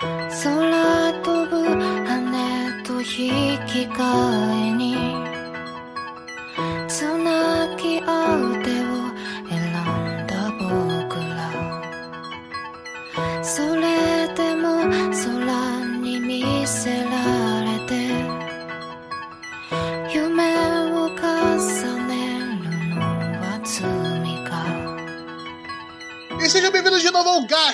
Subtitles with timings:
[0.00, 3.06] 空飛ぶ羽と引
[3.66, 4.47] き換え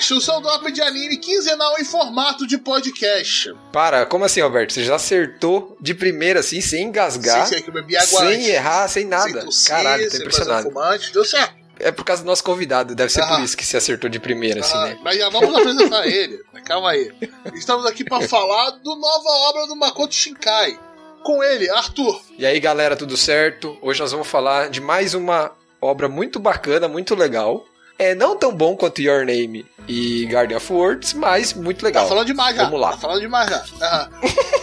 [0.05, 3.53] Gacha, o seu drop de anime quinzenal em formato de podcast.
[3.71, 4.73] Para, como assim, Alberto?
[4.73, 8.47] Você já acertou de primeira, assim, sem engasgar, Sim, sim, bebi água sem antes.
[8.47, 9.31] errar, sem nada.
[9.31, 10.69] Sem tossir, Caralho, tô sem impressionado.
[10.69, 11.55] fumante, deu certo.
[11.79, 13.27] É por causa do nosso convidado, deve ser Ah.
[13.27, 14.99] por isso que você acertou de primeira, assim, Ah, né?
[15.03, 16.39] Mas já vamos apresentar ele.
[16.65, 17.11] Calma aí.
[17.53, 20.79] Estamos aqui para falar do nova obra do Makoto Shinkai.
[21.23, 22.21] Com ele, Arthur.
[22.37, 23.75] E aí, galera, tudo certo?
[23.81, 25.51] Hoje nós vamos falar de mais uma
[25.81, 27.65] obra muito bacana, muito legal.
[27.97, 32.03] É não tão bom quanto Your Name e Guardian of Words, mas muito legal.
[32.03, 32.63] Tá falando demais já.
[32.65, 32.91] Vamos lá.
[32.91, 33.63] Tá falando demais já.
[33.81, 34.09] Aham.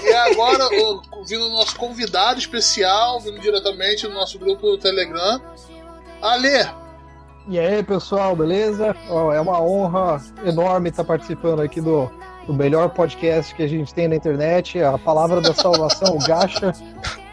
[0.05, 5.41] e agora, o- vindo o nosso convidado especial, vindo diretamente do nosso grupo do Telegram.
[6.21, 6.69] Ale,
[7.49, 8.95] E aí, pessoal, beleza?
[9.35, 12.11] É uma honra enorme estar participando aqui do,
[12.47, 16.73] do melhor podcast que a gente tem na internet, a Palavra da Salvação, o Gacha.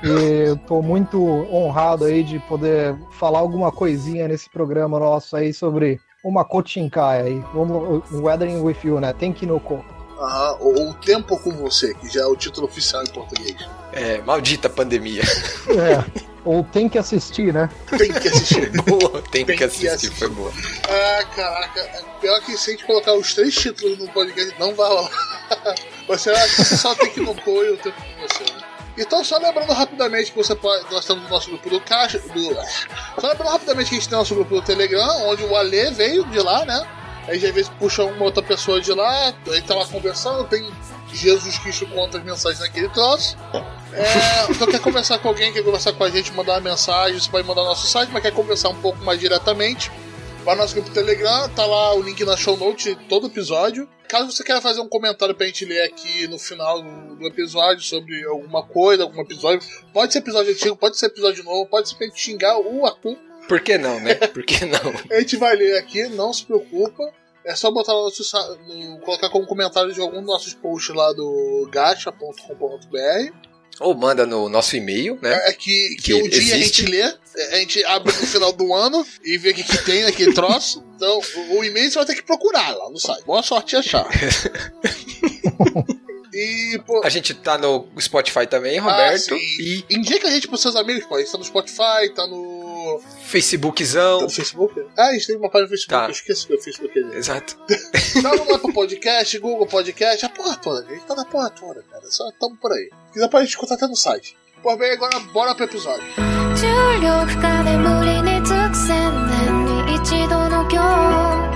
[0.04, 5.54] E eu tô muito honrado aí de poder falar alguma coisinha nesse programa nosso aí
[5.54, 7.44] sobre o Makoto Shinkai aí.
[7.54, 9.14] O Weathering with You, né?
[9.14, 9.84] Tem Kinoko.
[10.20, 13.58] aham, o, o Tempo com Você, que já é o título oficial em português.
[13.92, 15.24] É, maldita pandemia.
[15.70, 16.30] É.
[16.46, 17.70] Ou tem que assistir, né?
[17.98, 18.70] Tem que assistir.
[18.84, 20.16] boa, tem, Tem que que assistir, assistir.
[20.16, 20.52] foi boa.
[20.88, 22.06] Ah, caraca.
[22.22, 25.12] Pior que se a gente colocar os três títulos no podcast, não vai rolar.
[26.08, 28.62] Você só tem que no e o tempo com você, né?
[28.98, 30.84] Então, só lembrando rapidamente que você pode.
[30.92, 32.20] Nós estamos no nosso grupo do Caixa.
[32.20, 32.56] Do,
[33.22, 36.26] só lembrando rapidamente que a gente tem nosso grupo do Telegram, onde o Ale veio
[36.26, 36.86] de lá, né?
[37.28, 40.68] Aí já às vezes puxa uma outra pessoa de lá, aí tá lá conversando, tem
[41.14, 43.38] Jesus Cristo contra as mensagens naquele troço.
[44.00, 47.30] É, então quer conversar com alguém, quer conversar com a gente, mandar uma mensagem, você
[47.30, 49.92] pode mandar no nosso site, mas quer conversar um pouco mais diretamente,
[50.46, 53.90] vai no nosso grupo Telegram, tá lá o link na show note de todo episódio.
[54.08, 58.24] Caso você queira fazer um comentário pra gente ler aqui no final do, episódio sobre
[58.26, 62.08] alguma coisa, algum episódio, pode ser episódio antigo, pode ser episódio novo, pode ser pra
[62.08, 63.18] gente xingar o Arthur,
[63.50, 64.16] Por que não, né?
[64.16, 64.80] Por que não?
[65.12, 67.04] a gente vai ler aqui, não se preocupa.
[67.46, 68.24] É só botar no nosso,
[68.68, 73.49] no, colocar como comentário de algum dos nossos posts lá do gacha.com.br.
[73.80, 75.34] Ou manda no nosso e-mail, né?
[75.46, 78.74] É que, que, Que um dia a gente lê, a gente abre no final do
[78.74, 80.84] ano e vê o que, que tem naquele troço.
[80.96, 81.22] Então,
[81.52, 83.24] o, e-mail você vai ter que procurar lá no site.
[83.24, 84.06] Boa sorte em achar.
[86.34, 87.02] e, pô.
[87.04, 89.30] A gente tá no Spotify também, ah, Roberto.
[89.30, 89.36] sim.
[89.60, 91.16] e Indica a gente pros seus amigos, pô.
[91.16, 93.02] A gente tá no Spotify, tá no.
[93.02, 94.22] Tá Facebookzão.
[94.22, 94.74] no Facebook?
[94.98, 96.06] Ah, a gente tem uma página no Facebook, Tá.
[96.08, 97.18] eu esqueci que o Facebook é.
[97.18, 97.58] Exato.
[98.22, 100.86] Tá no Apple Podcast, Google Podcast, a porra toda.
[100.86, 102.10] A gente tá na porra toda, cara.
[102.10, 102.90] Só tamo por aí.
[103.10, 104.38] Se quiser pra gente escutar até no site.
[104.62, 106.04] Por bem, agora bora pro episódio.
[106.56, 106.68] 重
[107.02, 111.50] 力下で無理につく千年に一度の今日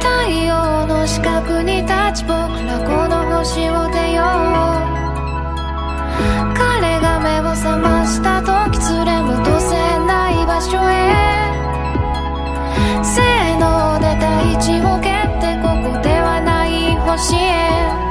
[0.00, 0.06] 太
[0.46, 4.26] 陽の四角に立ち僕らこの星を出よう
[6.56, 9.76] 彼が目を覚ました時連れ戻せ
[10.06, 10.92] ない場所へ
[13.04, 18.03] せーので大地を蹴ってここではない星へ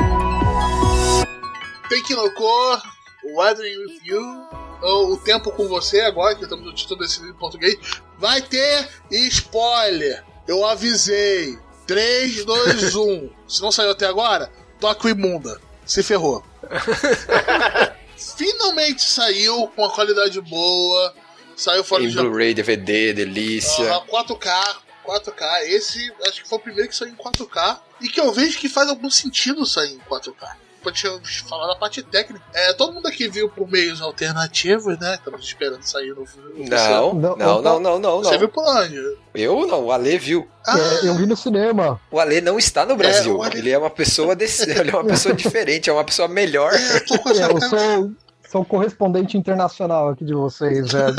[2.14, 2.80] Que no cor,
[3.24, 4.48] Weathering with You,
[4.84, 7.76] ou O Tempo com Você, agora que estamos no título desse livro em português,
[8.20, 10.24] vai ter spoiler.
[10.48, 11.58] Eu avisei.
[11.88, 13.30] 3, 2, 1.
[13.48, 15.60] Se não saiu até agora, toca o imunda.
[15.88, 16.46] Se ferrou.
[18.38, 21.16] Finalmente saiu com uma qualidade boa.
[21.56, 22.22] Saiu fora Em do.
[22.22, 23.92] Blu-ray, DVD, delícia.
[23.92, 25.62] Aham, 4K, 4K.
[25.64, 27.80] Esse acho que foi o primeiro que saiu em 4K.
[28.02, 30.62] E que eu vejo que faz algum sentido sair em 4K.
[30.84, 31.02] Pode
[31.48, 32.44] falar da parte técnica.
[32.54, 35.16] É, todo mundo aqui viu por meios alternativos, né?
[35.16, 36.24] Estamos esperando sair no
[36.56, 38.40] no Não, Não, não, não, não, não, Você não.
[38.40, 39.00] viu por onde?
[39.34, 40.48] Eu não, o Ale viu.
[40.66, 42.00] Ah, É, eu vi no cinema.
[42.12, 43.38] O Ale não está no Brasil.
[43.38, 46.28] o Ale- Ele é uma pessoa desse, ele é uma pessoa diferente, é uma pessoa
[46.28, 46.72] melhor.
[46.74, 48.12] é, eu tô com É, eu sou,
[48.52, 51.16] sou o correspondente internacional aqui de vocês, velho.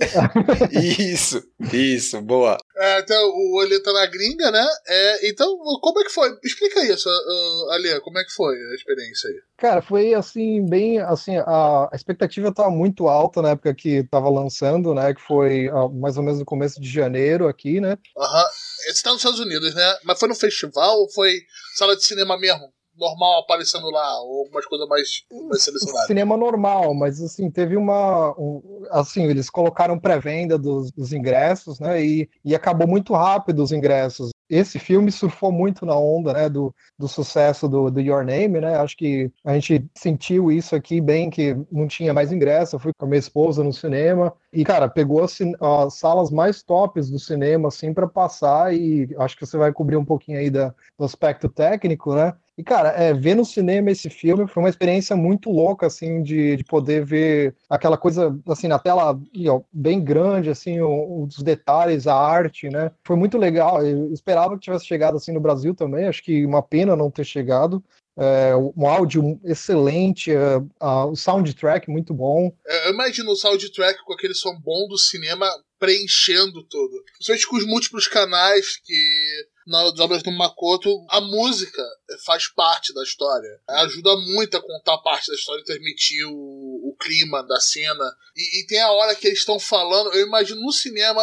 [0.70, 2.56] Isso, isso, boa.
[2.80, 4.64] É, então, o Ale tá na gringa, né?
[4.86, 6.30] É, então, como é que foi?
[6.44, 9.36] Explica isso, uh, Ale, como é que foi a experiência aí?
[9.56, 14.30] Cara, foi assim, bem assim, a, a expectativa estava muito alta na época que estava
[14.30, 15.12] lançando, né?
[15.12, 17.98] Que foi ah, mais ou menos no começo de janeiro aqui, né?
[18.16, 18.46] Aham.
[18.86, 19.98] Você tá nos Estados Unidos, né?
[20.04, 21.40] Mas foi no festival ou foi
[21.74, 22.72] sala de cinema mesmo?
[22.98, 26.06] Normal aparecendo lá, ou algumas coisas mais, mais selecionadas?
[26.06, 28.30] Cinema normal, mas assim, teve uma.
[28.38, 32.02] um- assim, eles colocaram pré-venda dos, dos ingressos, né?
[32.04, 34.30] E, e acabou muito rápido os ingressos.
[34.50, 38.76] esse filme surfou muito na onda, né, do, do sucesso do, do Your Name, né?
[38.76, 42.76] Acho que a gente sentiu isso aqui bem, que não tinha mais ingresso.
[42.76, 46.62] Eu fui com a minha esposa no cinema e, cara, pegou as, as salas mais
[46.62, 48.74] tops do cinema, assim, para passar.
[48.74, 52.34] E acho que você vai cobrir um pouquinho aí da, do aspecto técnico, né?
[52.56, 56.56] E, cara, é, ver no cinema esse filme foi uma experiência muito louca, assim, de,
[56.56, 59.16] de poder ver aquela coisa, assim, na tela
[59.48, 62.90] ó, bem grande, assim, os detalhes, a arte, né?
[63.04, 63.86] Foi muito legal.
[63.86, 66.06] Eu esperava que tivesse chegado, assim, no Brasil também.
[66.06, 67.84] Acho que uma pena não ter chegado.
[68.18, 72.52] É, um áudio excelente, é, o soundtrack muito bom.
[72.66, 75.48] É, eu imagino o soundtrack com aquele som bom do cinema
[75.78, 77.04] preenchendo tudo.
[77.12, 81.82] Principalmente com os múltiplos canais que nas obras do Makoto, a música
[82.24, 83.60] faz parte da história.
[83.68, 88.16] Ajuda muito a contar parte da história e transmitir o, o clima da cena.
[88.34, 91.22] E, e, tem a hora que eles estão falando, eu imagino no cinema,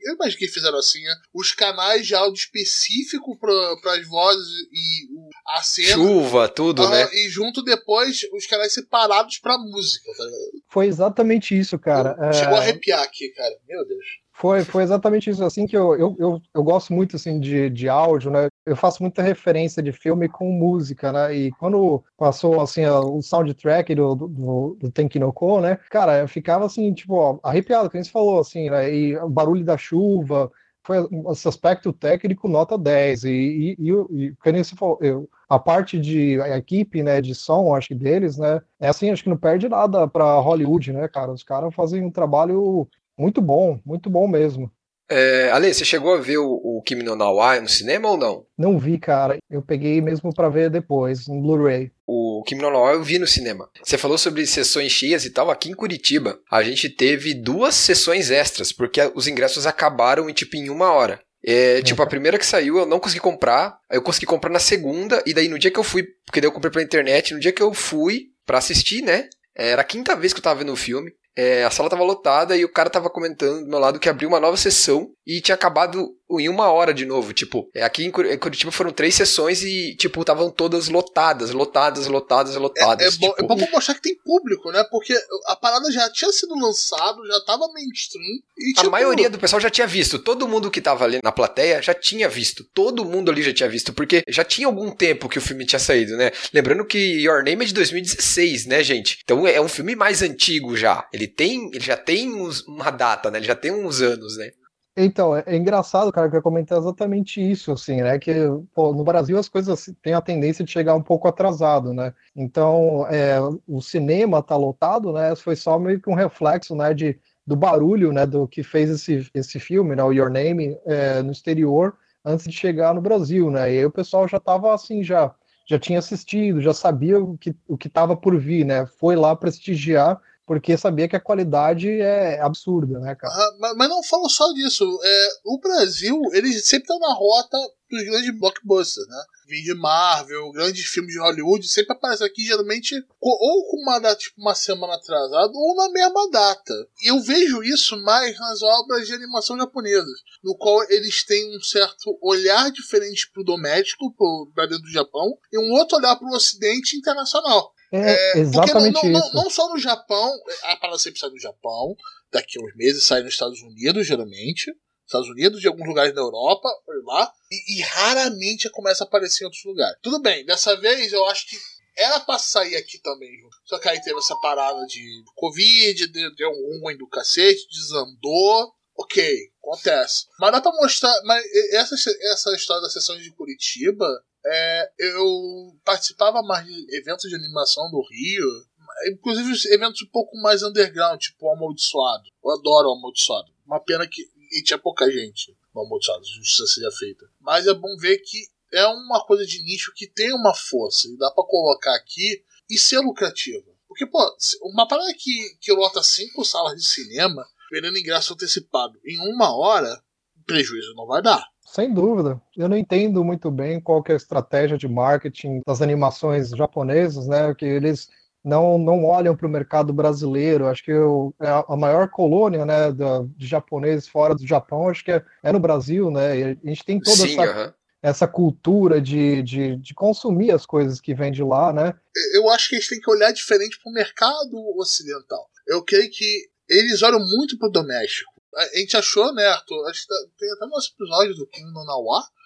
[0.00, 1.14] eu imagino que fizeram assim, né?
[1.34, 5.11] os canais de áudio específico para as vozes e
[5.46, 5.94] a cena.
[5.94, 7.08] Chuva, tudo, né?
[7.12, 10.24] E junto depois os canais separados pra música, tá
[10.68, 12.32] Foi exatamente isso, cara.
[12.32, 12.58] Chegou é...
[12.58, 13.54] a arrepiar aqui, cara.
[13.68, 14.22] Meu Deus.
[14.34, 17.88] Foi, foi exatamente isso, assim, que eu, eu, eu, eu, gosto muito, assim, de, de
[17.88, 22.84] áudio, né, eu faço muita referência de filme com música, né, e quando passou, assim,
[22.86, 28.10] o soundtrack do, do, do Tenkinoko, né, cara, eu ficava, assim, tipo, arrepiado, como você
[28.10, 30.50] falou, assim, né, e o barulho da chuva,
[30.84, 30.98] foi
[31.30, 36.56] esse aspecto técnico nota 10, e, e, e, e falou, eu, a parte de a
[36.56, 40.08] equipe, né, de som, acho que deles, né, é assim, acho que não perde nada
[40.08, 44.70] para Hollywood, né, cara, os caras fazem um trabalho muito bom, muito bom mesmo.
[45.10, 48.46] É, Ale, você chegou a ver o, o Kimi no Nawa no cinema ou não?
[48.56, 49.36] Não vi, cara.
[49.50, 51.90] Eu peguei mesmo para ver depois, no Blu-ray.
[52.06, 53.68] O Kimi no Nawa eu vi no cinema.
[53.82, 55.50] Você falou sobre sessões cheias e tal.
[55.50, 60.56] Aqui em Curitiba, a gente teve duas sessões extras, porque os ingressos acabaram em, tipo,
[60.56, 61.20] em uma hora.
[61.44, 64.60] É, tipo, a primeira que saiu eu não consegui comprar, aí eu consegui comprar na
[64.60, 67.40] segunda, e daí no dia que eu fui, porque daí eu comprei pela internet, no
[67.40, 69.28] dia que eu fui para assistir, né?
[69.54, 71.12] Era a quinta vez que eu tava vendo o filme.
[71.36, 74.28] É, a sala tava lotada e o cara tava comentando do meu lado que abriu
[74.28, 77.32] uma nova sessão e tinha acabado em uma hora de novo.
[77.32, 82.56] Tipo, é, aqui em Curitiba foram três sessões e, tipo, estavam todas lotadas, lotadas, lotadas,
[82.56, 83.04] lotadas.
[83.04, 83.26] É, é, tipo...
[83.26, 84.84] bom, é bom pra mostrar que tem público, né?
[84.90, 85.14] Porque
[85.46, 88.40] a parada já tinha sido lançado, já tava mainstream.
[88.58, 88.86] E, tipo...
[88.86, 90.18] A maioria do pessoal já tinha visto.
[90.18, 92.64] Todo mundo que tava ali na plateia já tinha visto.
[92.74, 93.92] Todo mundo ali já tinha visto.
[93.92, 96.30] Porque já tinha algum tempo que o filme tinha saído, né?
[96.52, 99.18] Lembrando que Your Name é de 2016, né, gente?
[99.22, 101.06] Então é um filme mais antigo já.
[101.12, 101.70] Ele tem.
[101.72, 103.38] Ele já tem uns, uma data, né?
[103.38, 104.50] Ele já tem uns anos, né?
[104.96, 108.18] Então, é, é, engraçado, cara, que eu comentar exatamente isso, assim, né?
[108.18, 108.34] Que
[108.74, 112.12] pô, no Brasil as coisas têm a tendência de chegar um pouco atrasado, né?
[112.36, 115.34] Então, é, o cinema tá lotado, né?
[115.34, 116.92] Foi só meio que um reflexo, né?
[116.92, 118.26] De, do barulho, né?
[118.26, 120.04] Do que fez esse, esse filme, né?
[120.04, 123.72] O Your Name, é, no exterior, antes de chegar no Brasil, né?
[123.72, 125.34] E aí o pessoal já tava assim, já
[125.64, 128.84] já tinha assistido, já sabia o que o estava por vir, né?
[128.84, 130.20] Foi lá prestigiar
[130.52, 133.32] porque sabia que a qualidade é absurda, né, cara?
[133.32, 134.84] Ah, mas, mas, não falo só disso.
[135.02, 137.56] É, o Brasil, ele sempre tá na rota
[137.90, 139.16] dos grandes blockbusters, né?
[139.48, 144.16] Vim de Marvel, grandes filmes de Hollywood, sempre aparece aqui, geralmente, ou com uma data,
[144.16, 146.74] tipo, uma semana atrasada, ou na mesma data.
[147.02, 151.62] E eu vejo isso mais nas obras de animação japonesas, no qual eles têm um
[151.62, 156.28] certo olhar diferente pro doméstico, pro, pra dentro do Japão, e um outro olhar pro
[156.28, 157.72] ocidente internacional.
[157.92, 159.34] É, é exatamente não, isso.
[159.34, 160.32] Não, não, só no Japão,
[160.62, 161.94] a parada sempre sai no Japão,
[162.32, 164.72] daqui a uns meses sai nos Estados Unidos, geralmente.
[165.06, 166.68] Estados Unidos, de alguns lugares da Europa,
[167.04, 169.98] lá, e, e, raramente começa a aparecer em outros lugares.
[170.00, 171.56] Tudo bem, dessa vez eu acho que
[171.96, 173.30] era pra sair aqui também,
[173.66, 178.72] só que aí teve essa parada de Covid, deu, deu um ruim do cacete, desandou.
[178.94, 180.26] Ok, acontece.
[180.38, 181.12] Mas dá pra mostrar.
[181.24, 184.06] Mas essa, essa história das sessões de Curitiba
[184.44, 188.66] é, eu participava mais de eventos de animação do Rio,
[189.12, 192.24] inclusive eventos um pouco mais underground, tipo o Amaldiçoado.
[192.44, 193.52] Eu adoro o Amaldiçoado.
[193.66, 194.26] Uma pena que
[194.64, 197.26] tinha pouca gente no Amaldiçoado, justiça seja feita.
[197.40, 201.16] Mas é bom ver que é uma coisa de nicho que tem uma força e
[201.16, 203.70] dá para colocar aqui e ser lucrativa.
[203.86, 204.18] Porque, pô,
[204.62, 210.02] uma parada que, que lota cinco salas de cinema, vendendo ingresso antecipado em uma hora,
[210.46, 211.51] prejuízo não vai dar.
[211.72, 212.38] Sem dúvida.
[212.54, 217.54] Eu não entendo muito bem qual é a estratégia de marketing das animações japonesas, né?
[217.54, 218.10] Que eles
[218.44, 220.66] não, não olham para o mercado brasileiro.
[220.66, 225.02] Acho que eu, é a maior colônia né, da, de japoneses fora do Japão, acho
[225.02, 226.38] que é, é no Brasil, né?
[226.38, 231.00] E a gente tem toda Sim, essa, essa cultura de, de, de, consumir as coisas
[231.00, 231.94] que vêm de lá, né?
[232.34, 235.48] Eu acho que a gente tem que olhar diferente para o mercado ocidental.
[235.66, 238.31] Eu creio que eles olham muito para o doméstico.
[238.54, 239.88] A gente achou, né, Arthur?
[239.88, 241.84] Acho que tá, tem até nosso episódio do Kim no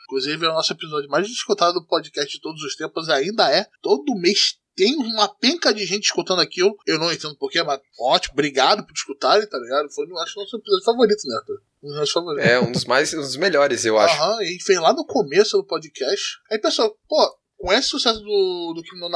[0.05, 3.67] Inclusive, é o nosso episódio mais escutado do podcast de todos os tempos ainda é.
[3.83, 6.77] Todo mês tem uma penca de gente escutando aquilo.
[6.87, 9.91] Eu não entendo porquê, mas ótimo, obrigado por escutarem, tá ligado?
[9.91, 11.63] Foi, acho, nosso episódio favorito, né, Arthur?
[11.83, 12.51] Um dos nossos favoritos.
[12.51, 14.15] É, um dos mais, um dos melhores, eu acho.
[14.15, 16.39] Aham, e fez lá no começo do podcast.
[16.51, 19.09] Aí, pessoal, pô, com esse sucesso do, do Kim no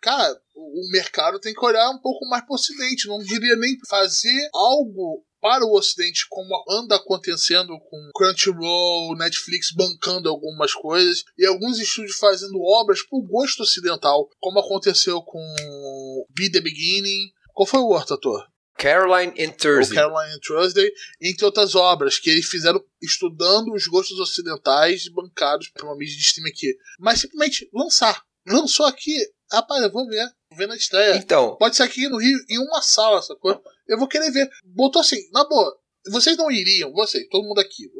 [0.00, 3.08] cara, o, o mercado tem que olhar um pouco mais pro ocidente.
[3.08, 10.28] Não diria nem fazer algo para o Ocidente, como anda acontecendo com Crunchyroll, Netflix bancando
[10.28, 16.60] algumas coisas e alguns estúdios fazendo obras por gosto ocidental, como aconteceu com Be the
[16.60, 17.30] Beginning.
[17.52, 18.46] Qual foi o outro ator?
[18.78, 19.94] Caroline and O Thursday.
[19.96, 25.84] Caroline and Thursday, entre outras obras que eles fizeram estudando os gostos ocidentais bancados por
[25.84, 26.76] uma mídia de streaming aqui.
[26.98, 28.22] Mas simplesmente lançar.
[28.46, 29.16] Lançou aqui,
[29.50, 30.26] rapaz, eu vou ver.
[30.50, 31.16] Vou ver na estreia.
[31.16, 33.62] Então, Pode ser aqui no Rio, em uma sala, sacou?
[33.86, 34.48] Eu vou querer ver.
[34.64, 35.78] Botou assim, na boa.
[36.08, 37.90] Vocês não iriam, vocês, todo mundo aqui.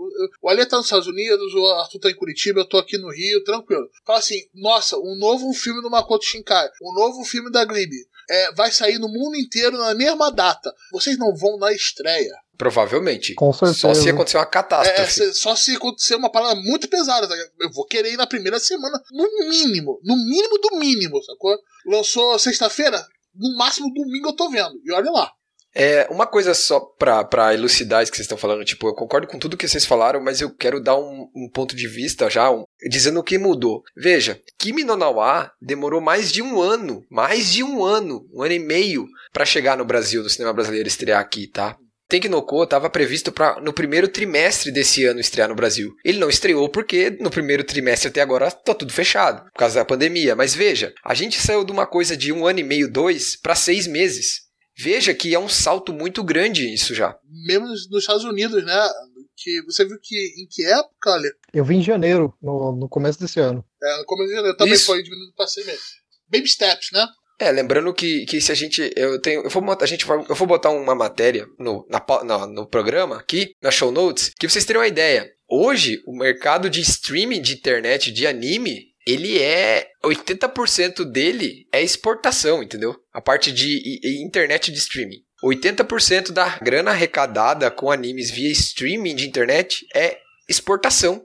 [0.40, 3.10] O, Ale tá nos Estados Unidos, o Arthur tá em Curitiba, eu tô aqui no
[3.10, 3.88] Rio, tranquilo.
[4.04, 8.52] Fala assim, nossa, um novo filme do Makoto Shinkai, um novo filme da Ghibli, é,
[8.52, 10.72] vai sair no mundo inteiro na mesma data.
[10.92, 12.34] Vocês não vão na estreia.
[12.56, 13.34] Provavelmente.
[13.34, 13.78] Com certeza.
[13.80, 15.12] Só se acontecer uma É, catástrofe.
[15.12, 17.28] se- só se acontecer uma parada muito pesada.
[17.28, 17.34] tá?
[17.60, 20.00] Eu vou querer ir na primeira semana, no mínimo.
[20.04, 21.56] No mínimo do mínimo, sacou?
[21.86, 24.80] Lançou sexta-feira, no máximo domingo eu tô vendo.
[24.84, 25.30] E olha lá.
[25.78, 29.26] É, uma coisa só pra, pra elucidar isso que vocês estão falando, tipo, eu concordo
[29.26, 32.50] com tudo que vocês falaram, mas eu quero dar um, um ponto de vista já,
[32.50, 33.82] um- dizendo o que mudou.
[33.94, 38.54] Veja, Kimi no Nawa demorou mais de um ano, mais de um ano, um ano
[38.54, 41.76] e meio, pra chegar no Brasil, no cinema brasileiro, estrear aqui, tá?
[42.08, 45.92] Tenki no Ko estava previsto para no primeiro trimestre desse ano estrear no Brasil.
[46.04, 49.84] Ele não estreou porque no primeiro trimestre até agora tá tudo fechado, por causa da
[49.84, 50.36] pandemia.
[50.36, 53.56] Mas veja, a gente saiu de uma coisa de um ano e meio, dois, para
[53.56, 54.42] seis meses.
[54.78, 57.16] Veja que é um salto muito grande isso já.
[57.46, 58.88] Mesmo nos Estados Unidos, né?
[59.36, 63.18] Que você viu que em que época, olha, Eu vim em janeiro, no, no começo
[63.18, 63.64] desse ano.
[63.82, 64.86] é, no começo de janeiro também Isso.
[64.86, 65.82] foi diminuído para seis meses.
[66.30, 67.06] Baby steps, né?
[67.38, 68.90] É, lembrando que, que se a gente.
[68.96, 69.42] Eu tenho.
[69.42, 73.16] Eu vou, botar- a gente vai, eu vou botar uma matéria no, na, no programa
[73.18, 75.28] aqui, na show notes, que vocês terem uma ideia.
[75.48, 79.86] Hoje, o mercado de streaming de internet de anime, ele é.
[80.04, 82.96] 80% dele é exportação, entendeu?
[83.12, 85.18] A parte de i- i- internet de streaming.
[85.44, 90.16] 80% da grana arrecadada com animes via streaming de internet é
[90.48, 91.22] exportação.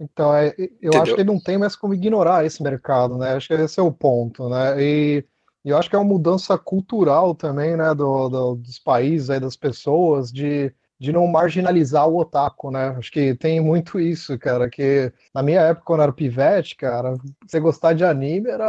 [0.00, 1.02] Então, é, eu Entendeu?
[1.02, 3.34] acho que não tem mais como ignorar esse mercado, né?
[3.34, 4.74] Acho que esse é o ponto, né?
[4.82, 5.24] E,
[5.64, 9.40] e eu acho que é uma mudança cultural também, né, do, do- dos países, aí,
[9.40, 12.94] das pessoas, de, de não marginalizar o otaku, né?
[12.96, 17.14] Acho que tem muito isso, cara, que na minha época, quando eu era pivete, cara,
[17.44, 18.64] você gostar de anime era,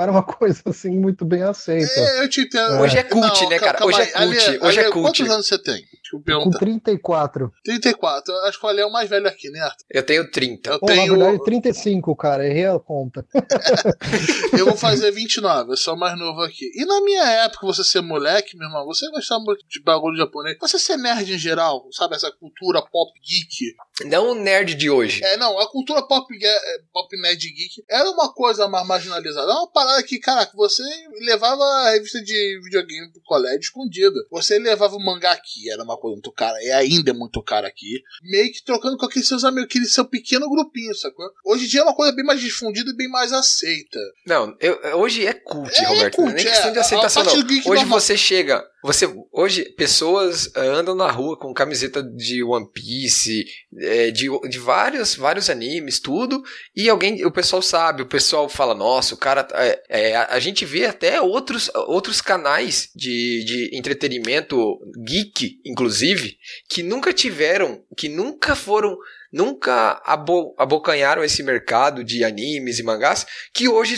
[0.00, 1.90] era uma coisa, assim, muito bem aceita.
[1.92, 2.80] É, eu te entendo.
[2.80, 3.78] Hoje é cult, Não, né, cara?
[3.78, 5.06] calma Hoje é cult, hoje é Ale, cult.
[5.18, 5.74] Quantos anos você tem?
[5.74, 6.58] Deixa eu Com perguntar.
[6.60, 7.52] 34.
[7.64, 8.32] 34.
[8.32, 9.84] Eu Acho que o Ale é o mais velho aqui, né, Arthur?
[9.90, 10.70] Eu tenho 30.
[10.70, 11.18] Eu Pô, na tenho.
[11.18, 13.26] verdade, 35, cara, errei a conta.
[14.56, 16.70] Eu vou fazer 29, eu sou o mais novo aqui.
[16.74, 20.56] E na minha época, você ser moleque, meu irmão, você gostava muito de bagulho japonês.
[20.60, 21.55] Você ser nerd em geral,
[21.92, 22.14] sabe?
[22.16, 23.74] Essa cultura pop geek.
[24.08, 25.24] Não o nerd de hoje.
[25.24, 29.50] É, não, a cultura pop, ge- é, pop nerd geek era uma coisa mais marginalizada.
[29.50, 30.82] Era uma parada que, caraca, você
[31.20, 34.14] levava a revista de videogame pro colégio escondida.
[34.30, 37.66] Você levava o mangá aqui, era uma coisa muito cara, e ainda é muito cara
[37.68, 38.02] aqui.
[38.22, 41.26] Meio que trocando com aqueles seus amigos, aquele seu pequeno grupinho, sacou?
[41.44, 43.98] Hoje em dia é uma coisa bem mais difundida e bem mais aceita.
[44.26, 46.18] Não, eu- hoje é cult, É, é Roberto.
[46.18, 46.72] não é cult, nem questão é.
[46.72, 47.32] de aceitação, não.
[47.32, 47.86] Hoje normal.
[48.00, 48.64] você chega.
[48.86, 53.44] Você, hoje, pessoas ah, andam na rua com camiseta de One Piece,
[53.80, 56.40] é, de, de vários, vários animes, tudo,
[56.74, 59.46] e alguém, o pessoal sabe, o pessoal fala, nossa, o cara.
[59.54, 66.38] é, é, a, gente vê até outros, outros canais de, de entretenimento geek, inclusive,
[66.68, 68.96] que nunca tiveram, que nunca foram.
[69.32, 73.96] Nunca abo- abocanharam esse mercado de animes e mangás, que hoje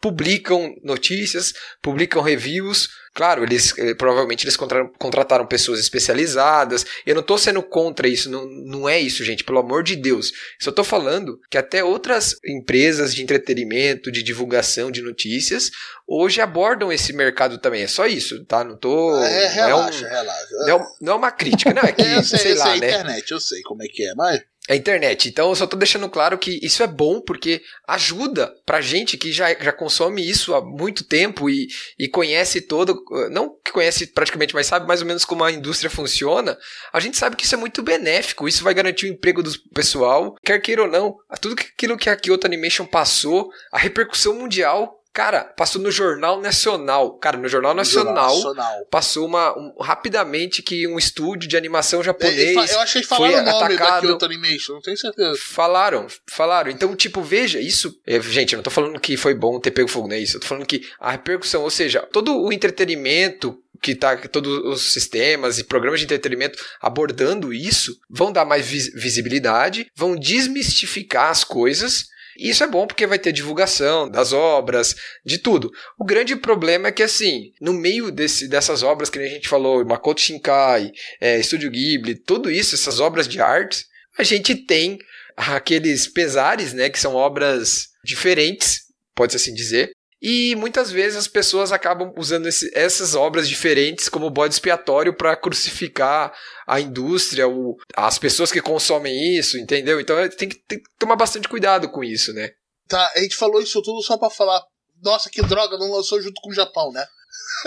[0.00, 1.52] publicam notícias,
[1.82, 2.88] publicam reviews.
[3.16, 6.84] Claro, eles eh, provavelmente eles contra- contrataram pessoas especializadas.
[7.06, 10.32] Eu não tô sendo contra isso, não, não é isso, gente, pelo amor de Deus.
[10.60, 15.70] Só tô falando que até outras empresas de entretenimento, de divulgação de notícias,
[16.06, 17.82] hoje abordam esse mercado também.
[17.82, 18.62] É só isso, tá?
[18.62, 19.16] Não tô.
[19.24, 20.46] é, não, é um- relaxa, relaxa.
[20.66, 22.70] não, é não é uma crítica, não é que, É, eu sei, sei eu lá,
[22.72, 22.88] sei, né?
[22.90, 24.40] internet, eu sei como é que é, mas.
[24.68, 25.28] A internet.
[25.28, 29.32] Então eu só tô deixando claro que isso é bom porque ajuda pra gente que
[29.32, 31.68] já, já consome isso há muito tempo e,
[31.98, 35.90] e conhece todo, não que conhece praticamente, mas sabe mais ou menos como a indústria
[35.90, 36.56] funciona,
[36.92, 40.34] a gente sabe que isso é muito benéfico, isso vai garantir o emprego do pessoal,
[40.44, 45.44] quer queira ou não, tudo aquilo que a Kyoto Animation passou, a repercussão mundial Cara,
[45.44, 47.14] passou no Jornal Nacional.
[47.14, 48.84] Cara, no Jornal Nacional, Nacional.
[48.90, 52.70] passou uma um, rapidamente que um estúdio de animação japonês.
[52.70, 54.02] eu achei que falaram o nome atacado.
[54.02, 55.40] da Kyoto Animation, não tenho certeza.
[55.42, 56.70] Falaram, falaram.
[56.70, 57.98] Então, tipo, veja, isso.
[58.06, 60.36] É, gente, eu não tô falando que foi bom ter pego fogo, não é isso.
[60.36, 64.92] Eu tô falando que a repercussão, ou seja, todo o entretenimento que tá todos os
[64.92, 71.42] sistemas e programas de entretenimento abordando isso vão dar mais vis visibilidade, vão desmistificar as
[71.42, 75.70] coisas e isso é bom porque vai ter divulgação das obras, de tudo.
[75.98, 79.84] O grande problema é que, assim, no meio desse, dessas obras que a gente falou,
[79.84, 83.84] Makoto Shinkai, é, Estúdio Ghibli, tudo isso, essas obras de arte,
[84.18, 84.98] a gente tem
[85.36, 88.82] aqueles pesares, né, que são obras diferentes,
[89.14, 89.90] pode-se assim dizer,
[90.28, 95.36] e muitas vezes as pessoas acabam usando esse, essas obras diferentes como bode expiatório para
[95.36, 100.00] crucificar a indústria, o, as pessoas que consomem isso, entendeu?
[100.00, 102.50] Então tem que, tem que tomar bastante cuidado com isso, né?
[102.88, 104.60] Tá, a gente falou isso tudo só para falar.
[105.00, 107.06] Nossa, que droga, não lançou junto com o Japão, né?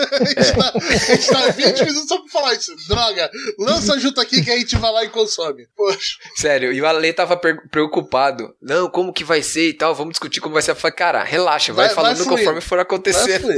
[0.00, 2.74] a, gente tá, 20 tá minutos só pra falar isso.
[2.88, 5.66] Droga, lança junto aqui que a gente vai lá e consome.
[5.76, 6.16] Poxa.
[6.36, 8.54] Sério, e o Ale tava preocupado.
[8.60, 10.72] Não, como que vai ser e tal, vamos discutir como vai ser.
[10.72, 13.50] Eu falei, cara, relaxa, vai, vai falando vai conforme for acontecendo.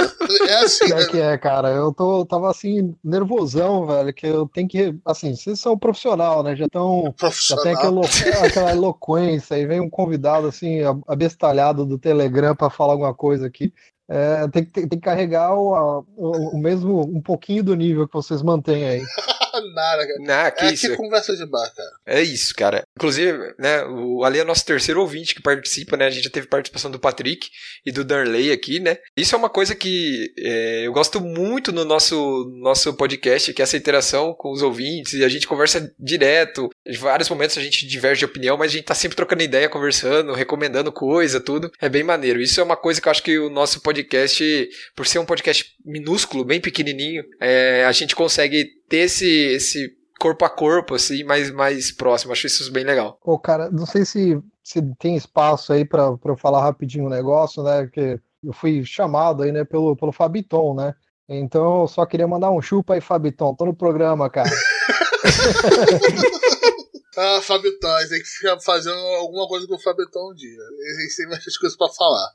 [0.48, 0.92] É assim.
[0.92, 4.94] É que é, cara, eu tô, tava assim, nervosão, velho, que eu tenho que.
[5.04, 6.56] Assim, vocês são profissional, né?
[6.56, 7.14] Já estão.
[7.48, 8.00] Já tem aquela,
[8.44, 13.72] aquela eloquência, aí vem um convidado assim, abestalhado do Telegram para falar alguma coisa aqui
[14.08, 18.14] é, tem, tem, tem, que carregar o, o, o, mesmo, um pouquinho do nível que
[18.14, 19.02] vocês mantêm aí.
[19.74, 20.18] Nada, cara.
[20.20, 20.88] Não, que é isso.
[20.88, 21.90] que conversa de bar, cara.
[22.06, 22.82] É isso, cara.
[22.96, 26.06] Inclusive, né, o Ali é nosso terceiro ouvinte que participa, né?
[26.06, 27.48] A gente já teve participação do Patrick
[27.84, 28.98] e do Darley aqui, né?
[29.16, 33.64] Isso é uma coisa que é, eu gosto muito no nosso, nosso podcast, que é
[33.64, 36.70] essa interação com os ouvintes, e a gente conversa direto.
[36.86, 39.68] Em vários momentos a gente diverge de opinião, mas a gente tá sempre trocando ideia,
[39.68, 41.70] conversando, recomendando coisa, tudo.
[41.80, 42.40] É bem maneiro.
[42.40, 45.74] Isso é uma coisa que eu acho que o nosso podcast, por ser um podcast
[45.84, 51.50] minúsculo, bem pequenininho, é, a gente consegue ter esse, esse corpo a corpo, assim, mais,
[51.50, 52.30] mais próximo.
[52.30, 53.18] Acho isso bem legal.
[53.24, 57.62] Ô, cara, não sei se, se tem espaço aí para eu falar rapidinho um negócio,
[57.62, 57.88] né?
[57.90, 60.94] Que eu fui chamado aí, né, pelo, pelo Fabiton, né?
[61.26, 63.54] Então eu só queria mandar um chupa aí, Fabiton.
[63.54, 64.50] Tô no programa, cara.
[67.16, 70.62] ah, Fabiton, tem que fazer alguma coisa com o Fabiton um dia.
[70.78, 72.32] Eles têm mais coisas para falar.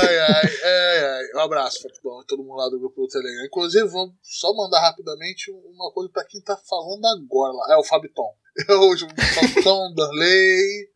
[0.00, 1.24] Ai, ai, ai, ai.
[1.34, 1.92] Um abraço para
[2.26, 3.44] todo mundo lá do grupo do Telegram.
[3.44, 7.74] Inclusive, vamos só mandar rapidamente uma coisa para quem tá falando agora lá.
[7.74, 8.34] É o Fabiton.
[8.68, 10.88] Hoje, o Fabiton, Darley.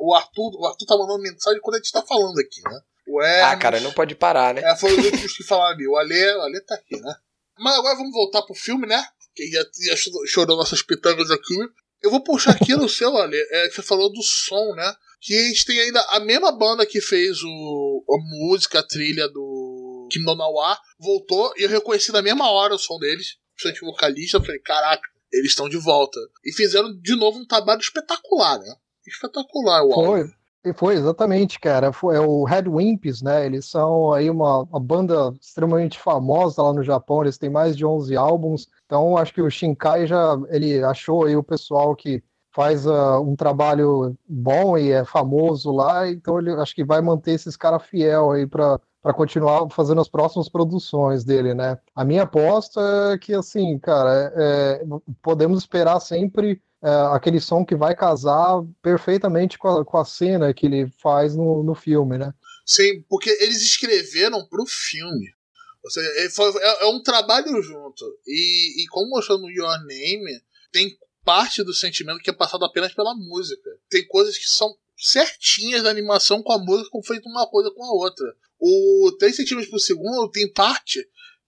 [0.00, 2.80] O Arthur, o Arthur tá mandando mensagem quando a gente tá falando aqui, né?
[3.06, 4.62] O Hermes, ah, cara, não pode parar, né?
[4.64, 5.86] É, foi os últimos que falaram ali.
[5.86, 7.14] O Alê, o Alê tá aqui, né?
[7.58, 9.02] Mas agora vamos voltar pro filme, né?
[9.34, 9.96] Que já, já
[10.26, 11.56] chorou nossas pitangas aqui.
[12.02, 13.40] Eu vou puxar aqui no seu, Alê.
[13.50, 14.94] É, você falou do som, né?
[15.26, 19.28] que a gente tem ainda a mesma banda que fez o, a música, a trilha
[19.28, 23.92] do Kim Donawa, voltou e eu reconheci na mesma hora o som deles, principalmente o
[23.92, 26.20] vocalista, eu falei, caraca, eles estão de volta.
[26.44, 28.74] E fizeram de novo um trabalho espetacular, né?
[29.04, 30.06] Espetacular o álbum.
[30.06, 30.30] Foi.
[30.74, 31.92] Foi, exatamente, cara.
[31.92, 33.46] Foi, é o Red Wimps, né?
[33.46, 37.22] Eles são aí uma, uma, banda extremamente famosa lá no Japão.
[37.22, 38.68] Eles têm mais de 11 álbuns.
[38.84, 43.36] Então, acho que o Shinkai já ele achou aí o pessoal que faz uh, um
[43.36, 48.30] trabalho bom e é famoso lá, então ele acho que vai manter esses caras fiel
[48.30, 51.78] aí para para continuar fazendo as próximas produções dele, né?
[51.94, 52.80] A minha aposta
[53.12, 54.84] é que, assim, cara, é,
[55.22, 60.52] podemos esperar sempre é, aquele som que vai casar perfeitamente com a, com a cena
[60.52, 62.32] que ele faz no, no filme, né?
[62.64, 65.34] Sim, porque eles escreveram para o filme.
[65.82, 68.04] Ou seja, é, é, é, um trabalho junto.
[68.26, 72.92] E, e como mostrou no Your Name, tem parte do sentimento que é passado apenas
[72.92, 73.70] pela música.
[73.88, 77.84] Tem coisas que são certinhas da animação com a música, como feito uma coisa com
[77.84, 78.26] a outra.
[78.58, 81.06] O 3 centímetros por segundo tem parte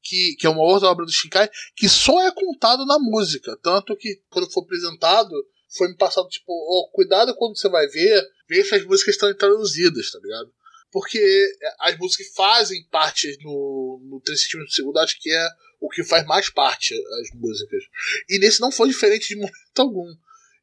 [0.09, 3.57] que, que é uma outra obra do Shinkai que só é contado na música.
[3.63, 5.35] Tanto que quando for apresentado,
[5.69, 9.33] foi me passado tipo, oh, cuidado quando você vai ver, ver se as músicas estão
[9.35, 10.51] traduzidas, tá ligado?
[10.91, 15.91] Porque as músicas fazem parte no, no 3 centímetros por segundo, acho que é o
[15.91, 17.85] que faz mais parte as músicas.
[18.31, 20.09] E nesse não foi diferente de momento algum.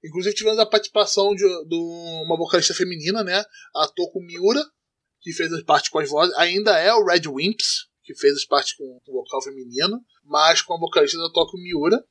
[0.04, 3.44] Inclusive tivemos a participação de, de uma vocalista feminina, né?
[3.76, 4.64] A Toko Miura,
[5.22, 6.36] que fez as partes com as vozes.
[6.38, 10.76] Ainda é o Red Wimps, que fez as partes com o vocal feminino, mas com
[10.76, 12.06] a vocalista da Toko Miura.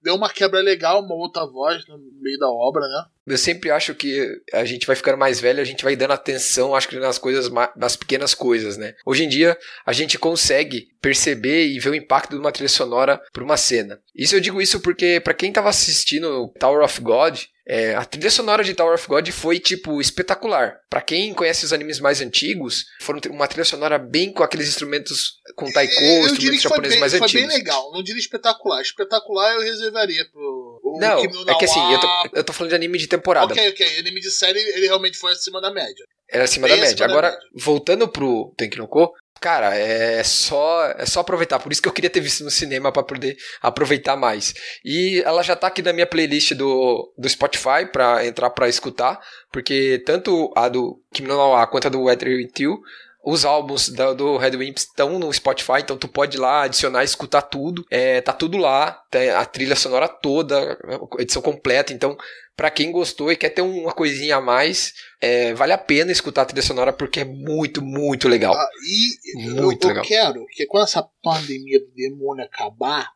[0.00, 3.04] Deu uma quebra legal, uma outra voz no meio da obra, né?
[3.32, 6.74] Eu sempre acho que a gente vai ficando mais velho, a gente vai dando atenção,
[6.74, 8.94] acho que nas coisas, nas pequenas coisas, né?
[9.04, 13.20] Hoje em dia, a gente consegue perceber e ver o impacto de uma trilha sonora
[13.32, 14.00] para uma cena.
[14.14, 17.38] Isso eu digo isso porque, para quem tava assistindo Tower of God,
[17.72, 20.80] é, a trilha sonora de Tower of God foi, tipo, espetacular.
[20.90, 25.38] Para quem conhece os animes mais antigos, foram uma trilha sonora bem com aqueles instrumentos
[25.54, 27.42] com taiko, eu instrumentos japoneses bem, mais foi antigos.
[27.42, 28.82] Foi bem legal, não diria espetacular.
[28.82, 30.69] Espetacular eu reservaria pro.
[30.98, 33.52] Não, é que assim, eu tô, eu tô falando de anime de temporada.
[33.52, 33.98] Ok, ok.
[33.98, 36.04] Anime de série, ele realmente foi acima da média.
[36.30, 36.94] Era acima bem da média.
[36.94, 37.50] Acima Agora, da média.
[37.54, 41.58] voltando pro Tenkinoko, Cara, é só é só aproveitar.
[41.58, 44.52] Por isso que eu queria ter visto no cinema para poder aproveitar mais.
[44.84, 49.18] E ela já tá aqui na minha playlist do, do Spotify para entrar para escutar,
[49.50, 52.82] porque tanto a do Kim no Na quanto a do Weather You
[53.22, 57.04] os álbuns da, do Red Wimps estão no Spotify, então tu pode ir lá adicionar,
[57.04, 57.84] escutar tudo.
[57.90, 60.78] É, tá tudo lá, tem a trilha sonora toda,
[61.18, 61.92] edição completa.
[61.92, 62.16] Então,
[62.56, 66.42] para quem gostou e quer ter uma coisinha a mais, é, vale a pena escutar
[66.42, 68.54] a trilha sonora porque é muito, muito legal.
[68.54, 70.04] Ah, e muito eu, legal.
[70.04, 73.10] eu quero que quando essa pandemia do demônio acabar,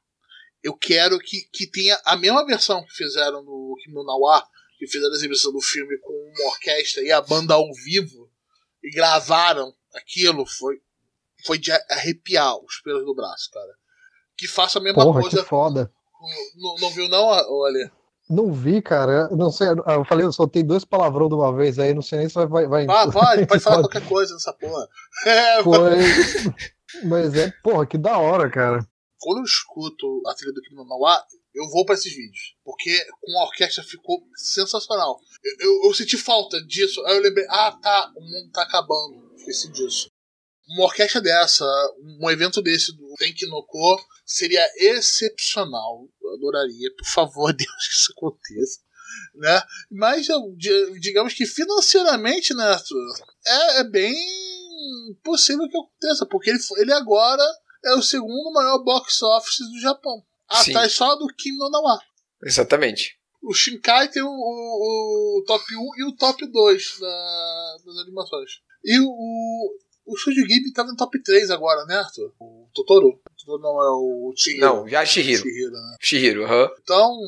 [0.62, 4.46] eu quero que, que tenha a mesma versão que fizeram no Kimono Nawa,
[4.78, 8.30] que fizeram a exibição do filme com uma orquestra e a banda ao vivo
[8.82, 10.80] e gravaram aquilo foi,
[11.44, 13.74] foi de arrepiar os pelos do braço, cara.
[14.36, 15.42] Que faça a mesma Porra, coisa.
[15.42, 15.92] Que foda.
[16.56, 17.90] Não, não viu, não, Ale?
[18.28, 19.28] Não vi, cara.
[19.28, 19.68] Não sei.
[19.68, 22.66] Eu falei, eu soltei dois palavrões de uma vez aí, não sei nem se vai.
[22.66, 24.88] vai ah, pode, pode falar qualquer coisa nessa porra.
[25.26, 25.98] É, Foi...
[27.04, 28.86] Mas é, porra, que da hora, cara.
[29.18, 31.22] Quando eu escuto a trilha do Kino Mauá,
[31.54, 32.56] eu vou para esses vídeos.
[32.64, 35.18] Porque com a orquestra ficou sensacional.
[35.42, 37.04] Eu, eu, eu, senti falta disso.
[37.06, 40.08] Aí eu lembrei, ah tá, o mundo tá acabando esqueci disso.
[40.68, 41.64] Uma orquestra dessa,
[42.20, 46.08] um evento desse do Tenkinoko seria excepcional.
[46.22, 48.80] Eu adoraria, por favor, Deus, que isso aconteça.
[49.34, 49.62] Né?
[49.90, 50.26] Mas
[51.00, 52.76] digamos que financeiramente, né,
[53.46, 54.14] é, é bem
[55.22, 57.44] possível que aconteça, porque ele, ele agora
[57.84, 60.24] é o segundo maior box office do Japão.
[60.48, 61.98] Atrás só do Kim no Nawa.
[62.42, 63.18] Exatamente.
[63.42, 68.50] O Shinkai tem o, o, o, top 1 e o top 2 da, das animações.
[68.84, 72.32] E o, o Studio Ghibli tá no top 3 agora, né, Arthur?
[72.38, 73.08] O Totoro.
[73.08, 74.60] O Totoro não é o Chihiro.
[74.60, 75.42] Não, já é Shihiro.
[75.42, 75.96] Shihiro, né?
[76.00, 76.70] Shihiro, aham.
[76.82, 77.18] Então,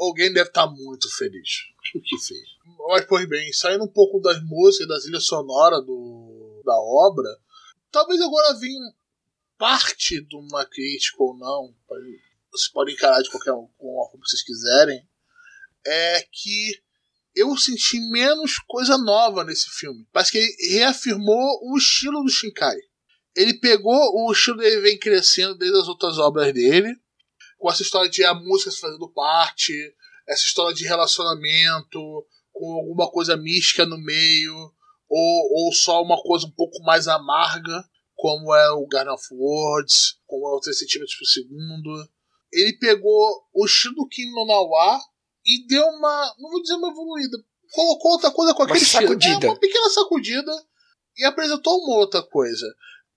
[0.00, 2.48] alguém deve estar tá muito feliz o que fez.
[2.88, 7.28] Mas, pois bem, saindo um pouco das músicas, das ilhas sonoras do, da obra,
[7.90, 8.92] talvez agora venha
[9.56, 11.74] parte de uma crítica ou não,
[12.50, 15.06] vocês podem encarar de qualquer forma que vocês quiserem,
[15.86, 16.80] é que
[17.38, 20.06] eu senti menos coisa nova nesse filme.
[20.12, 22.76] Parece que ele reafirmou o estilo do Shinkai.
[23.36, 26.94] Ele pegou o estilo dele vem crescendo desde as outras obras dele,
[27.56, 29.72] com essa história de a música fazendo parte,
[30.26, 34.54] essa história de relacionamento, com alguma coisa mística no meio,
[35.08, 40.18] ou, ou só uma coisa um pouco mais amarga, como é o Garden of Words,
[40.26, 42.08] como é o 3 centímetros por segundo.
[42.52, 45.00] Ele pegou o estilo do Kim no Nawa
[45.48, 46.34] e deu uma.
[46.38, 47.38] Não vou dizer uma evoluída.
[47.72, 49.46] Colocou outra coisa com aquele uma sacudida.
[49.46, 50.52] É, uma pequena sacudida
[51.16, 52.66] e apresentou uma outra coisa.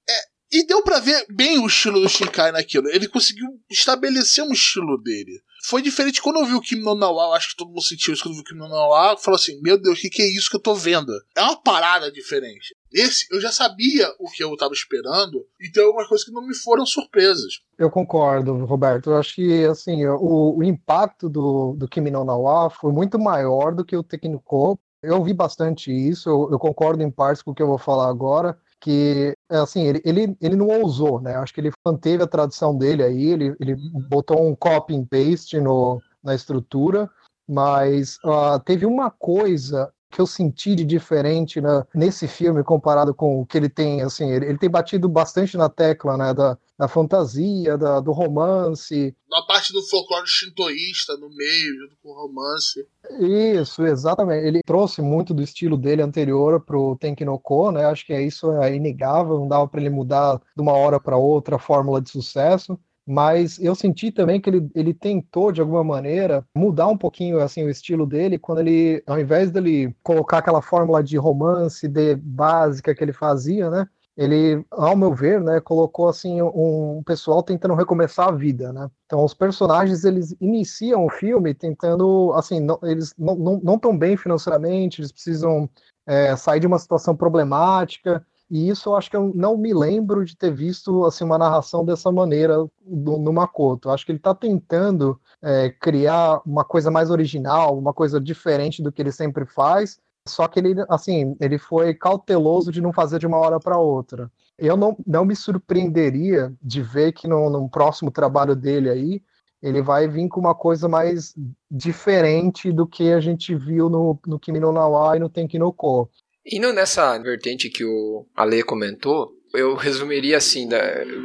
[0.09, 0.13] É,
[0.53, 2.89] e deu para ver bem o estilo do Shinkai naquilo.
[2.89, 5.41] Ele conseguiu estabelecer um estilo dele.
[5.63, 8.23] Foi diferente quando eu vi o Kim no Nawa, acho que todo mundo sentiu isso
[8.23, 10.49] quando viu o Kim no Nawa, falou assim, meu Deus, o que, que é isso
[10.49, 11.11] que eu tô vendo?
[11.35, 12.75] É uma parada diferente.
[12.91, 16.45] Esse, eu já sabia o que eu estava esperando, e tem algumas coisas que não
[16.45, 17.61] me foram surpresas.
[17.77, 19.11] Eu concordo, Roberto.
[19.11, 23.73] Eu acho que, assim, o, o impacto do, do Kimi no Nawa foi muito maior
[23.73, 24.79] do que o Teknico.
[25.01, 28.07] Eu ouvi bastante isso, eu, eu concordo em partes com o que eu vou falar
[28.07, 31.35] agora, que assim ele, ele, ele não ousou, né?
[31.35, 33.75] Acho que ele manteve a tradição dele aí, ele, ele
[34.09, 37.09] botou um copy and paste no, na estrutura,
[37.47, 43.41] mas uh, teve uma coisa que eu senti de diferente né, nesse filme comparado com
[43.41, 46.87] o que ele tem, assim, ele, ele tem batido bastante na tecla, né, da, da
[46.87, 49.15] fantasia, da, do romance.
[49.29, 52.85] Na parte do folclore shintoísta no meio, junto com o romance.
[53.19, 54.45] Isso, exatamente.
[54.45, 58.75] Ele trouxe muito do estilo dele anterior pro Tenkinoko, né, acho que é isso é
[58.75, 62.77] inegável, não dava para ele mudar de uma hora para outra a fórmula de sucesso
[63.05, 67.63] mas eu senti também que ele, ele tentou, de alguma maneira, mudar um pouquinho assim
[67.63, 72.93] o estilo dele, quando ele, ao invés dele colocar aquela fórmula de romance de básica
[72.93, 73.87] que ele fazia, né?
[74.15, 78.89] Ele, ao meu ver, né, colocou assim um, pessoal tentando recomeçar a vida, né?
[79.05, 83.97] Então os personagens eles iniciam o filme tentando, assim, não, eles não, não, não tão
[83.97, 85.69] bem financeiramente, eles precisam
[86.05, 90.25] é, sair de uma situação problemática, e isso eu acho que eu não me lembro
[90.25, 93.87] de ter visto assim uma narração dessa maneira do, no Makoto.
[93.87, 98.83] Eu acho que ele está tentando é, criar uma coisa mais original, uma coisa diferente
[98.83, 100.01] do que ele sempre faz.
[100.27, 104.29] Só que ele, assim, ele foi cauteloso de não fazer de uma hora para outra.
[104.57, 109.23] Eu não, não me surpreenderia de ver que no, no próximo trabalho dele aí
[109.61, 111.33] ele vai vir com uma coisa mais
[111.69, 115.71] diferente do que a gente viu no, no Kimi no Nawa e no Tenki no
[115.71, 116.09] Ko.
[116.45, 120.67] Indo nessa vertente que o Ale comentou, eu resumiria assim,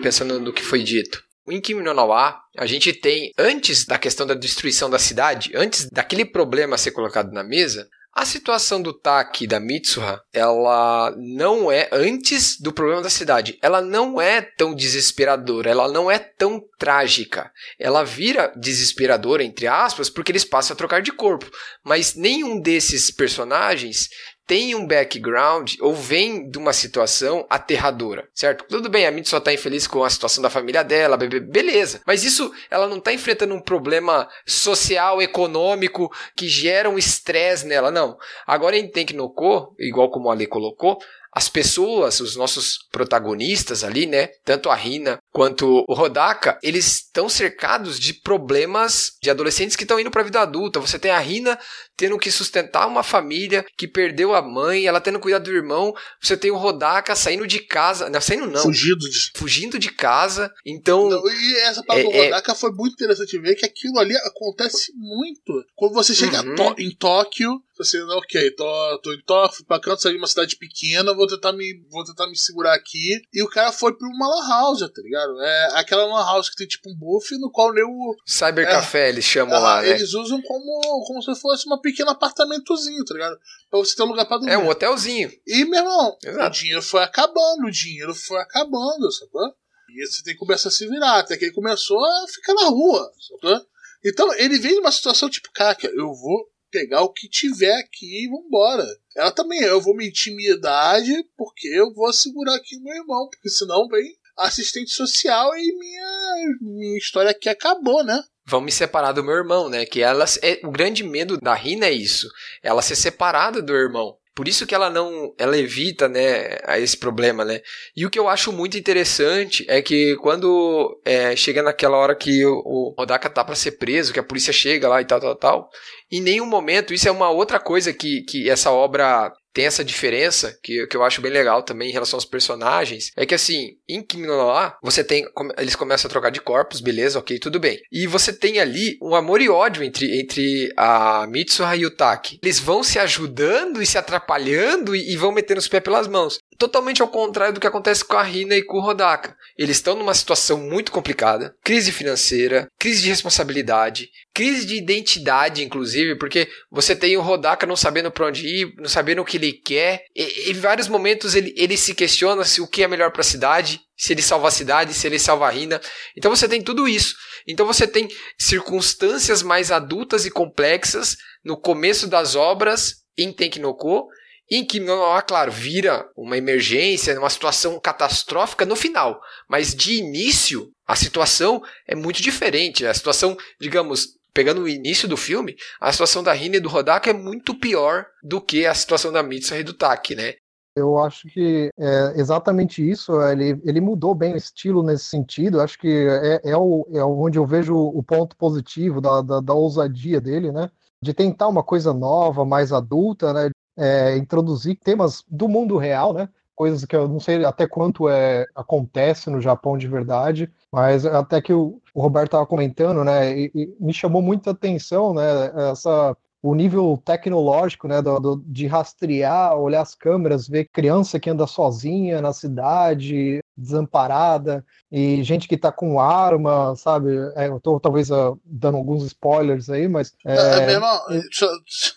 [0.03, 1.25] pensando no que foi dito.
[1.49, 6.25] Em Kimi no a gente tem, antes da questão da destruição da cidade, antes daquele
[6.25, 12.59] problema ser colocado na mesa, a situação do Taki da Mitsuha, ela não é antes
[12.59, 13.59] do problema da cidade.
[13.61, 17.53] Ela não é tão desesperadora, ela não é tão trágica.
[17.79, 21.47] Ela vira desesperadora entre aspas porque eles passam a trocar de corpo,
[21.85, 24.09] mas nenhum desses personagens
[24.47, 28.65] tem um background ou vem de uma situação aterradora, certo?
[28.69, 32.01] Tudo bem, a Mitsu só tá infeliz com a situação da família dela, beleza.
[32.07, 37.91] Mas isso, ela não tá enfrentando um problema social, econômico, que gera um estresse nela,
[37.91, 38.17] não.
[38.47, 40.99] Agora em Tenkinoko, igual como a Ale colocou,
[41.37, 44.29] as pessoas, os nossos protagonistas ali, né?
[44.43, 50.01] Tanto a Rina quanto o Rodaka, eles estão cercados de problemas de adolescentes que estão
[50.01, 50.81] indo para a vida adulta.
[50.81, 51.59] Você tem a Rina
[51.97, 55.95] tendo que sustentar uma família que perdeu a mãe, ela tendo cuidar do irmão.
[56.21, 60.53] Você tem o Rodaka saindo de casa, não saindo não, fugindo de, fugindo de casa.
[60.65, 62.55] Então, não, e essa parte é, do Rodaka é...
[62.55, 66.75] foi muito interessante ver que aquilo ali acontece muito quando você chega uhum.
[66.79, 71.15] em Tóquio assim, ok, tô, tô em Tóquio, pra canto, saí de uma cidade pequena,
[71.15, 73.21] vou tentar me, vou tentar me segurar aqui.
[73.33, 75.41] E o cara foi pra uma lan house, tá ligado?
[75.41, 79.09] É aquela lan house que tem tipo um buff no qual o Cyber é, Café,
[79.09, 79.91] eles chamam é, lá, né?
[79.91, 83.39] Eles usam como, como se fosse um pequeno apartamentozinho, tá ligado?
[83.71, 84.53] Pra você ter um lugar pra dormir.
[84.53, 85.31] É um hotelzinho.
[85.47, 86.47] E, meu irmão, Exato.
[86.49, 89.55] o dinheiro foi acabando, o dinheiro foi acabando, sacou?
[89.89, 92.67] E você tem que começar a se virar, até que ele começou a ficar na
[92.69, 93.67] rua, sacou?
[94.05, 98.25] Então, ele vem de uma situação tipo, cara, eu vou pegar o que tiver aqui
[98.25, 98.85] e vambora.
[99.17, 103.29] Ela também, eu vou mentir minha idade porque eu vou segurar aqui o meu irmão,
[103.31, 108.23] porque senão vem assistente social e minha, minha história aqui acabou, né?
[108.47, 109.85] Vão me separar do meu irmão, né?
[109.85, 112.29] Que ela é o grande medo da Rina é isso,
[112.63, 114.17] ela ser separada do irmão.
[114.37, 117.63] Por isso que ela não, ela evita, né, esse problema, né?
[117.97, 122.45] E o que eu acho muito interessante é que quando é, chega naquela hora que
[122.45, 125.37] o, o Rodaka tá para ser preso, que a polícia chega lá e tal, tal,
[125.37, 125.71] tal,
[126.13, 130.55] em nenhum momento, isso é uma outra coisa que, que essa obra tem essa diferença,
[130.63, 134.03] que, que eu acho bem legal também em relação aos personagens, é que assim, em
[134.03, 137.81] Kimi no Na você tem, eles começam a trocar de corpos, beleza, ok, tudo bem.
[137.91, 142.39] E você tem ali um amor e ódio entre, entre a Mitsuha e o Taki.
[142.43, 146.39] Eles vão se ajudando e se atrapalhando e, e vão metendo os pés pelas mãos.
[146.59, 149.35] Totalmente ao contrário do que acontece com a Rina e com o Rodaka.
[149.57, 156.15] Eles estão numa situação muito complicada, crise financeira, crise de responsabilidade, crise de identidade, inclusive,
[156.17, 159.46] porque você tem o Rodaka não sabendo para onde ir, não sabendo o que ele
[159.53, 160.05] quer.
[160.15, 163.25] E, em vários momentos ele, ele se questiona se o que é melhor para a
[163.25, 165.81] cidade, se ele salva a cidade, se ele salva a Rina.
[166.17, 167.15] Então você tem tudo isso.
[167.47, 174.09] Então você tem circunstâncias mais adultas e complexas no começo das obras em Tenkinoko
[174.51, 174.81] em que,
[175.27, 179.21] claro, vira uma emergência, uma situação catastrófica no final.
[179.49, 182.87] Mas de início, a situação é muito diferente.
[182.87, 187.09] A situação, digamos, pegando o início do filme, a situação da Rina e do Rodaka
[187.09, 190.35] é muito pior do que a situação da Mitsuha e do Taki, né?
[190.77, 193.19] Eu acho que é exatamente isso.
[193.23, 195.63] Ele, ele mudou bem o estilo nesse sentido.
[195.63, 199.55] Acho que é, é, o, é onde eu vejo o ponto positivo da, da, da
[199.55, 200.71] ousadia dele, né?
[201.01, 203.51] De tentar uma coisa nova, mais adulta, né?
[203.75, 206.29] É, introduzir temas do mundo real, né?
[206.57, 211.41] Coisas que eu não sei até quanto é, acontece no Japão de verdade, mas até
[211.41, 215.23] que o, o Roberto estava comentando, né, e, e me chamou muita atenção, né,
[215.71, 221.29] essa o nível tecnológico, né, do, do, de rastrear, olhar as câmeras, ver criança que
[221.29, 227.11] anda sozinha na cidade, desamparada, e gente que tá com arma, sabe?
[227.35, 230.13] É, eu tô talvez uh, dando alguns spoilers aí, mas.
[230.25, 230.87] É, é mesmo,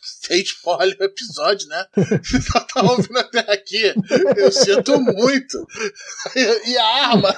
[0.02, 1.86] sem spoiler o episódio, né?
[2.24, 2.40] Você
[2.74, 3.94] tá ouvindo até aqui,
[4.38, 5.68] eu sinto muito.
[6.66, 7.36] E a arma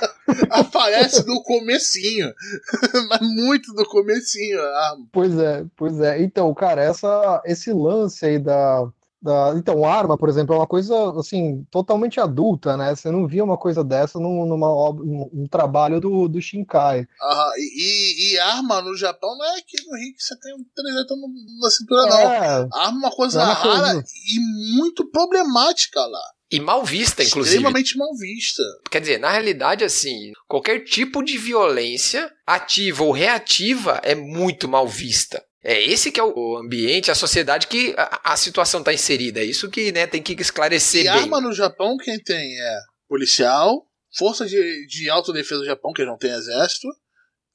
[0.49, 2.33] aparece no comecinho,
[3.09, 5.07] mas muito no comecinho a arma.
[5.11, 6.21] Pois é, pois é.
[6.21, 8.87] Então, cara, essa, esse lance aí da
[9.21, 12.95] da, então, arma, por exemplo, é uma coisa assim totalmente adulta, né?
[12.95, 17.07] Você não via uma coisa dessa num, numa obra, num, trabalho do, do Shinkai.
[17.21, 20.65] Aham, e, e, arma no Japão não é aqui no Rio que você tem um
[20.75, 21.17] 300
[21.61, 22.69] na cintura, é, não.
[22.73, 24.03] Arma é uma coisa é rara coisa...
[24.27, 26.31] e muito problemática lá.
[26.51, 27.57] E mal vista, inclusive.
[27.57, 28.61] Extremamente mal vista.
[28.89, 34.85] Quer dizer, na realidade, assim, qualquer tipo de violência, ativa ou reativa, é muito mal
[34.85, 35.41] vista.
[35.63, 39.39] É esse que é o ambiente, a sociedade que a, a situação está inserida.
[39.39, 41.13] É isso que né, tem que esclarecer e bem.
[41.13, 43.85] arma no Japão, quem tem é policial,
[44.17, 46.87] força de, de autodefesa do Japão, que não tem exército,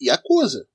[0.00, 0.66] e acusa.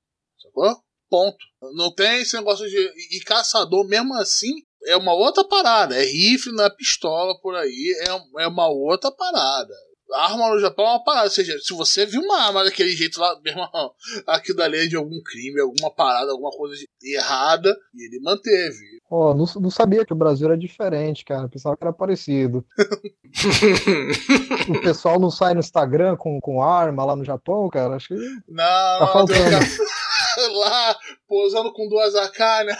[0.42, 0.76] Sacou?
[1.08, 1.38] Ponto.
[1.74, 2.92] Não tem esse negócio de.
[3.16, 4.52] E caçador, mesmo assim,
[4.86, 5.96] é uma outra parada.
[5.96, 9.74] É rifle na pistola por aí, é, é uma outra parada.
[10.14, 11.26] Arma no Japão é uma parada.
[11.26, 13.70] Ou seja, se você viu uma arma daquele jeito lá, meu irmão,
[14.26, 19.00] aquilo dali é de algum crime, alguma parada, alguma coisa errada, e ele manteve.
[19.10, 21.48] Oh, não, não sabia que o Brasil era diferente, cara.
[21.48, 22.64] Pensava que era parecido.
[24.68, 27.96] o pessoal não sai no Instagram com, com arma lá no Japão, cara.
[27.96, 28.14] Acho que.
[28.14, 29.40] Não, tá não, faltando.
[30.58, 30.96] lá
[31.28, 32.76] posando com duas AK, né?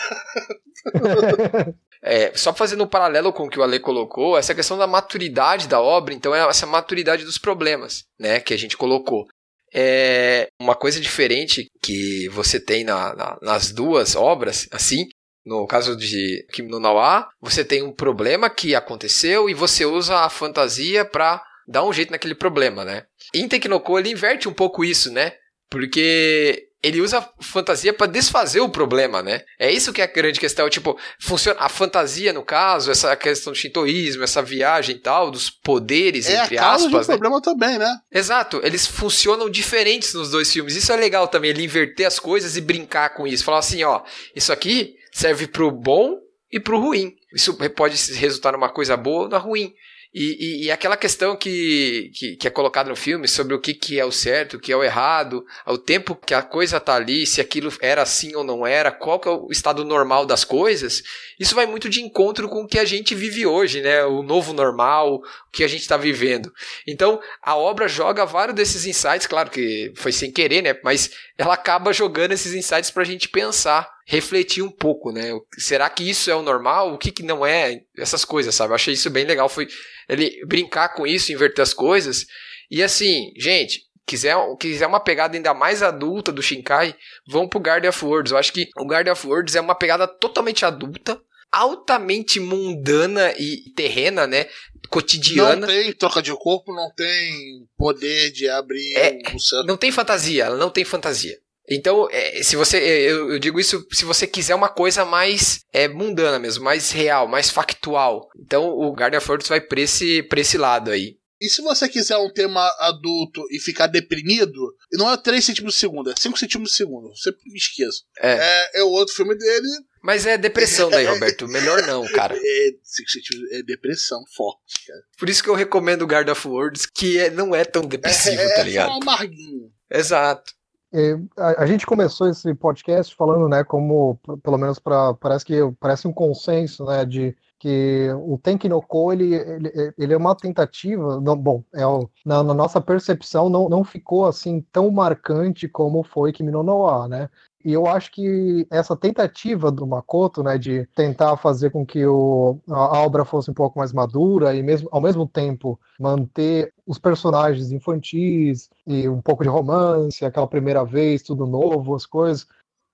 [2.04, 5.68] É, só fazendo um paralelo com o que o Ale colocou, essa questão da maturidade
[5.68, 9.26] da obra, então é essa maturidade dos problemas, né, que a gente colocou.
[9.72, 15.06] É uma coisa diferente que você tem na, na, nas duas obras, assim,
[15.44, 20.18] no caso de Kim no Nawa, você tem um problema que aconteceu e você usa
[20.18, 23.04] a fantasia para dar um jeito naquele problema, né?
[23.34, 25.32] Em Teknoko ele inverte um pouco isso, né?
[25.70, 29.42] Porque ele usa fantasia para desfazer o problema, né?
[29.58, 30.68] É isso que é a grande questão.
[30.68, 35.48] Tipo, funciona a fantasia, no caso, essa questão do shintoísmo, essa viagem e tal, dos
[35.48, 37.06] poderes, é entre a causa aspas.
[37.06, 37.18] Do né?
[37.18, 37.94] problema também, né?
[38.10, 38.60] Exato.
[38.64, 40.74] Eles funcionam diferentes nos dois filmes.
[40.74, 43.44] Isso é legal também, ele inverter as coisas e brincar com isso.
[43.44, 44.02] Falar assim, ó,
[44.34, 46.18] isso aqui serve pro bom
[46.50, 47.14] e pro ruim.
[47.32, 49.72] Isso pode resultar numa coisa boa ou na ruim.
[50.14, 53.72] E, e, e, aquela questão que, que, que, é colocada no filme sobre o que,
[53.72, 56.94] que é o certo, o que é o errado, o tempo que a coisa tá
[56.94, 60.44] ali, se aquilo era assim ou não era, qual que é o estado normal das
[60.44, 61.02] coisas,
[61.40, 64.04] isso vai muito de encontro com o que a gente vive hoje, né?
[64.04, 66.52] O novo normal, o que a gente está vivendo.
[66.86, 70.78] Então, a obra joga vários desses insights, claro que foi sem querer, né?
[70.84, 71.10] Mas
[71.42, 75.32] ela acaba jogando esses insights para a gente pensar refletir um pouco, né?
[75.58, 76.94] Será que isso é o normal?
[76.94, 77.80] O que, que não é?
[77.98, 78.70] Essas coisas, sabe?
[78.70, 79.48] Eu achei isso bem legal.
[79.48, 79.66] Foi
[80.08, 82.26] ele brincar com isso, inverter as coisas.
[82.70, 86.94] E assim, gente, quiser, quiser uma pegada ainda mais adulta do Shinkai,
[87.26, 88.30] vão pro Guardian of Worlds.
[88.30, 91.20] Eu acho que o Guardian of Worlds é uma pegada totalmente adulta,
[91.52, 94.46] altamente mundana e terrena, né?
[94.88, 95.66] Cotidiana.
[95.66, 99.18] Não tem troca de corpo, não tem poder de abrir é.
[99.66, 101.38] Não tem fantasia, ela não tem fantasia.
[101.68, 105.60] Então, é, se você, é, eu, eu, digo isso se você quiser uma coisa mais
[105.72, 108.28] é, mundana mesmo, mais real, mais factual.
[108.36, 111.16] Então, o Guardian Force vai pra esse, pra esse lado aí.
[111.40, 115.80] E se você quiser um tema adulto e ficar deprimido, não é 3 centímetros de
[115.80, 117.08] segundo, é 5 centímetros de segundo.
[117.16, 118.02] Você me esqueça.
[118.20, 118.32] É.
[118.32, 118.70] é.
[118.80, 119.66] É, o outro filme dele.
[120.02, 121.46] Mas é depressão daí, Roberto.
[121.46, 122.34] Melhor não, cara.
[122.36, 125.00] É, 5 centímetros é depressão forte, cara.
[125.18, 128.40] Por isso que eu recomendo o Guard of Words, que é, não é tão depressivo,
[128.40, 128.90] é, tá ligado?
[128.90, 129.72] É só amarguinho.
[129.90, 130.52] Exato.
[130.94, 135.54] É, a, a, gente começou esse podcast falando, né, como pelo menos para parece que
[135.80, 141.34] parece um consenso, né, de que o Tenkinoko ele, ele, ele é uma tentativa, não,
[141.34, 141.82] bom, é
[142.26, 147.08] na, na, nossa percepção não, não ficou assim tão marcante como foi Kimi no Noa,
[147.08, 147.30] né?
[147.64, 152.58] E eu acho que essa tentativa do Makoto, né, de tentar fazer com que o,
[152.68, 157.70] a obra fosse um pouco mais madura e mesmo ao mesmo tempo manter os personagens
[157.70, 162.46] infantis e um pouco de romance, aquela primeira vez, tudo novo, as coisas.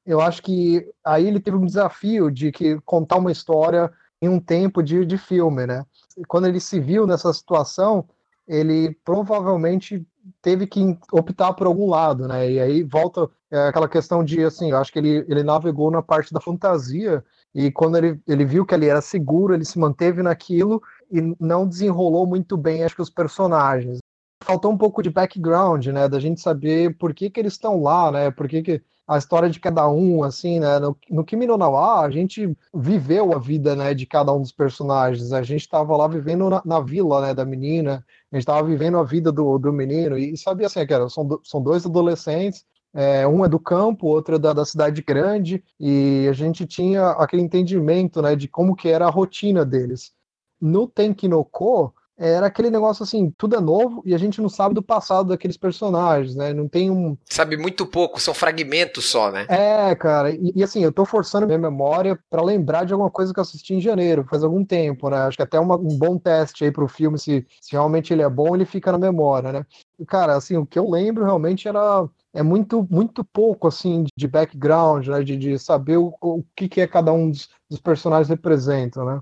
[0.04, 4.40] Eu acho que aí ele teve um desafio de que contar uma história em um
[4.40, 5.84] tempo de, de filme, né?
[6.16, 8.04] E quando ele se viu nessa situação,
[8.48, 10.04] ele provavelmente
[10.40, 12.50] teve que optar por algum lado, né?
[12.50, 16.02] E aí volta é, aquela questão de, assim, eu acho que ele, ele navegou na
[16.02, 20.22] parte da fantasia e quando ele, ele viu que ali era seguro, ele se manteve
[20.22, 23.98] naquilo e não desenrolou muito bem, acho que os personagens.
[24.44, 26.08] Faltou um pouco de background, né?
[26.08, 28.30] Da gente saber por que que eles estão lá, né?
[28.30, 30.78] Por que que a história de cada um, assim, né?
[30.78, 34.52] No, no Kimi no Nawa, a gente viveu a vida, né, de cada um dos
[34.52, 35.32] personagens.
[35.32, 38.04] A gente estava lá vivendo na, na, vila, né, da menina.
[38.30, 40.18] A gente estava vivendo a vida do, do menino.
[40.18, 42.66] E, sabia, assim, era, são, são dois adolescentes.
[42.92, 45.64] É, um é do campo, outro é da, da, cidade grande.
[45.80, 50.12] E a gente tinha aquele entendimento, né, de como que era a rotina deles.
[50.60, 54.82] No Tenkinoko, era aquele negócio assim, tudo é novo e a gente não sabe do
[54.82, 56.52] passado daqueles personagens, né?
[56.52, 57.16] Não tem um.
[57.24, 59.46] Sabe muito pouco, são fragmentos só, né?
[59.48, 60.30] É, cara.
[60.32, 63.42] E, e assim, eu tô forçando minha memória para lembrar de alguma coisa que eu
[63.42, 65.18] assisti em janeiro, faz algum tempo, né?
[65.18, 68.28] Acho que até uma, um bom teste aí pro filme, se, se realmente ele é
[68.28, 69.66] bom, ele fica na memória, né?
[69.98, 72.04] E, cara, assim, o que eu lembro realmente era
[72.38, 75.22] é muito muito pouco assim de background, né?
[75.22, 79.20] De, de saber o, o que, que é cada um dos, dos personagens representam, né?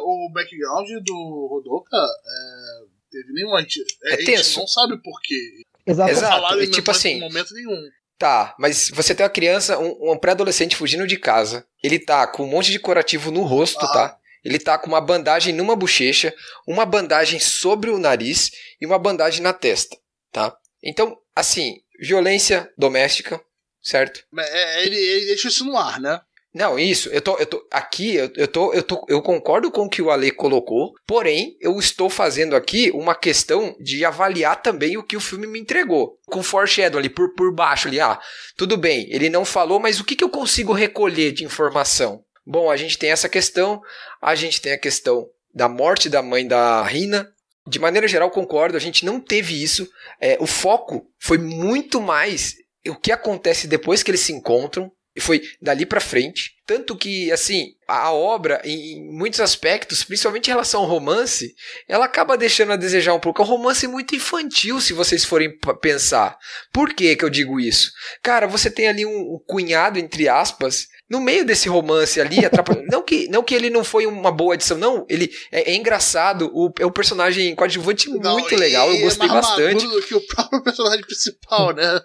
[0.00, 3.54] O background do Rodoka é teve nenhum.
[3.54, 4.60] A gente, É a gente tenso.
[4.60, 5.62] não sabe por quê.
[5.86, 6.10] Exato.
[6.10, 7.76] Exato, e em tipo assim- momento nenhum.
[8.18, 11.66] Tá, mas você tem uma criança, um, um pré-adolescente fugindo de casa.
[11.82, 13.92] Ele tá com um monte de curativo no rosto, Ah.
[13.92, 14.18] tá?
[14.44, 16.32] Ele tá com uma bandagem numa bochecha,
[16.66, 19.96] uma bandagem sobre o nariz e uma bandagem na testa,
[20.30, 20.56] tá?
[20.82, 23.40] Então, assim, violência doméstica,
[23.80, 24.24] certo?
[24.30, 26.20] Mas, é, ele, ele deixa isso no ar, né?
[26.54, 29.86] Não, isso, eu tô, eu tô aqui, eu, eu tô, eu tô, eu concordo com
[29.86, 34.98] o que o Ale colocou, porém, eu estou fazendo aqui uma questão de avaliar também
[34.98, 36.18] o que o filme me entregou.
[36.26, 38.20] Com foreshadow ali, por, por baixo ali, ah,
[38.54, 42.22] tudo bem, ele não falou, mas o que, que eu consigo recolher de informação?
[42.44, 43.80] Bom, a gente tem essa questão,
[44.20, 47.32] a gente tem a questão da morte da mãe da Rina.
[47.66, 49.88] De maneira geral, concordo, a gente não teve isso.
[50.20, 52.54] É, o foco foi muito mais
[52.86, 56.52] o que acontece depois que eles se encontram, e foi dali pra frente.
[56.66, 61.54] Tanto que, assim, a obra, em muitos aspectos, principalmente em relação ao romance,
[61.86, 63.42] ela acaba deixando a desejar um pouco.
[63.42, 66.36] É um romance muito infantil, se vocês forem pensar.
[66.72, 67.90] Por que que eu digo isso?
[68.22, 72.86] Cara, você tem ali um, um cunhado, entre aspas, no meio desse romance ali, atrapalhando.
[72.90, 75.04] não, que, não que ele não foi uma boa edição, não.
[75.08, 79.28] Ele é, é engraçado, o, é um personagem coadjuvante Não, muito legal, eu é gostei
[79.28, 79.86] mais bastante.
[79.86, 82.00] do que o próprio personagem principal, né?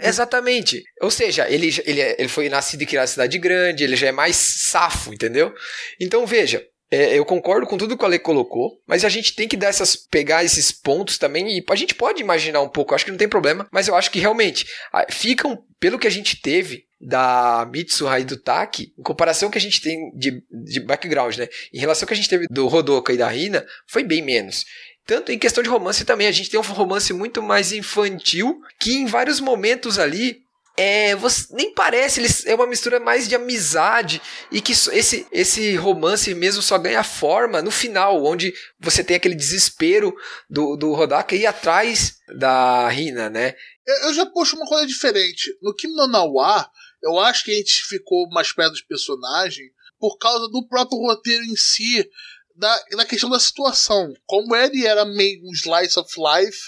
[0.00, 0.82] Exatamente.
[1.02, 4.06] Ou seja, ele, ele, é- ele foi nascido e criado em cidade grande, ele já
[4.06, 5.52] é mais safo, entendeu?
[6.00, 6.64] Então veja.
[6.90, 9.68] é, eu concordo com tudo que o Ale colocou, mas a gente tem que dar
[9.68, 13.18] essas, pegar esses pontos também e a gente pode imaginar um pouco, acho que não
[13.18, 14.64] tem problema, mas eu acho que realmente
[15.10, 19.60] ficam, pelo que a gente teve da Mitsuha e do Taki, em comparação que a
[19.60, 21.48] gente tem de, de background, né?
[21.72, 24.64] Em relação que a gente teve do Rodoka e da Rina, foi bem menos.
[25.06, 28.94] Tanto em questão de romance também, a gente tem um romance muito mais infantil, que
[28.94, 30.42] em vários momentos ali
[30.78, 34.22] é, você, nem parece, eles, é uma mistura mais de amizade
[34.52, 39.34] e que esse, esse romance mesmo só ganha forma no final, onde você tem aquele
[39.34, 40.14] desespero
[40.48, 43.54] do, do Rodaka ir atrás da Rina, né?
[44.04, 45.50] Eu, já puxo uma coisa diferente.
[45.60, 46.70] No Kim no Nawa,
[47.02, 51.44] eu acho que a gente ficou mais perto dos personagens por causa do próprio roteiro
[51.44, 52.08] em si,
[52.54, 54.12] da, da questão da situação.
[54.26, 56.58] Como ele era meio um slice of life,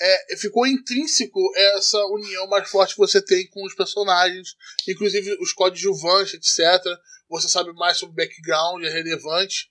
[0.00, 4.54] é, ficou intrínseco essa união mais forte que você tem com os personagens,
[4.88, 6.82] inclusive os coadjuvantes, etc.
[7.28, 9.70] Você sabe mais sobre o background, é relevante.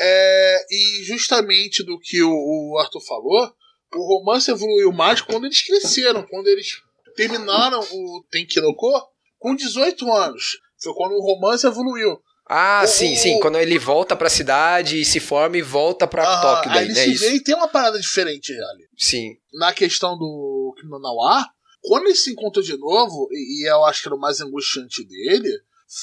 [0.00, 3.52] É, e justamente do que o, o Arthur falou,
[3.94, 6.80] o romance evoluiu mais quando eles cresceram, quando eles
[7.16, 8.92] terminaram o Tenkinoko
[9.38, 10.58] com 18 anos.
[10.82, 12.18] Foi quando o romance evoluiu.
[12.50, 16.06] Ah, O- sim, sim, o- quando ele volta pra cidade e se forma e volta
[16.06, 17.04] pra Ah, Tóquio aí daí, ele né?
[17.04, 17.24] se Isso.
[17.24, 18.88] vê e tem uma parada diferente ali.
[18.96, 19.36] Sim.
[19.54, 21.44] Na questão do Kimono Nawa,
[21.82, 25.04] quando ele se encontrou de novo, e, e eu acho que era o mais angustiante
[25.06, 25.50] dele,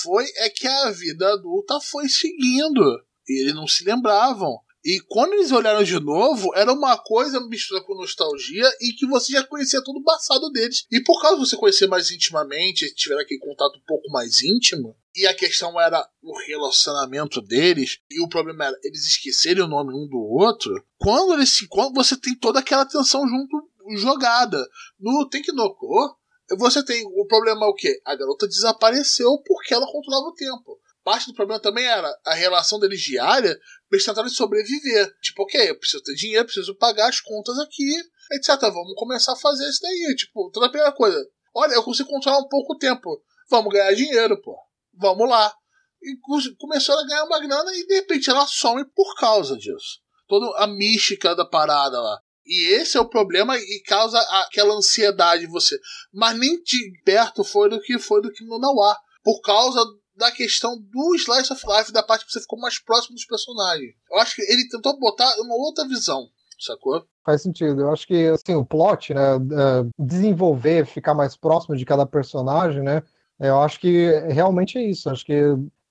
[0.04, 3.02] foi é que a vida adulta foi seguindo.
[3.28, 4.56] E eles não se lembravam.
[4.86, 9.32] E quando eles olharam de novo, era uma coisa mistura com nostalgia e que você
[9.32, 10.86] já conhecia todo o passado deles.
[10.92, 14.96] E por causa de você conhecer mais intimamente, tiver aquele contato um pouco mais íntimo,
[15.16, 19.92] e a questão era o relacionamento deles, e o problema era eles esquecerem o nome
[19.92, 23.68] um do outro, quando eles se encontram, você tem toda aquela tensão junto
[23.98, 24.64] jogada.
[25.00, 26.16] No Tenkinoko,
[26.60, 28.00] você tem o problema é o quê?
[28.06, 30.80] A garota desapareceu porque ela controlava o tempo.
[31.06, 33.56] Parte do problema também era a relação deles diária
[33.88, 35.08] pra eles tentarem sobreviver.
[35.22, 37.94] Tipo, ok, eu preciso ter dinheiro, preciso pagar as contas aqui,
[38.34, 38.60] etc.
[38.60, 40.16] Vamos começar a fazer isso daí.
[40.18, 41.16] Tipo, toda a primeira coisa.
[41.54, 43.22] Olha, eu consigo controlar um pouco o tempo.
[43.52, 44.58] Vamos ganhar dinheiro, pô.
[44.96, 45.54] Vamos lá.
[46.02, 50.00] E co- começou a ganhar uma grana e de repente ela some por causa disso.
[50.28, 52.20] Toda a mística da parada lá.
[52.48, 55.80] E esse é o problema e causa aquela ansiedade em você.
[56.12, 58.98] Mas nem de perto foi do que foi do que no Nawa.
[59.24, 59.80] Por causa
[60.16, 63.94] da questão do Slice of Life, da parte que você ficou mais próximo dos personagens.
[64.12, 66.28] Eu acho que ele tentou botar uma outra visão,
[66.60, 67.06] sacou?
[67.26, 67.82] Faz sentido.
[67.82, 72.82] Eu acho que assim, o plot, né, é, desenvolver, ficar mais próximo de cada personagem,
[72.82, 73.02] né?
[73.40, 75.10] Eu acho que realmente é isso.
[75.10, 75.42] Acho que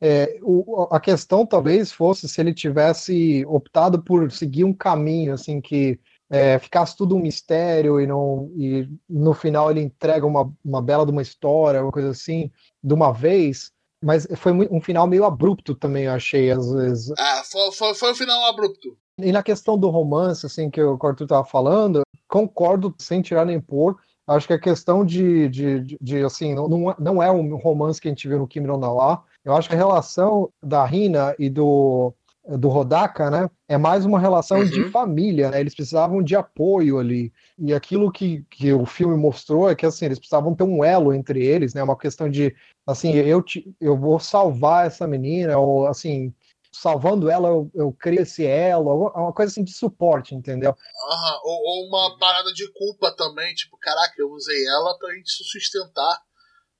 [0.01, 5.61] é, o- a questão talvez fosse se ele tivesse optado por seguir um caminho assim
[5.61, 5.99] que
[6.31, 11.05] é, ficasse tudo um mistério e, não, e no final ele entrega uma, uma bela
[11.05, 12.51] de uma história, uma coisa assim,
[12.83, 13.71] de uma vez.
[14.05, 17.13] Mas foi um final meio abrupto também, eu achei, às vezes.
[17.19, 18.97] Ah, foi, foi, foi o final abrupto.
[19.19, 23.61] E na questão do romance, assim, que o Arthur estava falando, concordo sem tirar nem
[23.61, 23.97] pôr.
[24.27, 28.09] Acho que a questão de, de, de, de, assim, não, não é- um romance que
[28.09, 29.23] a gente viu no Kimi no Nawa.
[29.45, 32.13] Eu acho que a relação da Rina e do,
[32.47, 34.65] do Rodaka, né, é mais uma relação Uhum.
[34.65, 35.61] de família, né?
[35.61, 37.33] Eles precisavam de apoio ali.
[37.59, 41.15] E aquilo que, que o filme mostrou é que, assim, eles precisavam ter um elo
[41.15, 41.83] entre eles, né?
[41.83, 42.55] Uma questão de,
[42.87, 46.35] assim, eu, te, eu vou salvar essa menina, ou, assim,
[46.71, 50.71] salvando ela, eu, eu crio esse elo, uma coisa assim de suporte, entendeu?
[50.71, 51.41] Uhum.
[51.45, 55.45] Ou, ou, uma parada de culpa também, tipo, caraca, eu usei ela pra gente se
[55.45, 56.21] sustentar.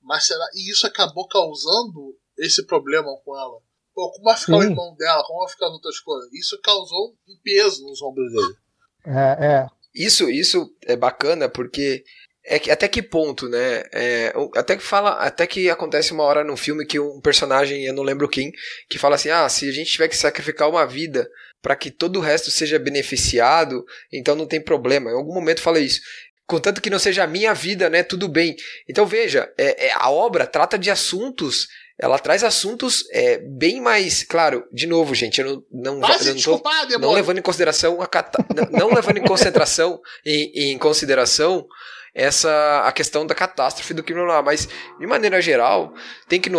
[0.03, 0.45] Mas será.
[0.55, 3.59] E isso acabou causando esse problema com ela.
[3.95, 4.59] Pô, como vai ficar Sim.
[4.59, 5.23] o irmão dela?
[5.25, 6.33] Como vai ficar as outras coisas?
[6.33, 8.57] Isso causou um peso nos ombros dele.
[9.07, 9.67] É, é.
[9.95, 12.05] Isso, isso é bacana porque
[12.45, 13.85] é que, até que ponto, né?
[13.93, 17.95] É, até que fala, até que acontece uma hora no filme que um personagem, eu
[17.95, 18.53] não lembro quem,
[18.89, 21.31] que fala assim: ah, se a gente tiver que sacrificar uma vida
[21.63, 25.11] para que todo o resto seja beneficiado, então não tem problema.
[25.11, 26.01] Em algum momento fala isso.
[26.47, 28.03] Contanto que não seja a minha vida, né?
[28.03, 28.55] Tudo bem.
[28.87, 31.69] Então veja, é, é, a obra trata de assuntos
[31.99, 34.25] ela traz assuntos é, bem mais.
[34.25, 36.63] Claro, de novo, gente, eu não, não, eu não, tô,
[36.99, 38.07] não levando em consideração a
[38.55, 41.67] não, não levando em concentração em, em consideração
[42.15, 44.69] essa a questão da catástrofe do crime lá, mas
[44.99, 45.93] de maneira geral,
[46.29, 46.51] tem que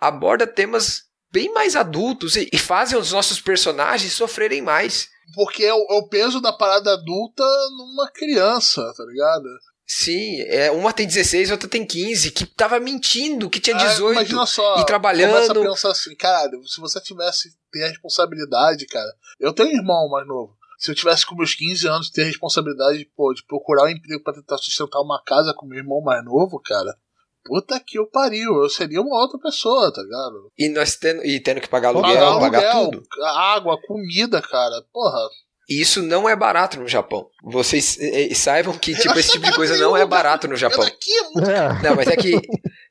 [0.00, 5.08] aborda temas bem mais adultos e, e fazem os nossos personagens sofrerem mais.
[5.34, 7.42] Porque é o, é o peso da parada adulta
[7.76, 9.44] numa criança, tá ligado?
[9.86, 14.12] Sim, é, uma tem 16, outra tem 15, que tava mentindo, que tinha 18 ah,
[14.20, 15.32] imagina só, e trabalhando.
[15.32, 19.12] Começa a pensar assim, cara, se você tivesse ter a responsabilidade, cara.
[19.38, 22.26] Eu tenho um irmão mais novo se eu tivesse com meus 15 anos ter a
[22.26, 26.24] responsabilidade pô, de procurar um emprego para tentar sustentar uma casa com meu irmão mais
[26.24, 26.96] novo, cara.
[27.44, 30.50] Puta que eu pariu, eu seria uma outra pessoa, tá ligado?
[30.58, 33.02] E nós tendo, e tendo que pagar aluguel, pagar, aluguel, pagar tudo.
[33.24, 34.82] Água, comida, cara.
[34.92, 35.28] Porra,
[35.68, 37.28] e isso não é barato no Japão.
[37.42, 40.84] Vocês eh, eh, saibam que tipo, esse tipo de coisa não é barato no Japão.
[40.86, 41.82] É.
[41.82, 42.40] Não, mas é que.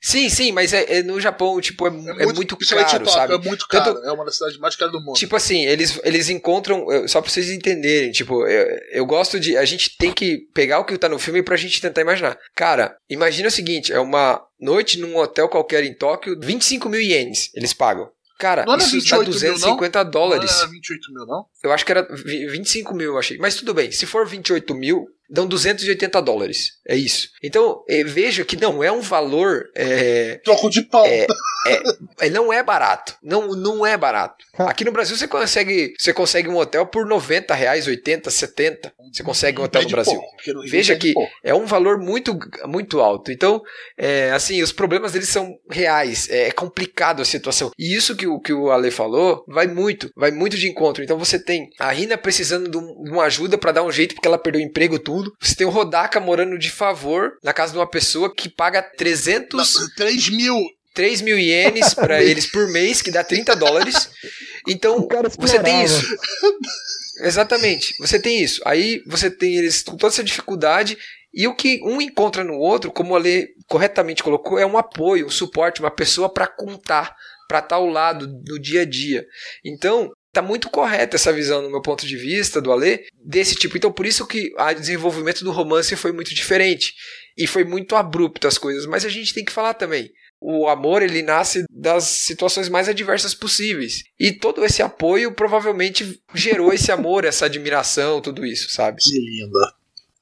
[0.02, 3.34] Sim, sim, mas é, é no Japão, tipo, é, é muito, é muito caro, sabe?
[3.34, 5.16] É muito caro, Tanto, é uma das cidades mais caras do mundo.
[5.16, 6.86] Tipo assim, eles, eles encontram.
[7.08, 9.58] Só pra vocês entenderem, tipo, eu, eu gosto de.
[9.58, 12.38] A gente tem que pegar o que tá no filme pra gente tentar imaginar.
[12.54, 17.50] Cara, imagina o seguinte: é uma noite num hotel qualquer em Tóquio, 25 mil ienes
[17.56, 18.10] eles pagam.
[18.46, 20.52] Cara, não isso dá 250 mil, dólares.
[20.52, 21.46] Não era 28 mil, não?
[21.64, 23.40] Eu acho que era 25 mil, eu achei.
[23.40, 26.74] Mas tudo bem, se for 28 mil, dão 280 dólares.
[26.88, 27.30] É isso.
[27.44, 29.70] Então, é, veja que não é um valor.
[29.76, 31.06] É, Troco de pau.
[31.06, 31.26] É,
[32.22, 33.16] é, não é barato.
[33.24, 34.46] Não, não é barato.
[34.58, 38.94] Aqui no Brasil você consegue, você consegue um hotel por 90 reais, 80, 70.
[39.12, 40.14] Você consegue um hotel no Brasil.
[40.14, 41.14] Pouco, veja que
[41.44, 43.32] é um valor muito, muito alto.
[43.32, 43.62] Então,
[43.98, 46.30] é, assim, os problemas deles são reais.
[46.30, 47.72] É, complicado a situação.
[47.78, 51.04] E isso que o, que o Ale falou vai muito, vai muito de encontro.
[51.04, 54.16] Então você tem a Rina precisando de, um, de uma ajuda para dar um jeito
[54.16, 55.32] porque ela perdeu o emprego tudo mundo.
[55.40, 59.76] Você tem o Rodaka morando de favor na casa de uma pessoa que paga 300...
[59.76, 60.56] Não, 3 mil
[60.96, 64.10] 3 mil ienes para eles por mês, que dá 30 dólares.
[64.68, 65.08] Então,
[65.38, 66.18] você tem isso.
[67.20, 68.62] Exatamente, você tem isso.
[68.66, 70.98] Aí você tem eles com toda essa dificuldade.
[71.34, 75.28] E o que um encontra no outro, como a Lê corretamente colocou, é um apoio,
[75.28, 77.14] um suporte, uma pessoa para contar,
[77.48, 79.26] para estar ao lado no dia a dia.
[79.64, 83.78] Então, tá muito correta essa visão, no meu ponto de vista, do Alê, desse tipo.
[83.78, 86.94] Então, por isso que o desenvolvimento do romance foi muito diferente.
[87.38, 88.86] E foi muito abrupto as coisas.
[88.86, 90.12] Mas a gente tem que falar também.
[90.42, 94.04] O amor, ele nasce das situações mais adversas possíveis.
[94.20, 99.02] E todo esse apoio provavelmente gerou esse amor, essa admiração, tudo isso, sabe?
[99.02, 99.74] Que linda.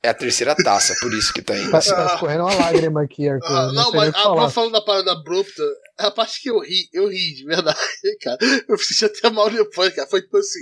[0.03, 1.71] É a terceira taça, por isso que tá indo.
[1.71, 3.47] Tá, tá escorrendo uma lágrima aqui, Arthur.
[3.47, 5.63] Ah, não, não mas a, falando da parada abrupta,
[5.97, 7.79] a parte que eu ri, eu ri de verdade,
[8.21, 8.37] cara.
[8.67, 10.05] Eu fiz até mal depois, cara.
[10.09, 10.59] Foi tipo assim.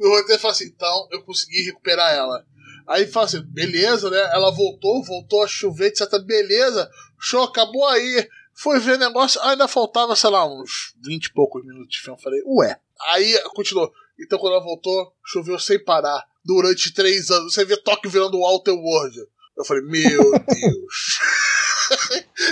[0.00, 2.42] O roteiro falou assim: então eu consegui recuperar ela.
[2.86, 4.18] Aí fala assim: beleza, né?
[4.32, 6.08] Ela voltou, voltou a chover, etc.
[6.24, 8.26] Beleza, show, acabou aí.
[8.54, 12.18] Foi ver negócio, ainda faltava, sei lá, uns 20 e poucos minutos de filme.
[12.18, 12.80] Eu falei, ué.
[13.10, 13.92] Aí continuou.
[14.18, 16.26] Então quando ela voltou, choveu sem parar.
[16.48, 17.52] Durante três anos.
[17.52, 19.18] Você vê Tóquio virando o Outer World.
[19.58, 21.18] Eu falei, meu Deus.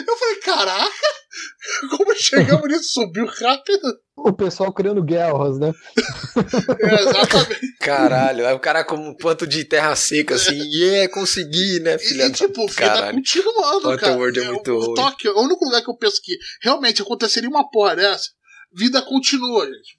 [0.06, 1.06] eu falei, caraca!
[1.90, 2.92] Como chegamos nisso?
[2.92, 3.98] Subiu rápido.
[4.16, 5.72] O pessoal criando guerras, né?
[6.80, 7.76] É, exatamente.
[7.80, 11.80] Caralho, aí o cara com um quanto de terra seca, assim, e yeah, é conseguir,
[11.80, 12.26] né, filha?
[12.26, 14.16] E, tipo, vida continuando, Outer cara.
[14.16, 17.70] World é muito o, Tóquio, o único lugar que eu penso que realmente aconteceria uma
[17.70, 18.30] porra dessa,
[18.74, 19.98] vida continua, gente.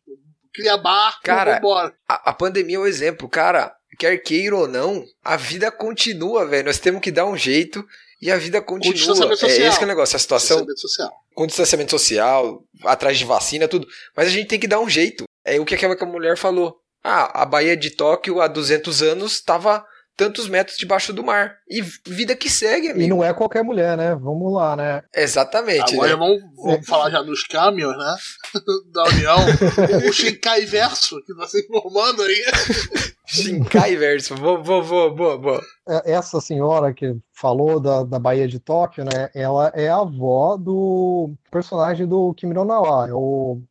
[0.54, 1.62] Cria barco, cara,
[2.10, 3.77] a, a pandemia é um exemplo, cara.
[3.98, 6.66] Quer queira ou não, a vida continua, velho.
[6.66, 7.86] Nós temos que dar um jeito
[8.22, 8.94] e a vida continua.
[8.94, 9.66] Com distanciamento social.
[9.66, 10.58] É esse que é o negócio, a situação.
[10.58, 11.14] Distanciamento social.
[11.34, 13.88] Com distanciamento social, atrás de vacina, tudo.
[14.16, 15.26] Mas a gente tem que dar um jeito.
[15.44, 16.80] É o que aquela mulher falou.
[17.04, 19.86] Ah, a Bahia de Tóquio há 200 anos estava
[20.18, 21.58] tantos metros debaixo do mar.
[21.70, 23.06] E vida que segue, amigo.
[23.06, 24.16] E não é qualquer mulher, né?
[24.16, 25.04] Vamos lá, né?
[25.16, 25.94] Exatamente.
[25.94, 26.16] Agora né?
[26.16, 28.16] vamos, vamos falar já dos caminhos, né?
[28.92, 29.38] da União.
[30.10, 32.44] o Shinkai Verso, que tá se informando aí.
[33.28, 34.34] Shinkai Verso.
[34.36, 35.62] Boa, boa, boa, boa, boa.
[35.88, 39.30] É, essa senhora que falou da, da Bahia de Tóquio, né?
[39.36, 43.62] Ela é a avó do personagem do Kimi no Nawa, é o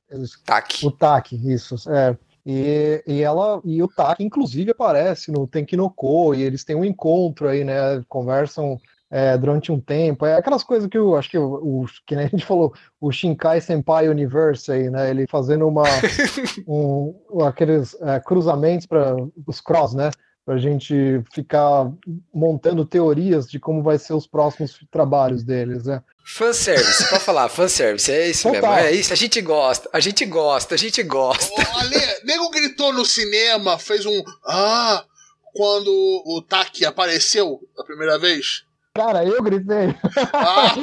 [0.44, 0.86] Taki.
[0.86, 1.74] O Taki, isso.
[1.90, 2.16] É.
[2.46, 7.48] E, e ela e o Taki, inclusive, aparece no Tenkinoko, e eles têm um encontro
[7.48, 8.04] aí, né?
[8.08, 8.78] Conversam
[9.10, 10.24] é, durante um tempo.
[10.24, 13.60] É aquelas coisas que eu acho que o, o que a gente falou, o Shinkai
[13.60, 15.10] Senpai Universe aí, né?
[15.10, 15.82] Ele fazendo uma
[16.68, 20.10] um, aqueles é, cruzamentos para os cross, né?
[20.46, 20.94] Pra gente
[21.34, 21.90] ficar
[22.32, 26.00] montando teorias de como vai ser os próximos trabalhos deles, né?
[26.24, 28.74] Fanservice, pode falar, fanservice, é isso Total.
[28.74, 31.52] mesmo, é isso, a gente gosta, a gente gosta, a gente gosta.
[31.52, 34.22] Ô, Ale, nego gritou no cinema, fez um.
[34.46, 35.04] Ah!
[35.52, 35.90] Quando
[36.26, 38.65] o Taki apareceu a primeira vez.
[38.96, 39.94] Cara, eu gritei.
[40.32, 40.74] Ah,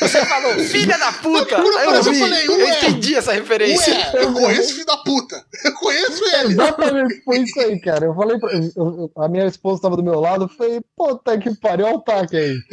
[0.00, 1.56] Você falou, filha da puta!
[1.62, 3.94] Por eu vi, falei, eu entendi essa referência.
[3.94, 5.44] ué, eu conheço filho da puta.
[5.64, 6.52] Eu conheço ele.
[6.52, 8.06] Exatamente, foi isso aí, cara.
[8.06, 11.54] Eu falei pra, eu- a minha esposa estava do meu lado, eu falei, puta que
[11.56, 12.56] pariu, olha o taque aí.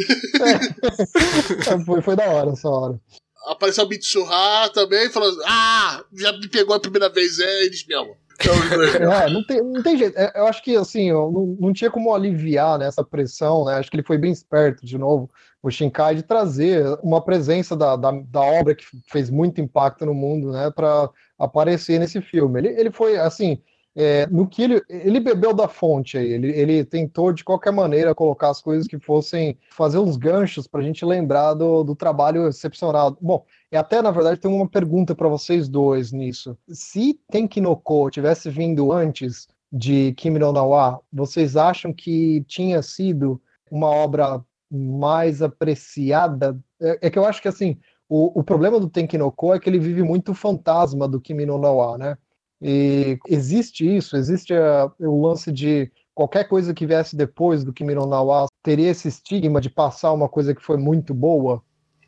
[1.68, 3.00] É, foi, foi da hora essa hora.
[3.48, 8.16] Apareceu o Mitsuha também, falando: Ah, já me pegou a primeira vez, é eles mesmo.
[8.44, 9.12] Mesmo.
[9.12, 10.18] É, não tem, não tem jeito.
[10.18, 13.76] É, Eu acho que assim, não, não tinha como aliviar né, essa pressão, né?
[13.76, 15.30] Acho que ele foi bem esperto de novo,
[15.62, 20.14] o Shinkai, de trazer uma presença da, da, da obra que fez muito impacto no
[20.14, 21.10] mundo, né, para
[21.40, 22.60] aparecer nesse filme.
[22.60, 23.62] Ele, ele foi assim.
[23.96, 28.14] É, no que ele, ele bebeu da fonte aí, ele, ele tentou de qualquer maneira
[28.14, 32.48] colocar as coisas que fossem fazer uns ganchos para a gente lembrar do, do trabalho
[32.48, 33.18] excepcional.
[33.22, 36.58] Bom, e até, na verdade, tem uma pergunta para vocês dois nisso.
[36.68, 43.42] Se Tenkinoko tivesse vindo antes de Kimi no Nawa, vocês acham que tinha sido
[43.72, 46.60] uma obra mais apreciada?
[46.82, 47.78] É, é que eu acho que, assim,
[48.10, 51.98] o, o problema do Tenkinoko é que ele vive muito fantasma do Kimi no Nawa,
[51.98, 52.18] né?
[52.62, 57.94] E existe isso, existe a- o lance de qualquer coisa que viesse depois do Kimi
[57.94, 61.62] no Nawa teria esse estigma de passar uma coisa que foi muito boa.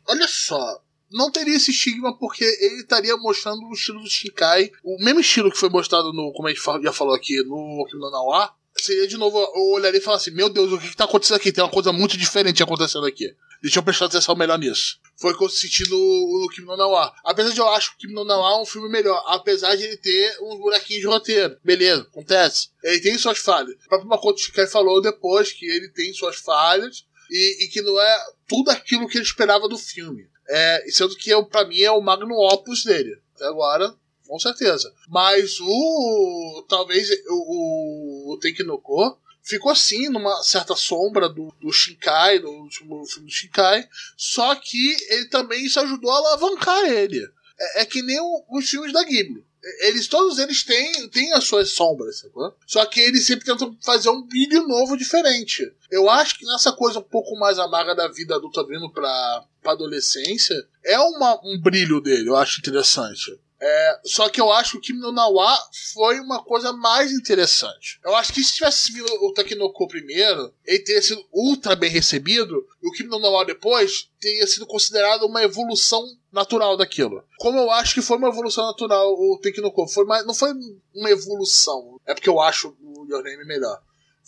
[0.08, 0.80] Olha só,
[1.12, 5.50] não teria esse estigma porque ele estaria mostrando o estilo do Shinkai, o mesmo estilo
[5.50, 8.50] que foi mostrado no, como a gente já falou aqui, no Kimi no Nawa.
[8.80, 11.36] Seria de novo, eu olharia e falaria assim: Meu Deus, o que, que tá acontecendo
[11.36, 11.52] aqui?
[11.52, 13.34] Tem uma coisa muito diferente acontecendo aqui.
[13.60, 15.00] Deixa eu prestar atenção melhor nisso.
[15.16, 17.12] Foi o que eu senti no, no Kimi no Nawa.
[17.24, 19.82] Apesar de eu acho que o Kimi no Nawa é um filme melhor, apesar de
[19.82, 21.58] ele ter uns buraquinhos de roteiro.
[21.64, 22.68] Beleza, acontece.
[22.84, 23.74] Ele tem suas falhas.
[23.84, 28.00] O próprio Makoto Shinkai falou depois que ele tem suas falhas e, e que não
[28.00, 30.28] é tudo aquilo que ele esperava do filme.
[30.48, 33.20] É, sendo que é, pra mim é o magnum opus dele.
[33.34, 33.92] Até agora,
[34.28, 34.92] com certeza.
[35.08, 36.66] Mas o.
[36.68, 43.28] Talvez o, o Tenkinoko ficou assim, numa certa sombra do, do Shinkai, do último filme
[43.28, 43.88] do Shinkai.
[44.16, 47.26] Só que ele também isso ajudou a alavancar ele.
[47.58, 49.42] É, é que nem o- os filmes da Ghibli.
[49.80, 52.54] Eles, todos eles têm, têm as suas sombras, sacou?
[52.64, 55.68] Só que eles sempre tentam fazer um brilho novo diferente.
[55.90, 59.72] Eu acho que nessa coisa um pouco mais amarga da vida adulta vindo pra, pra
[59.72, 60.54] adolescência,
[60.84, 63.36] é uma, um brilho dele, eu acho interessante.
[63.60, 65.58] É, só que eu acho que o Kimi no Nawa
[65.92, 67.98] foi uma coisa mais interessante.
[68.04, 72.64] Eu acho que se tivesse vindo o Takinoko primeiro, ele teria sido ultra bem recebido,
[72.80, 77.24] e o Kimi no Nawa depois teria sido considerado uma evolução natural daquilo.
[77.38, 80.52] Como eu acho que foi uma evolução natural o Takinoko, foi mais, não foi
[80.94, 83.82] uma evolução, é porque eu acho o Your Name melhor.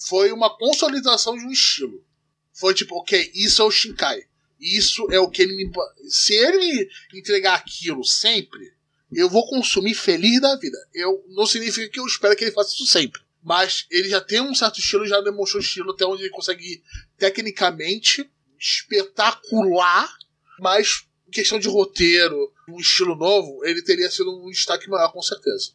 [0.08, 2.02] Foi uma consolidação de um estilo.
[2.52, 4.22] Foi tipo, ok, isso é o Shinkai.
[4.58, 5.70] Isso é o que ele me.
[6.08, 8.74] Se ele me entregar aquilo sempre,
[9.12, 10.78] eu vou consumir feliz da vida.
[10.94, 13.20] Eu não significa que eu espero que ele faça isso sempre.
[13.42, 16.82] Mas ele já tem um certo estilo, já demonstrou estilo até onde ele consegue ir
[17.16, 20.12] tecnicamente espetacular,
[20.58, 25.72] mas questão de roteiro, um estilo novo, ele teria sido um destaque maior, com certeza.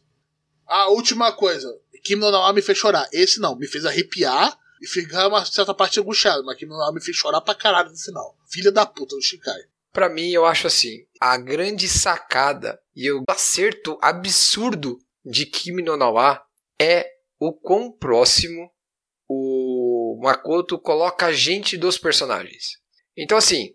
[0.66, 1.68] A última coisa,
[2.04, 3.08] Kim no Nawa me fez chorar.
[3.12, 6.92] Esse não, me fez arrepiar e ficar uma certa parte angustiado, mas Kim no Nawa
[6.92, 8.36] me fez chorar pra caralho no final.
[8.48, 9.60] Filha da puta do Shinkai.
[9.96, 15.96] Pra mim, eu acho assim, a grande sacada e o acerto absurdo de Kimi no
[15.96, 16.38] Nawa
[16.78, 17.06] é
[17.40, 18.70] o quão próximo
[19.26, 22.76] o Makoto coloca a gente dos personagens.
[23.16, 23.70] Então, assim,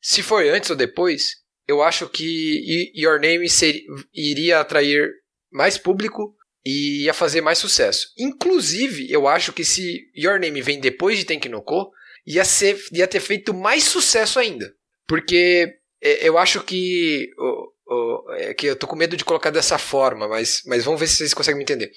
[0.00, 3.82] se foi antes ou depois, eu acho que Your Name ser-
[4.14, 5.10] iria atrair
[5.50, 8.12] mais público e ia fazer mais sucesso.
[8.16, 11.90] Inclusive, eu acho que se Your Name vem depois de Tenkinoko,
[12.24, 14.72] ia, ser, ia ter feito mais sucesso ainda.
[15.08, 15.68] Porque
[16.02, 17.28] é, eu acho que.
[17.38, 20.98] o- o- é que eu tô com medo de colocar dessa forma, mas, mas vamos
[21.00, 21.90] ver se vocês conseguem me entender.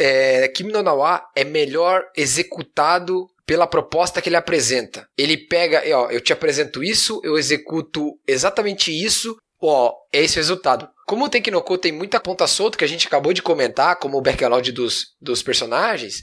[0.00, 5.08] é, Kim no Nawa é melhor executado pela proposta que ele apresenta.
[5.18, 10.40] Ele pega, ó, eu te apresento isso, eu executo exatamente isso, ó, é esse o
[10.40, 10.88] resultado.
[11.06, 14.22] Como o Tenkinoko tem muita ponta solta que a gente acabou de comentar, como o
[14.22, 16.22] background dos, dos personagens,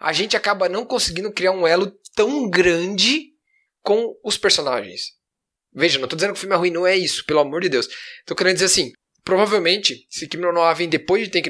[0.00, 3.22] a gente acaba não conseguindo criar um elo tão grande
[3.82, 5.15] com os personagens.
[5.76, 7.68] Veja, não estou dizendo que o filme é ruim, não é isso, pelo amor de
[7.68, 7.86] Deus.
[8.20, 11.42] Estou querendo dizer assim, provavelmente, se Kim no Noir vem depois de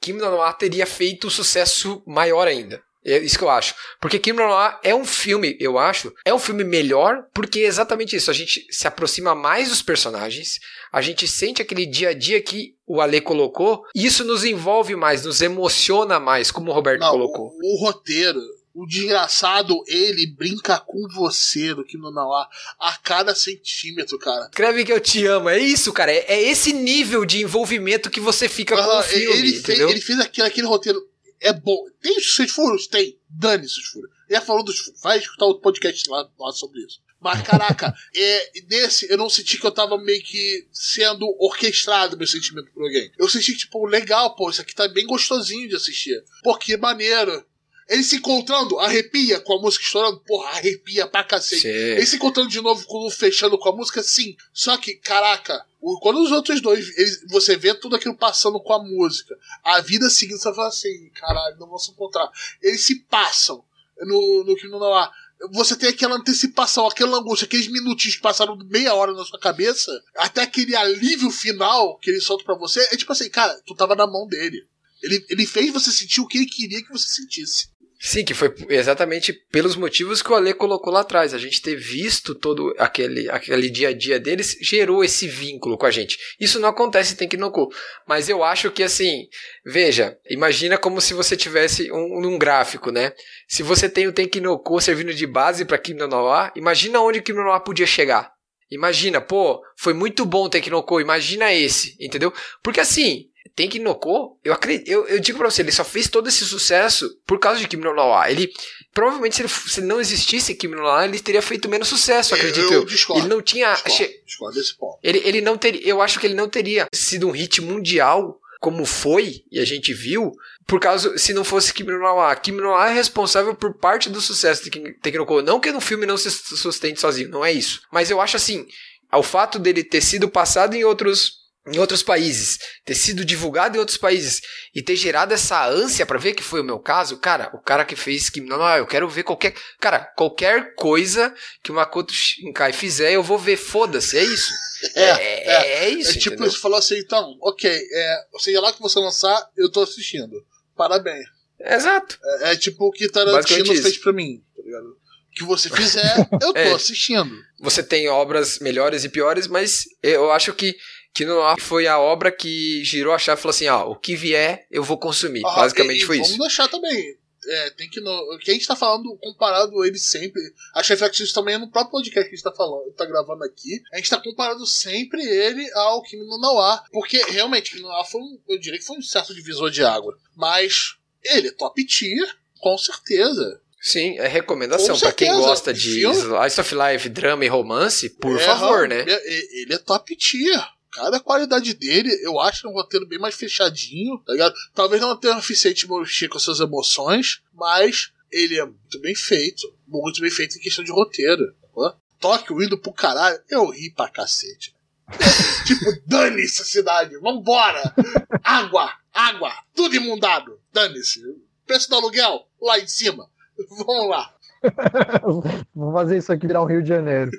[0.00, 2.82] Kim no Noir teria feito um sucesso maior ainda.
[3.04, 3.74] É isso que eu acho.
[4.00, 8.16] Porque Kim Noir é um filme, eu acho, é um filme melhor porque é exatamente
[8.16, 8.30] isso.
[8.30, 10.58] A gente se aproxima mais dos personagens,
[10.92, 14.96] a gente sente aquele dia a dia que o Ale colocou, e isso nos envolve
[14.96, 17.52] mais, nos emociona mais, como o Roberto Não, colocou.
[17.62, 18.40] O, o roteiro,
[18.78, 22.46] o desgraçado, ele brinca com você do Kim Noir
[22.78, 24.44] a cada centímetro, cara.
[24.46, 26.12] Escreve que eu te amo, é isso, cara.
[26.12, 30.00] É, é esse nível de envolvimento que você fica com o filme, ele, fez, ele
[30.00, 31.08] fez aquele, aquele roteiro
[31.40, 31.84] é bom.
[32.00, 32.86] Tem seus furos?
[32.86, 33.18] Tem.
[33.28, 34.10] Dane seus furos.
[34.28, 35.00] Já falou dos furos.
[35.00, 37.00] Vai escutar outro podcast lá, lá sobre isso.
[37.20, 42.26] Mas, caraca, é, nesse eu não senti que eu tava meio que sendo orquestrado meu
[42.26, 43.10] sentimento por alguém.
[43.18, 46.22] Eu senti que, tipo, legal, pô, isso aqui tá bem gostosinho de assistir.
[46.42, 47.44] Pô, que maneiro.
[47.88, 51.62] Ele se encontrando, arrepia com a música estourando, porra, arrepia pra cacete.
[51.62, 51.68] Sim.
[51.68, 54.36] Ele se encontrando de novo com o fechando com a música, sim.
[54.52, 55.64] Só que, caraca,
[56.02, 59.34] quando os outros dois, eles- você vê tudo aquilo passando com a música,
[59.64, 62.30] a vida seguinte, você fala assim, caralho, não vão se encontrar.
[62.62, 63.64] Eles se passam
[64.00, 65.10] no, no que não há.
[65.52, 69.90] Você tem aquela antecipação, aquela angústia, aqueles minutinhos que passaram meia hora na sua cabeça,
[70.16, 73.94] até aquele alívio final que ele solta pra você, é tipo assim, cara, tu tava
[73.94, 74.66] na mão dele.
[75.00, 77.68] Ele, ele fez você sentir o que ele queria que você sentisse.
[78.00, 81.34] Sim, que foi exatamente pelos motivos que o Ale colocou lá atrás.
[81.34, 85.84] A gente ter visto todo aquele, aquele dia a dia deles gerou esse vínculo com
[85.84, 86.16] a gente.
[86.38, 87.68] Isso não acontece em Tenkinoko.
[88.06, 89.26] Mas eu acho que assim,
[89.66, 93.12] veja, imagina como se você tivesse um, um gráfico, né?
[93.48, 96.08] Se você tem o Tenkinoko servindo de base para Kim no
[96.54, 98.30] imagina onde Kim no podia chegar.
[98.70, 102.32] Imagina, pô, foi muito bom o Tenkinoko, imagina esse, entendeu?
[102.62, 103.24] Porque assim,
[103.54, 107.38] Tenkinoko, eu acredito, eu, eu digo pra você, ele só fez todo esse sucesso por
[107.38, 108.30] causa de Kim no Nawa.
[108.30, 108.52] Ele,
[108.92, 112.72] provavelmente, se, ele, se não existisse Kim no Nawa, ele teria feito menos sucesso, acredito
[112.72, 112.84] eu.
[112.84, 113.22] discordo.
[113.22, 114.98] Ele não tinha, discordo, discordo desse ponto.
[115.02, 118.84] ele, ele não teria, eu acho que ele não teria sido um hit mundial como
[118.84, 120.32] foi e a gente viu,
[120.66, 122.34] por causa se não fosse Kim no Nawa.
[122.36, 125.42] Kim no Nawa é responsável por parte do sucesso de Tenkinoko.
[125.42, 127.82] Não que no filme não se sustente sozinho, não é isso.
[127.90, 128.66] Mas eu acho assim,
[129.10, 131.37] ao fato dele ter sido passado em outros
[131.72, 134.40] em outros países, ter sido divulgado em outros países
[134.74, 137.84] e ter gerado essa ânsia pra ver que foi o meu caso, cara, o cara
[137.84, 142.72] que fez no Nawa, eu quero ver qualquer, cara, qualquer coisa que o Makoto Shinkai
[142.72, 144.50] fizer, eu vou ver, foda-se, é isso.
[144.94, 146.52] É, é, é, é isso, É tipo, entendeu?
[146.52, 150.40] você falou assim, então, ok, é, seja lá que você lançar, eu tô assistindo.
[150.76, 151.24] Parabéns.
[151.58, 152.16] Exato.
[152.42, 154.86] É, é tipo o que Tarantino fez pra mim, tá ligado?
[154.86, 156.72] O que você fizer, eu tô É.
[156.74, 157.36] assistindo.
[157.58, 160.76] Você tem obras melhores e piores, mas eu acho que
[161.24, 164.66] Noir foi a obra que girou a chave e falou assim: ó, o que vier
[164.70, 165.42] eu vou consumir.
[165.46, 166.38] Ah, Basicamente e- foi vamos isso.
[166.38, 167.16] deixar também.
[167.50, 170.42] É, tem que no, o que a gente tá falando comparado ele sempre.
[170.74, 173.42] A Chef X também é no próprio podcast que a gente tá falando, tá gravando
[173.44, 173.80] aqui.
[173.92, 176.82] A gente tá comparando sempre ele ao Kimi no Nawa.
[176.92, 179.82] Porque realmente, Kimi no Nawa foi um, eu diria que foi um certo divisor de
[179.82, 180.18] água.
[180.36, 182.28] Mas ele é top tier,
[182.60, 183.60] com certeza.
[183.80, 184.94] Sim, é recomendação.
[184.96, 189.04] Com Pra quem gosta de Slice of Life, drama e romance, por É, favor, né?
[189.08, 190.60] é- Ele é top tier.
[190.98, 194.52] Cara, a qualidade dele, eu acho um roteiro bem mais fechadinho, tá ligado?
[194.74, 199.00] Talvez não tenha o suficiente de mexer com as suas emoções, mas ele é muito
[199.00, 199.72] bem feito.
[199.86, 201.54] Muito bem feito em questão de roteiro.
[201.72, 204.74] Ó, Tóquio indo pro caralho, eu ri pra cacete.
[205.64, 207.94] tipo, dane-se a cidade, vambora!
[208.42, 211.22] Água, água, tudo imundado, dane-se.
[211.64, 213.30] Preço do aluguel, lá em cima.
[213.70, 214.34] Vamos lá.
[215.72, 217.30] Vou fazer isso aqui virar um Rio de Janeiro.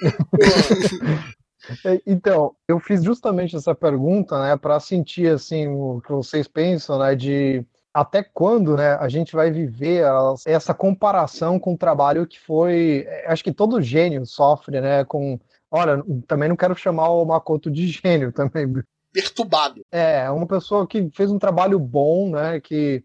[1.84, 6.98] É, Então, eu fiz justamente essa pergunta, né, para sentir assim o que vocês pensam,
[6.98, 10.04] né, de até quando, né, a gente vai viver
[10.46, 15.38] essa comparação com o trabalho que foi, é, acho que todo gênio sofre, né, com,
[15.70, 18.66] olha, também não quero chamar o Makoto de gênio também,
[19.12, 19.82] Perturbado.
[19.90, 22.60] é, uma pessoa que fez um trabalho bom, né?
[22.60, 23.02] Que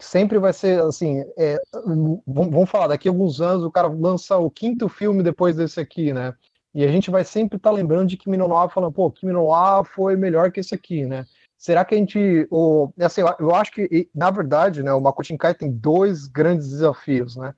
[0.00, 1.24] sempre vai ser assim.
[1.36, 5.56] é, vamos vamos falar, daqui a alguns anos o cara lança o quinto filme depois
[5.56, 6.34] desse aqui, né?
[6.76, 9.48] E a gente vai sempre estar lembrando de Kimi no Nawa, falando, pô, Kimi no
[9.48, 11.24] Nawa foi melhor que esse aqui, né?
[11.56, 12.46] Será que a gente.
[12.50, 16.68] O, assim, eu- eu acho que, na verdade, né, o Makoto Shinkai tem dois grandes
[16.68, 17.54] desafios, né?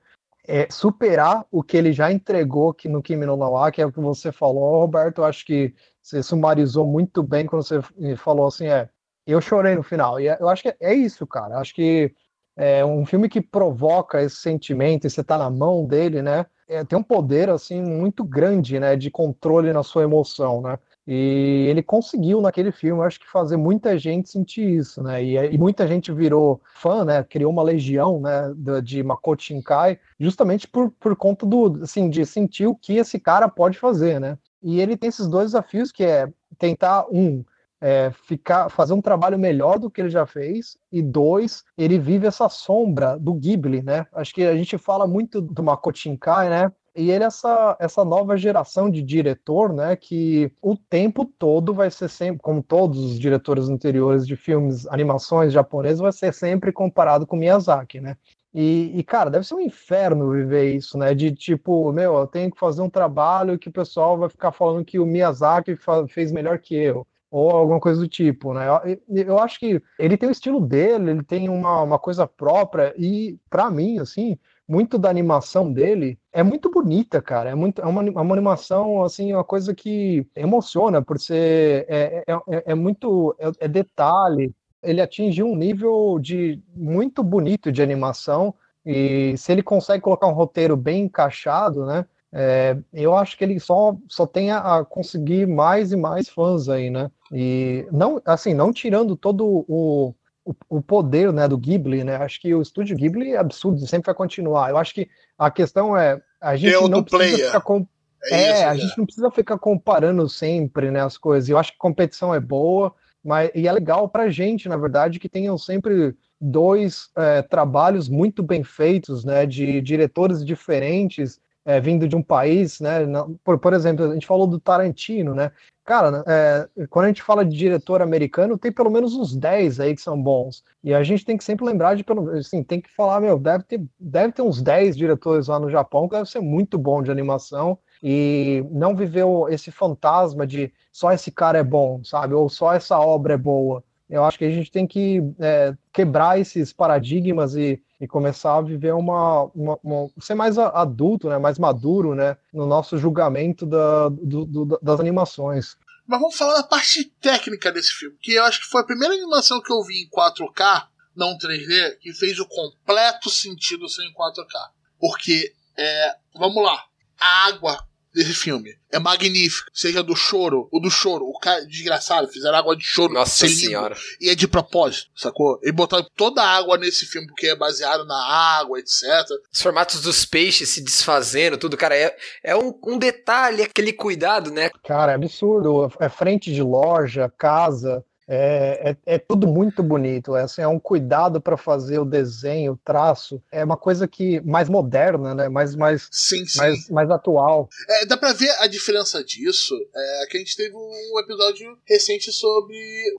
[0.47, 3.91] É superar o que ele já entregou aqui no Kimi no Nawa, que é o
[3.91, 5.17] que você falou, Roberto.
[5.17, 7.81] Eu acho que você sumarizou muito bem quando você
[8.15, 8.87] falou assim, é
[9.27, 10.17] eu chorei no final.
[10.21, 11.57] E é, eu acho que é isso, cara.
[11.57, 12.15] Acho que
[12.55, 16.45] é um filme que provoca esse sentimento e você tá na mão dele, né?
[16.69, 20.77] É, tem um poder assim muito grande, né, de controle na sua emoção, né?
[21.07, 25.23] E ele conseguiu naquele filme, acho que fazer muita gente sentir isso, né?
[25.23, 27.23] E, e, muita gente virou fã, né?
[27.23, 28.53] Criou uma legião, né?
[28.55, 33.19] De, de Makoto Shinkai, justamente por, por conta do, assim, de sentir o que esse
[33.19, 34.37] cara pode fazer, né?
[34.61, 37.43] E ele tem esses dois desafios que é tentar um
[37.81, 42.27] é, ficar, fazer um trabalho melhor do que ele já fez, e dois, ele vive
[42.27, 44.05] essa sombra do Ghibli, né?
[44.13, 46.71] Acho que a gente fala muito do Makoto Shinkai, né?
[46.95, 51.89] E ele é essa, essa nova geração de diretor, né, que o tempo todo vai
[51.89, 57.25] ser sempre, como todos os diretores anteriores de filmes, animações japonesas, vai ser sempre comparado
[57.25, 58.17] com Miyazaki, né?
[58.53, 61.13] E, e, cara, deve ser um inferno viver isso, né?
[61.13, 64.83] De tipo, meu, eu tenho que fazer um trabalho que o pessoal vai ficar falando
[64.83, 65.77] que o Miyazaki
[66.09, 68.67] fez melhor que eu ou alguma coisa do tipo, né?
[68.67, 72.93] Eu, eu, acho que ele tem o estilo dele, ele tem uma, uma coisa própria
[72.97, 77.49] e para mim, assim, muito da animação dele é muito bonita, cara.
[77.49, 82.33] É muito, é uma, uma animação assim, uma coisa que emociona por ser é, é,
[82.33, 84.53] é, é muito é, é detalhe.
[84.81, 88.53] Ele atinge um nível de muito bonito de animação
[88.85, 92.05] e se ele consegue colocar um roteiro bem encaixado, né?
[92.31, 96.69] É, eu acho que ele só, só tem a, a, conseguir mais e mais fãs
[96.69, 97.09] aí, né?
[97.31, 100.15] E não, assim, não tirando todo o,
[100.45, 102.17] o, o, poder né, do Ghibli, né?
[102.17, 104.69] Acho que o estúdio Ghibli é absurdo, sempre vai continuar.
[104.69, 107.45] Eu acho que a questão é a gente não precisa player.
[107.47, 107.87] ficar com...
[108.25, 111.49] é, é isso, a gente não precisa ficar comparando sempre né, as coisas.
[111.49, 115.27] Eu acho que competição é boa, mas e é legal pra gente, na verdade, que
[115.27, 122.15] tenham sempre dois é, trabalhos muito bem feitos, né, de diretores diferentes é, vindo de
[122.15, 122.99] um país, né?
[123.43, 125.51] Por, por exemplo, a gente falou do Tarantino, né?
[125.85, 129.95] Cara, é, quando a gente fala de diretor americano, tem pelo menos uns 10 aí
[129.95, 130.63] que são bons.
[130.83, 133.63] E a gente tem que sempre lembrar de, pelo assim, tem que falar, meu, deve
[133.63, 137.09] ter, deve ter uns 10 diretores lá no Japão que deve ser muito bom de
[137.09, 142.35] animação e não viveu esse fantasma de só esse cara é bom, sabe?
[142.35, 143.83] Ou só essa obra é boa.
[144.09, 148.61] Eu acho que a gente tem que é, quebrar esses paradigmas e e começar a
[148.61, 154.09] viver uma, uma, uma, ser mais adulto, né, mais maduro, né, no nosso julgamento da,
[154.09, 155.77] do, do, das animações.
[156.07, 159.13] Mas vamos falar da parte técnica desse filme, que eu acho que foi a primeira
[159.13, 164.13] animação que eu vi em 4K, não 3D, que fez o completo sentido ser em
[164.13, 164.69] 4K.
[164.99, 166.83] Porque, é, vamos lá,
[167.19, 172.27] a água desse filme é magnífico, seja do choro, o do choro, o cara desgraçado,
[172.27, 173.13] fizeram água de choro.
[173.13, 173.95] Nossa senhora.
[174.19, 175.59] E é de propósito, sacou?
[175.63, 178.17] E botaram toda a água nesse filme porque é baseado na
[178.59, 179.03] água, etc.
[179.51, 184.51] Os formatos dos peixes se desfazendo, tudo, cara, é, é um, um detalhe, aquele cuidado,
[184.51, 184.71] né?
[184.83, 185.91] Cara, é absurdo.
[185.99, 190.35] É frente de loja, casa, é, é, é, tudo muito bonito.
[190.35, 193.41] É, assim, é um cuidado para fazer o desenho, o traço.
[193.51, 195.49] É uma coisa que mais moderna, né?
[195.49, 196.59] Mais, mais, sim, sim.
[196.59, 197.67] mais, mais atual.
[197.89, 199.75] É, dá para ver a diferença disso.
[199.95, 202.75] É, que a gente teve um episódio recente sobre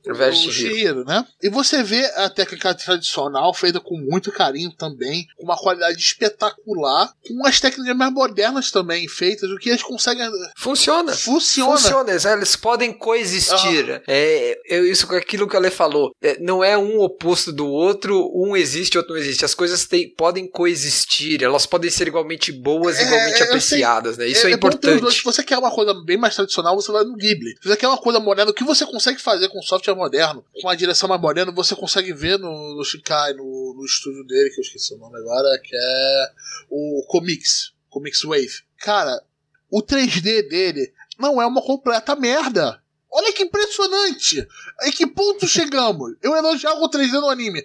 [0.06, 1.26] o, o Shihiro, né?
[1.42, 7.12] E você vê a técnica tradicional feita com muito carinho também, com uma qualidade espetacular,
[7.26, 10.30] com as técnicas mais modernas também feitas, o que eles conseguem.
[10.56, 11.12] Funciona.
[11.12, 11.76] Funciona.
[11.76, 12.32] Funciona.
[12.32, 13.90] Eles podem coexistir.
[13.90, 14.02] Ah.
[14.06, 16.14] É, eu, isso com aquilo que ela falou.
[16.20, 19.44] É, não é um oposto do outro, um existe, outro não existe.
[19.44, 24.26] As coisas tem, podem coexistir, elas podem ser igualmente boas, e é, igualmente apreciadas, né?
[24.26, 25.12] Isso é, é importante.
[25.12, 27.56] Se você quer uma coisa bem mais tradicional, você vai no Ghibli.
[27.60, 30.68] Se você quer uma coisa moderna, o que você consegue fazer com software moderno, com
[30.68, 34.60] a direção mais moderna, você consegue ver no, no Shikai, no, no estúdio dele, que
[34.60, 36.30] eu esqueci o nome agora, que é
[36.68, 38.62] o Comics, Comics Wave.
[38.78, 39.22] Cara,
[39.70, 42.80] o 3D dele não é uma completa merda.
[43.12, 44.46] Olha que impressionante!
[44.84, 46.14] Em que ponto chegamos?
[46.22, 47.64] Eu elogiava o 3D no anime.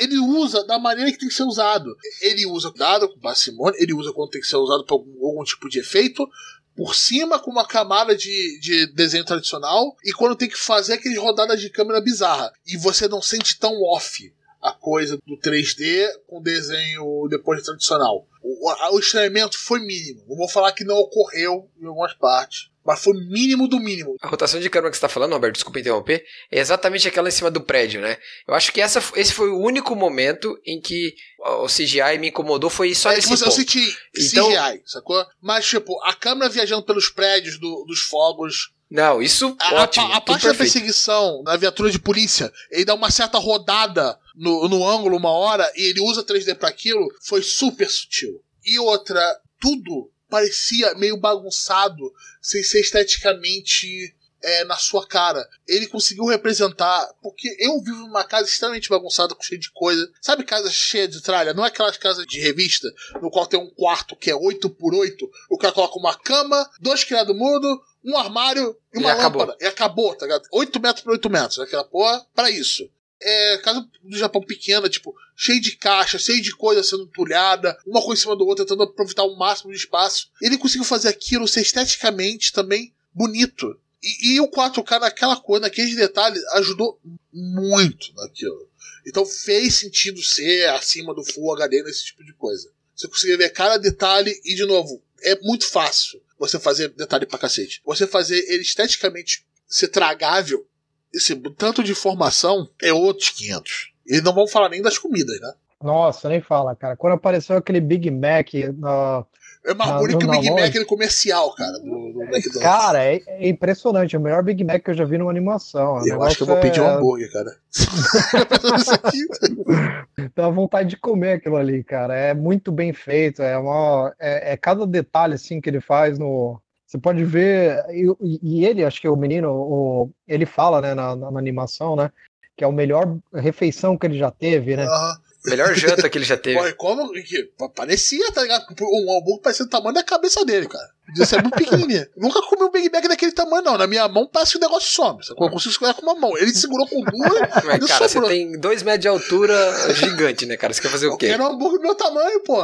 [0.00, 1.96] Ele usa da maneira que tem que ser usado.
[2.20, 5.44] Ele usa dado com parcimônia, ele usa quando tem que ser usado para algum, algum
[5.44, 6.28] tipo de efeito,
[6.74, 11.18] por cima com uma camada de, de desenho tradicional e quando tem que fazer aquelas
[11.18, 12.52] rodadas de câmera bizarra.
[12.66, 18.26] E você não sente tão off a coisa do 3D com o desenho depois tradicional.
[18.42, 20.24] O, o estranhamento foi mínimo.
[20.28, 22.71] Não vou falar que não ocorreu em algumas partes.
[22.84, 24.16] Mas foi o mínimo do mínimo.
[24.20, 27.32] A rotação de câmera que você está falando, Roberto, desculpa interromper, é exatamente aquela em
[27.32, 28.18] cima do prédio, né?
[28.46, 32.68] Eu acho que essa, esse foi o único momento em que o CGI me incomodou,
[32.68, 33.44] foi só é, nesse ponto.
[33.44, 34.48] Eu senti então...
[34.48, 35.24] CGI, sacou?
[35.40, 40.06] Mas, tipo, a câmera viajando pelos prédios do, dos fogos, não, isso a, ótimo.
[40.06, 44.68] A, a parte da perseguição na viatura de polícia, ele dá uma certa rodada no,
[44.68, 48.42] no ângulo uma hora e ele usa 3D para aquilo, foi super sutil.
[48.62, 49.18] E outra,
[49.58, 52.10] tudo parecia meio bagunçado,
[52.40, 55.46] sem ser esteticamente é, na sua cara.
[55.68, 57.06] Ele conseguiu representar.
[57.22, 60.10] Porque eu vivo numa casa extremamente bagunçada, cheia de coisa.
[60.22, 61.52] Sabe casa cheia de tralha?
[61.52, 62.88] Não é aquelas casas de revista,
[63.20, 66.68] no qual tem um quarto que é 8 por 8 o cara coloca uma cama,
[66.80, 69.42] dois criados mudo, um armário e uma E acabou.
[69.42, 69.58] lâmpada.
[69.62, 70.48] E acabou, tá ligado?
[70.50, 71.58] 8 metros por 8 metros.
[71.58, 72.88] Aquela porra, pra isso.
[73.24, 78.02] É, casa do Japão pequena, tipo, cheio de caixa, cheio de coisa sendo entulhada, uma
[78.02, 80.30] coisa em cima do outro, tentando aproveitar o máximo de espaço.
[80.40, 83.78] Ele conseguiu fazer aquilo ser esteticamente também bonito.
[84.02, 87.00] E, e o 4K naquela coisa, naqueles detalhes, ajudou
[87.32, 88.68] muito naquilo.
[89.06, 92.70] Então fez sentido ser acima do Full HD nesse tipo de coisa.
[92.94, 97.38] Você conseguia ver cada detalhe e, de novo, é muito fácil você fazer detalhe pra
[97.38, 97.80] cacete.
[97.84, 100.66] Você fazer ele esteticamente ser tragável,
[101.14, 103.92] esse tanto de informação, é outros 500.
[104.06, 105.52] E não vamos falar nem das comidas, né?
[105.82, 106.96] Nossa, nem fala, cara.
[106.96, 109.24] Quando apareceu aquele Big Mac na,
[109.64, 110.50] É mais bonito que o Big?
[110.50, 112.62] Mac no comercial, cara, do, do McDonald's.
[112.62, 114.14] Cara, é, é impressionante.
[114.14, 116.06] É o melhor Big Mac que eu já vi numa animação.
[116.06, 117.56] Eu acho que eu vou pedir um é- hambúrguer, cara.
[120.36, 122.14] Dá vontade de comer aquilo ali, cara.
[122.14, 123.42] É muito bem feito.
[123.42, 126.61] É uma, é, é cada detalhe assim que ele faz no.
[126.92, 131.16] Você pode ver e, e ele, acho que o menino, o, ele fala, né, na,
[131.16, 132.12] na animação, né,
[132.54, 134.84] que é a melhor refeição que ele já teve, né?
[134.84, 135.21] Aham.
[135.46, 136.58] Melhor janta que ele já teve.
[136.58, 138.64] Pô, como que parecia, tá ligado?
[138.80, 140.86] Um hambúrguer parecia o tamanho da cabeça dele, cara.
[141.04, 142.06] Podia ser muito pequenininho.
[142.16, 143.76] Nunca comi um Big Mac daquele tamanho, não.
[143.76, 145.22] Na minha mão parece que o negócio some.
[145.24, 145.48] sacou?
[145.48, 146.38] Eu consigo segurar com uma mão.
[146.38, 148.30] Ele segurou com duas Mas, cara, você sobrou.
[148.30, 150.72] tem dois metros de altura gigante, né, cara?
[150.72, 151.26] Você quer fazer o Eu quê?
[151.26, 152.62] quero um hambúrguer do meu tamanho, pô.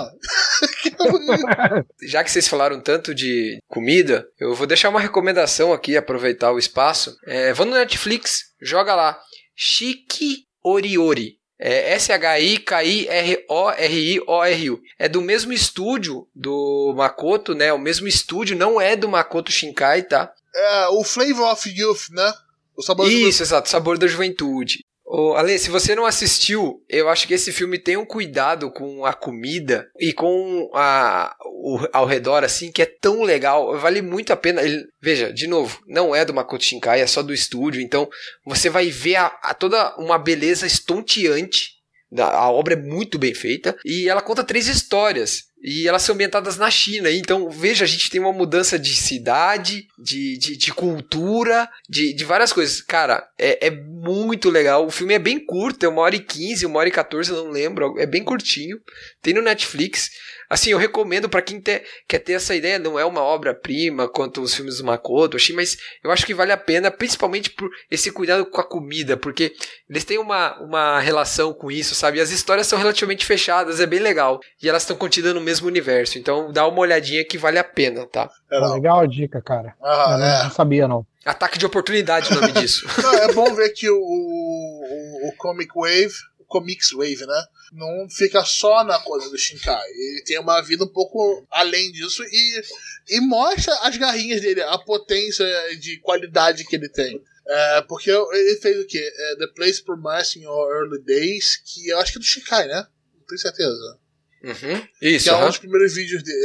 [2.03, 6.59] Já que vocês falaram tanto de comida, eu vou deixar uma recomendação aqui, aproveitar o
[6.59, 7.17] espaço.
[7.27, 9.19] É, vão no Netflix, joga lá.
[9.55, 11.38] Chique Oriori.
[11.59, 14.81] É S-H-I-K-I-R-O-R-I-O-R-U.
[14.99, 17.73] É do mesmo estúdio do Makoto, né?
[17.73, 20.33] O mesmo estúdio, não é do Makoto Shinkai, tá?
[20.55, 22.33] É, o Flavor of Youth, né?
[22.77, 24.85] O sabor Isso, exato, Sabor da Juventude.
[25.11, 29.07] Ô, Ale, se você não assistiu, eu acho que esse filme tem um cuidado com
[29.07, 33.79] a comida e com a, o, ao redor, assim, que é tão legal.
[33.79, 34.61] Vale muito a pena.
[34.61, 37.81] Ele- veja, de novo, não é do Makoto Shinkai, é só do estúdio.
[37.81, 38.07] Então,
[38.45, 41.71] você vai ver a, a toda uma beleza estonteante.
[42.19, 45.45] A obra é muito bem feita e ela conta três histórias.
[45.63, 47.11] E elas são ambientadas na China.
[47.11, 52.25] Então, veja, a gente tem uma mudança de cidade, de, de, de cultura, de, de
[52.25, 52.81] várias coisas.
[52.81, 54.87] Cara, é, é muito legal.
[54.87, 57.45] O filme é bem curto, é uma hora e quinze, uma hora e 14, eu
[57.45, 57.99] não lembro.
[57.99, 58.81] É bem curtinho.
[59.21, 60.11] Tem no Netflix.
[60.51, 62.79] Assim, eu recomendo pra quem te- quer ter essa ideia.
[62.79, 66.53] Não é uma obra-prima quanto os filmes do Makoto, Oshii, mas eu acho que vale
[66.53, 69.53] a pena, principalmente por esse cuidado com a comida, porque
[69.89, 72.19] eles têm uma, uma relação com isso, sabe?
[72.19, 74.41] E as histórias são relativamente fechadas, é bem legal.
[74.63, 76.19] E elas estão contidas no mesmo universo.
[76.19, 78.31] Então dá uma olhadinha que vale a pena, tá?
[78.51, 78.59] É.
[78.59, 79.75] Legal a dica, cara.
[79.83, 80.43] Ah, eu não, é.
[80.45, 81.07] não sabia, não.
[81.25, 82.87] Ataque de oportunidade, o nome disso.
[83.03, 86.15] Não, é bom ver que o, o, o Comic Wave,
[86.49, 87.45] Comics Wave, né?
[87.73, 89.89] Não fica só na coisa do Shinkai.
[89.91, 92.63] Ele tem uma vida um pouco além disso e,
[93.11, 95.47] e mostra as garrinhas dele, a potência
[95.79, 97.23] de qualidade que ele tem.
[97.47, 99.13] É, porque ele fez o quê?
[99.17, 102.87] É, The Place Promising Your Early Days, que eu acho que é do Shinkai, né?
[103.15, 103.99] Não tenho certeza.
[104.43, 104.83] Uhum.
[105.03, 106.39] Isso, que é um dos primeiros vídeos dele.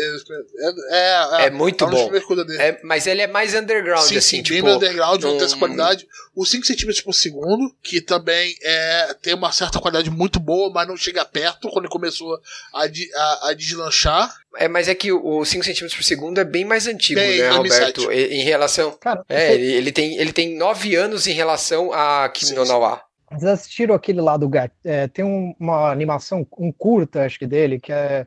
[0.90, 2.52] É, é, É muito é uma das bom.
[2.60, 4.66] É, mas ele é mais underground, Sim, assim, sim, tipo.
[4.66, 6.08] bem underground, não tem essa um- qualidade.
[6.36, 10.88] O 5 centímetros por segundo, que também é, tem uma certa qualidade muito boa, mas
[10.88, 12.40] não chega perto quando ele começou
[12.74, 14.34] a, a, a deslanchar.
[14.56, 17.50] É, mas é que o 5 cm por segundo é bem mais antigo, Bem, né,
[17.50, 18.02] 2007.
[18.02, 18.12] Roberto?
[18.12, 18.92] Em relação.
[19.00, 22.66] Cara, É, ele, ele tem, ele tem 9 anos em relação a Kimi no.
[22.66, 23.02] Nawa.
[23.40, 24.74] Vocês assistiram aquele lá do gato?
[24.84, 28.26] É, tem um- uma animação, um curta, acho que dele, que é,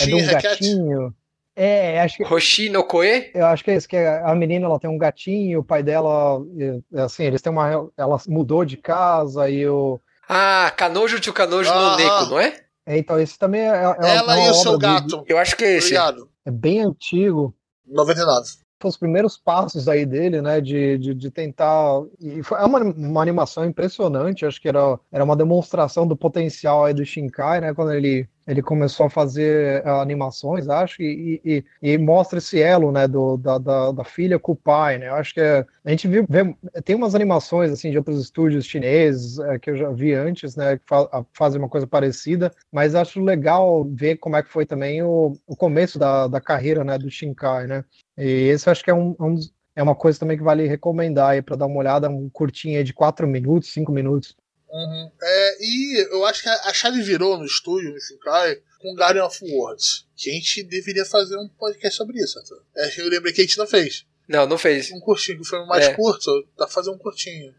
[0.00, 1.14] é de um gatinho.
[1.56, 3.30] É, acho que Hoshi no Koe?
[3.34, 6.38] Eu acho que é isso, que a menina ela tem um gatinho, o pai dela,
[6.94, 7.90] é, assim, eles têm uma.
[7.96, 10.00] Ela mudou de casa e o.
[10.28, 12.56] Ah, Kanojo to Kanojo Ah, no Neko, não é?
[12.86, 15.24] é, Então, esse também é, é Ela é uma e o seu gato.
[15.26, 15.88] Eu acho que é esse.
[15.88, 16.30] Obrigado.
[16.46, 17.54] é bem antigo.
[17.86, 18.48] 99.
[18.82, 22.02] Os primeiros passos aí dele, né, de, de, de tentar.
[22.18, 26.84] E foi, é uma, uma animação impressionante, acho que era, era uma demonstração do potencial
[26.84, 31.64] aí do Shinkai, né, quando ele, ele começou a fazer ah, animações, acho, e, e,
[31.94, 35.14] e mostra esse elo, né, do, da, da, da filha com o pai, né, eu
[35.14, 39.38] acho que é, a gente viu, vê, tem umas animações, assim, de outros estúdios chineses
[39.38, 43.22] eh, que eu já vi antes, né, que fa- fazem uma coisa parecida, mas acho
[43.22, 47.10] legal ver como é que foi também o, o começo da, da carreira, né, do
[47.10, 47.84] Shinkai, né,
[48.16, 51.30] e esse acho que é, um, um dos- é uma coisa também que vale recomendar
[51.30, 54.36] aí para dar uma olhada, um curtinho aí de 4 minutos, 5 minutos.
[54.72, 55.10] Uhum.
[55.20, 59.24] É, e eu acho que a, a chave virou no estúdio, no Shinkai, com Guardian
[59.24, 60.06] of Worlds.
[60.16, 62.62] Que a gente deveria fazer um podcast sobre isso, Arthur.
[62.76, 64.06] É, eu lembrei que a gente não fez.
[64.28, 64.92] Não, não fez.
[64.92, 65.94] Um curtinho, o filme mais É.
[65.94, 67.52] curto, dá pra fazer um curtinho.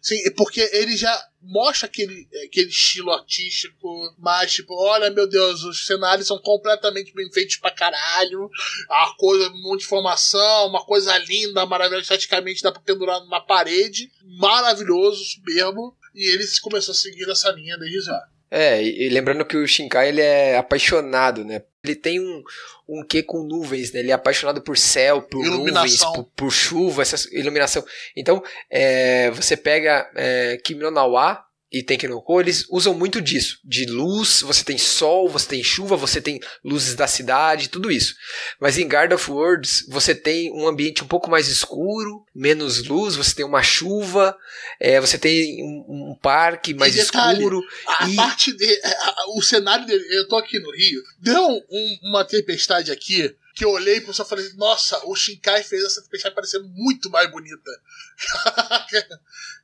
[0.00, 5.86] Sim, porque ele já mostra aquele, aquele estilo artístico, mas tipo, olha meu Deus, os
[5.86, 8.50] cenários são completamente bem feitos pra caralho,
[8.90, 13.40] a coisa, um monte de informação, uma coisa linda, maravilhosa, esteticamente dá pra pendurar numa
[13.46, 14.10] parede,
[14.40, 18.28] maravilhoso, soberbo, e ele começou a seguir essa linha desde já.
[18.54, 21.62] É, e, lembrando que o Shinkai ele é apaixonado, né?
[21.82, 22.44] Ele tem um,
[22.86, 24.00] um quê com nuvens, né?
[24.00, 25.82] Ele é apaixonado por céu, por Iluminação.
[25.82, 27.82] nuvens, por, por chuva, essa iluminação.
[28.14, 31.42] Então, é, você pega é, Kimi no Nawa
[31.72, 33.58] e Tenki no Ko, eles usam muito disso.
[33.64, 38.14] De luz, você tem sol, você tem chuva, você tem luzes da cidade, tudo isso.
[38.60, 43.16] Mas em Guard of Words, você tem um ambiente um pouco mais escuro, menos luz,
[43.16, 44.36] você tem uma chuva,
[44.78, 47.62] é, você tem um, um parque mais detalhe, escuro.
[47.86, 48.80] A E- parte dele,
[49.34, 53.70] o cenário dele, eu tô aqui no Rio, deu um- uma tempestade aqui que eu
[53.70, 57.70] olhei pro céu e falei, nossa, o Shinkai fez essa tempestade parecer muito mais bonita.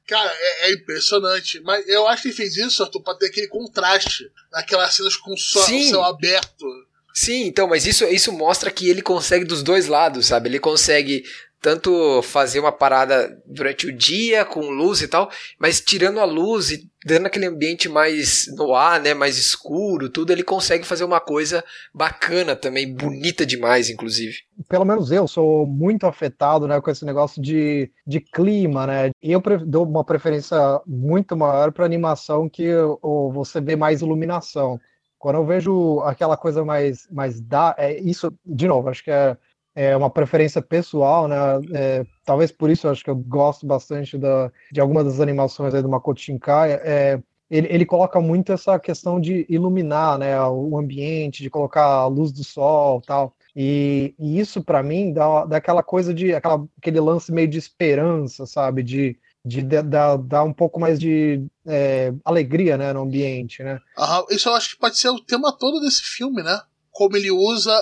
[0.07, 1.61] Cara, é, é impressionante.
[1.61, 5.33] Mas eu acho que ele fez isso, Arthur, pra ter aquele contraste naquelas cenas com
[5.33, 5.91] o sol, Sim.
[5.91, 6.67] céu aberto.
[7.15, 10.49] Sim, então, mas isso, isso mostra que ele consegue dos dois lados, sabe?
[10.49, 11.25] Ele consegue
[11.61, 16.71] tanto fazer uma parada durante o dia com luz e tal, mas tirando a luz
[16.71, 21.19] e dando aquele ambiente mais no ar, né, mais escuro, tudo, ele consegue fazer uma
[21.19, 24.37] coisa bacana também, bonita demais, inclusive.
[24.69, 29.11] pelo menos eu sou muito afetado né, com esse negócio de, de clima, né?
[29.23, 32.69] Eu dou uma preferência muito maior para animação que
[33.03, 34.79] o, você vê mais iluminação.
[35.19, 39.37] Quando eu vejo aquela coisa mais, mais da, é isso, de novo, acho que é,
[39.81, 41.37] é uma preferência pessoal, né?
[41.73, 45.73] É, talvez por isso eu acho que eu gosto bastante da, de algumas das animações
[45.73, 46.73] aí do Makoto Shinkai.
[46.73, 47.21] É,
[47.51, 52.33] ele, ele coloca muito essa questão de iluminar, né, o ambiente, de colocar a luz
[52.33, 53.35] do sol, tal.
[53.55, 57.59] E, e isso para mim dá, dá aquela coisa de aquela, aquele lance meio de
[57.59, 58.83] esperança, sabe?
[58.83, 63.79] De, de, de- dar, um pouco mais de é, alegria, né, no ambiente, né?
[63.97, 66.61] Aham, Isso eu acho que pode ser o tema todo desse filme, né?
[66.99, 67.73] Como ele usa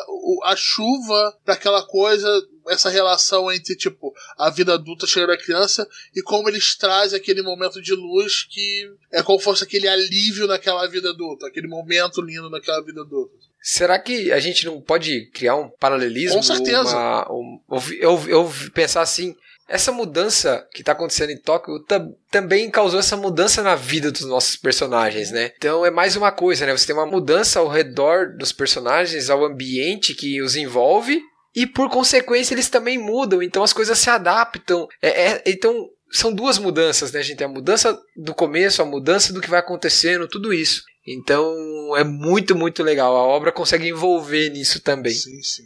[0.44, 2.28] a chuva para aquela coisa,
[2.68, 7.40] essa relação entre, tipo, a vida adulta chegando à criança e como eles trazem aquele
[7.40, 12.50] momento de luz que é como fosse aquele alívio naquela vida adulta, aquele momento lindo
[12.50, 13.32] naquela vida adulta.
[13.62, 16.36] Será que a gente não pode criar um paralelismo?
[16.36, 16.82] Com certeza.
[16.94, 19.34] uma- um- eu, eu, eu pensar assim,
[19.68, 24.22] essa mudança que está acontecendo em Tóquio tam- também causou essa mudança na vida dos
[24.22, 25.52] nossos personagens, né?
[25.56, 26.76] Então é mais uma coisa, né?
[26.76, 31.20] Você tem uma mudança ao redor dos personagens, ao ambiente que os envolve,
[31.54, 34.86] e por consequência eles também mudam, então as coisas se adaptam.
[35.02, 37.22] É- é- então são duas mudanças, né?
[37.22, 40.82] Gente a mudança do começo, a mudança do que vai acontecendo, tudo isso.
[41.06, 43.16] Então é muito, muito legal.
[43.16, 45.14] A obra consegue envolver nisso também.
[45.14, 45.64] Sim, sim.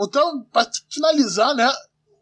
[0.00, 1.70] Então, para finalizar, né?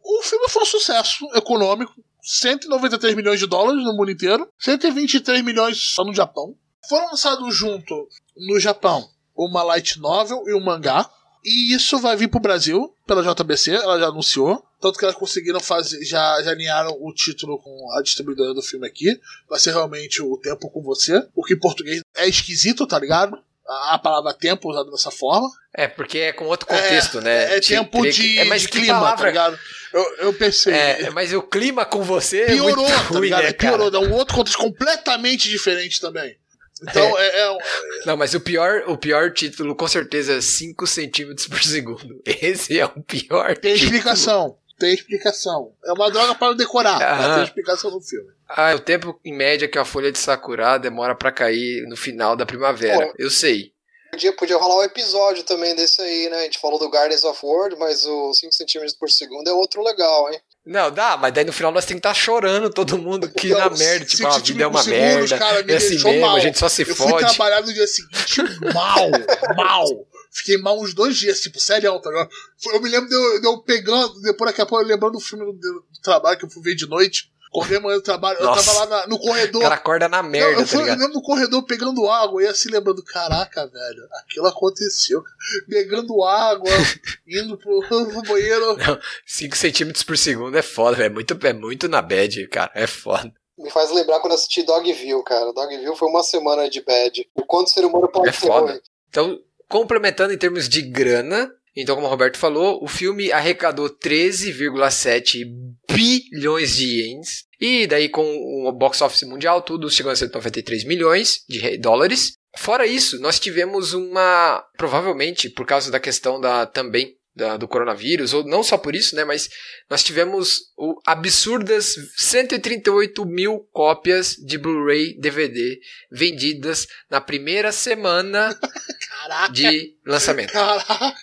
[0.04, 1.92] O filme foi um sucesso econômico.
[2.22, 4.48] 193 milhões de dólares no mundo inteiro.
[4.58, 6.54] 123 milhões só no Japão.
[6.88, 11.08] Foram lançados junto no Japão uma light novel e um mangá.
[11.44, 14.64] E isso vai vir pro Brasil pela JBC, ela já anunciou.
[14.80, 18.86] Tanto que elas conseguiram fazer, já, já alinharam o título com a distribuidora do filme
[18.86, 19.18] aqui.
[19.48, 21.26] Vai ser realmente o Tempo com Você.
[21.34, 23.38] O que em português é esquisito, tá ligado?
[23.66, 25.48] A, palavra tempo usada dessa forma.
[25.74, 27.56] É, porque é com outro contexto, é, né?
[27.56, 29.58] É Te- tempo de, é, mas de clima, palavra- tá ligado?
[29.94, 30.74] Eu, eu pensei.
[30.74, 33.42] É, mas o clima com você é piorou, muito tá ruim, ligado?
[33.44, 33.72] né, cara?
[33.76, 36.36] piorou, dá um outro contexto completamente diferente também.
[36.82, 37.58] Então, é, é um-
[38.04, 42.20] Não, mas o pior, o pior título com certeza é 5 centímetros por segundo.
[42.26, 43.94] Esse é o pior tem título.
[43.94, 44.58] explicação.
[44.76, 45.72] Tem explicação.
[45.84, 48.28] É uma droga para decorar, mas tem explicação no filme.
[48.48, 51.96] Ah, é o tempo em média que a folha de sakura demora pra cair no
[51.96, 53.06] final da primavera.
[53.06, 53.14] Pô.
[53.16, 53.72] Eu sei.
[54.14, 56.38] Podia, podia rolar um episódio também desse aí, né?
[56.38, 59.82] A gente falou do Gardens of World, mas o 5 centímetros por segundo é outro
[59.82, 60.40] legal, hein?
[60.64, 63.58] Não, dá, mas daí no final nós temos que estar chorando todo mundo que Não,
[63.58, 65.36] na merda, tipo, cinco a vida é uma segundo, merda.
[65.38, 66.36] cara, me é assim mesmo, mal.
[66.36, 67.26] a gente só se Eu fui fode.
[67.34, 68.40] trabalhar no dia seguinte
[68.72, 69.10] mal,
[69.56, 69.84] mal.
[70.32, 72.30] Fiquei mal uns dois dias, tipo, sério, tá ligado?
[72.72, 75.20] Eu me lembro de eu, de eu pegando, depois daqui a pouco, eu lembrando do
[75.20, 77.30] filme do, do trabalho que eu fui ver de noite.
[77.54, 78.64] Acordei amanhã do trabalho, eu Nossa.
[78.72, 79.62] tava lá na- no O corredor.
[79.62, 82.68] cara acorda na merda, Não, eu tá fui mesmo no corredor pegando água e assim
[82.68, 85.22] lembrando, caraca, velho, aquilo aconteceu.
[85.68, 86.68] Pegando água,
[87.26, 88.76] indo pro, pro banheiro.
[89.24, 91.06] 5 centímetros por segundo é foda, velho.
[91.06, 92.72] É muito, é muito na bad, cara.
[92.74, 93.32] É foda.
[93.56, 95.52] Me faz lembrar quando eu assisti Dogville, cara.
[95.52, 97.24] Dogville foi uma semana de bad.
[97.36, 98.72] O quanto o ser humano pode É ser foda.
[98.72, 98.80] ruim.
[99.08, 99.38] Então,
[99.68, 105.44] complementando em termos de grana, então, como o Roberto falou, o filme arrecadou 13,7
[105.92, 107.44] bilhões de ienes.
[107.60, 108.24] E daí, com
[108.66, 112.34] o box office mundial, tudo chegou a 193 milhões de re- dólares.
[112.56, 114.64] Fora isso, nós tivemos uma.
[114.76, 119.16] Provavelmente, por causa da questão da também da, do coronavírus, ou não só por isso,
[119.16, 119.24] né?
[119.24, 119.48] Mas
[119.90, 125.80] nós tivemos o absurdas 138 mil cópias de Blu-ray DVD
[126.12, 128.56] vendidas na primeira semana
[129.08, 129.52] Caraca.
[129.52, 130.52] de lançamento.
[130.52, 131.14] Caraca.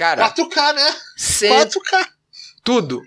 [0.00, 0.96] Cara, 4K, né?
[1.14, 2.08] cento, 4K.
[2.64, 3.02] tudo.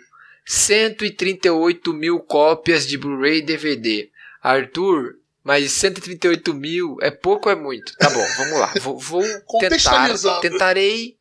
[0.46, 4.12] 138 mil cópias de Blu-ray DVD.
[4.44, 7.98] Arthur, mas 138 mil é pouco ou é muito?
[7.98, 8.72] Tá bom, vamos lá.
[8.80, 9.24] Vou, vou
[9.60, 10.40] tentar.
[10.40, 11.18] Tentarei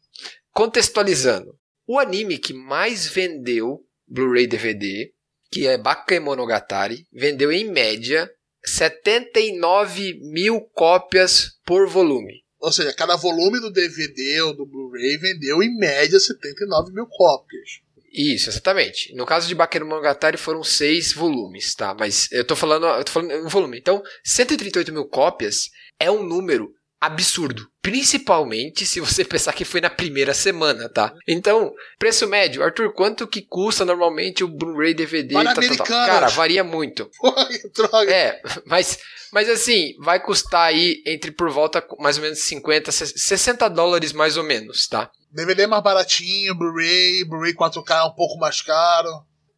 [0.51, 1.59] contextualizando.
[1.87, 5.11] O anime que mais vendeu Blu-ray DVD,
[5.51, 8.31] que é Bakemonogatari, vendeu em média
[8.63, 12.42] 79 mil cópias por volume.
[12.63, 17.81] Ou seja, cada volume do DVD ou do Blu-ray vendeu em média 79 mil cópias.
[18.13, 19.15] Isso, exatamente.
[19.17, 21.95] No caso de Bakemonogatari foram seis volumes, tá?
[21.99, 23.79] Mas eu tô falando, eu tô falando um volume.
[23.79, 27.67] Então, 138 mil cópias é um número absurdo.
[27.83, 31.13] Principalmente se você pensar que foi na primeira semana, tá?
[31.27, 32.63] Então, preço médio.
[32.63, 35.35] Arthur, quanto que custa normalmente o Blu-ray DVD?
[35.35, 35.85] Tá, tá, tá.
[35.85, 37.11] Cara, varia muito.
[37.19, 38.13] Porra, que droga.
[38.13, 38.99] É, mas,
[39.33, 44.37] mas assim, vai custar aí entre por volta mais ou menos 50, 60 dólares mais
[44.37, 45.11] ou menos, tá?
[45.31, 49.09] DVD é mais baratinho, Blu-ray, Blu-ray 4K é um pouco mais caro.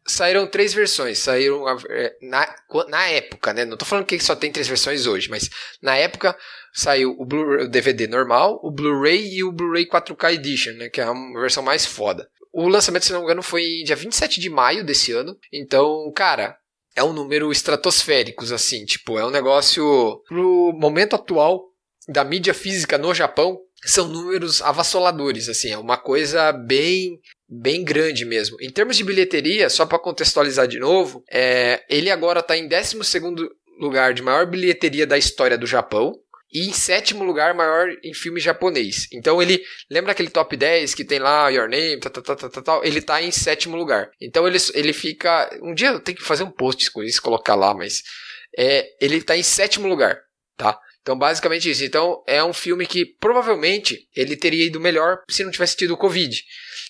[0.07, 1.19] Saíram três versões.
[1.19, 2.55] Saíram é, na,
[2.87, 3.65] na época, né?
[3.65, 5.49] Não tô falando que só tem três versões hoje, mas
[5.81, 6.37] na época
[6.73, 10.89] saiu o, o DVD normal, o Blu-ray e o Blu-ray 4K Edition, né?
[10.89, 12.29] Que é a versão mais foda.
[12.53, 15.35] O lançamento, se não me engano, foi dia 27 de maio desse ano.
[15.51, 16.55] Então, cara,
[16.95, 18.85] é um número estratosféricos, assim.
[18.85, 20.21] Tipo, é um negócio.
[20.27, 21.65] Pro momento atual
[22.07, 25.71] da mídia física no Japão, são números avassaladores, assim.
[25.71, 28.57] É uma coisa bem bem grande mesmo.
[28.59, 32.97] Em termos de bilheteria, só para contextualizar de novo, é, ele agora está em 12
[33.79, 36.13] lugar de maior bilheteria da história do Japão.
[36.51, 39.07] E em sétimo lugar, maior em filme japonês.
[39.11, 39.61] Então ele.
[39.89, 42.85] Lembra aquele top 10 que tem lá Your Name, tal, tal, tal, tal?
[42.85, 44.09] Ele tá em sétimo lugar.
[44.21, 45.49] Então ele, ele fica.
[45.61, 48.01] Um dia eu tenho que fazer um post com isso, colocar lá, mas.
[48.57, 50.17] É, ele tá em sétimo lugar,
[50.55, 50.79] tá?
[51.01, 51.83] Então, basicamente isso.
[51.83, 55.97] Então, é um filme que provavelmente ele teria ido melhor se não tivesse tido o
[55.97, 56.41] Covid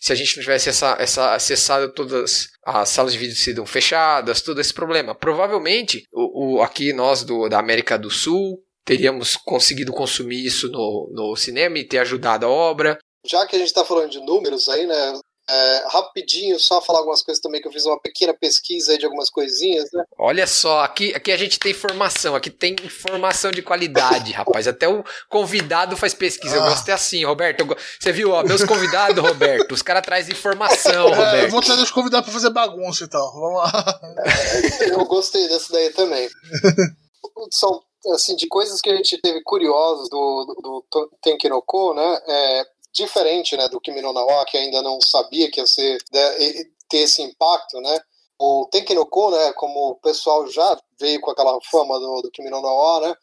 [0.05, 4.39] se a gente não tivesse essa, essa acessado todas as salas de vídeo sido fechadas,
[4.39, 5.15] todo esse problema.
[5.15, 11.09] Provavelmente, o, o aqui nós do, da América do Sul teríamos conseguido consumir isso no,
[11.11, 12.97] no cinema e ter ajudado a obra.
[13.25, 15.19] Já que a gente está falando de números aí, né?
[15.47, 19.05] É, rapidinho, só falar algumas coisas também, que eu fiz uma pequena pesquisa aí de
[19.05, 20.03] algumas coisinhas, né?
[20.17, 24.67] Olha só, aqui, aqui a gente tem informação, aqui tem informação de qualidade, rapaz.
[24.67, 26.55] Até o convidado faz pesquisa.
[26.55, 26.69] Eu Ah.
[26.69, 27.59] gosto é assim, Roberto.
[27.61, 31.51] eu Você viu, ó, meus convidados, Roberto, os caras trazem informação, É, eu Roberto.
[31.51, 33.31] vou trazer os convidados pra fazer bagunça então.
[33.33, 33.99] Vamos lá.
[34.97, 36.27] Eu gostei dessa daí também.
[37.51, 37.81] São,
[38.13, 42.21] assim, de coisas que a gente teve curiosas do, do, do Tenkinoko, né?
[42.27, 46.63] É, diferente né, do Kimi no Nawa, que ainda não sabia que ia ser, né,
[46.87, 47.99] ter esse impacto, né?
[48.39, 52.61] O Tenkinoko, né, como o pessoal já veio com aquela fama do, do Kimi no
[52.61, 53.15] Nawa, né?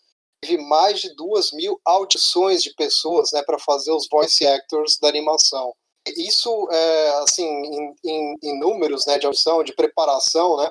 [0.43, 5.09] Teve mais de duas mil audições de pessoas né, para fazer os voice actors da
[5.09, 5.73] animação.
[6.17, 10.71] Isso, é, assim, em, em, em números né, de audição, de preparação, né?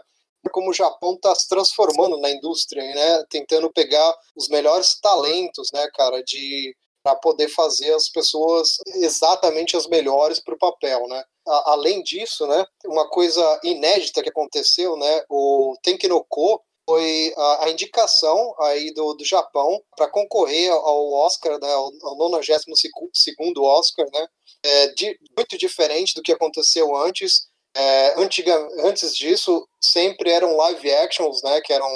[0.50, 3.24] Como o Japão está se transformando na indústria, né?
[3.30, 9.88] Tentando pegar os melhores talentos, né, cara, de para poder fazer as pessoas exatamente as
[9.88, 11.24] melhores para o papel, né?
[11.48, 17.72] A- além disso, né, uma coisa inédita que aconteceu, né, o Tenkinoko foi a, a
[17.72, 24.28] indicação aí do, do Japão para concorrer ao Oscar, né, ao, ao 92º Oscar, né,
[24.64, 27.48] é, de, muito diferente do que aconteceu antes.
[27.74, 31.88] É, antiga, antes disso, sempre eram live actions, né, que eram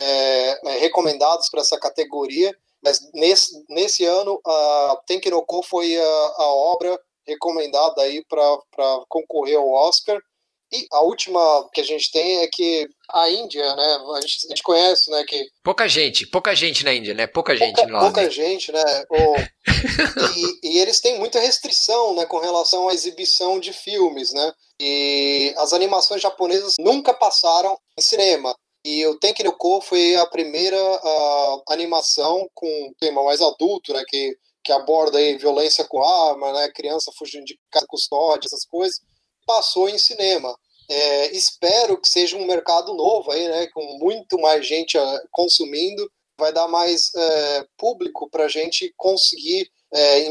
[0.00, 6.46] é, é, recomendados para essa categoria, mas nesse, nesse ano a Tenkinoko foi a, a
[6.46, 10.20] obra recomendada aí para concorrer ao Oscar.
[10.72, 14.48] E a última que a gente tem é que a Índia, né, a gente, a
[14.48, 17.26] gente conhece, né, que Pouca gente, pouca gente na Índia, né?
[17.26, 18.00] Pouca gente pouca, lá.
[18.00, 18.30] pouca né?
[18.30, 18.82] gente, né?
[20.36, 24.52] e, e eles têm muita restrição, né, com relação à exibição de filmes, né?
[24.80, 28.54] E as animações japonesas nunca passaram em cinema.
[28.84, 34.36] E o Tenkinoko foi a primeira ah, animação com um tema mais adulto, né, que
[34.66, 39.00] que aborda aí violência com arma, né, criança fugindo de casa custódia, essas coisas,
[39.46, 40.54] passou em cinema.
[40.88, 46.08] É, espero que seja um mercado novo aí, né, com muito mais gente ah, consumindo
[46.38, 50.30] vai dar mais é, público para a gente conseguir é,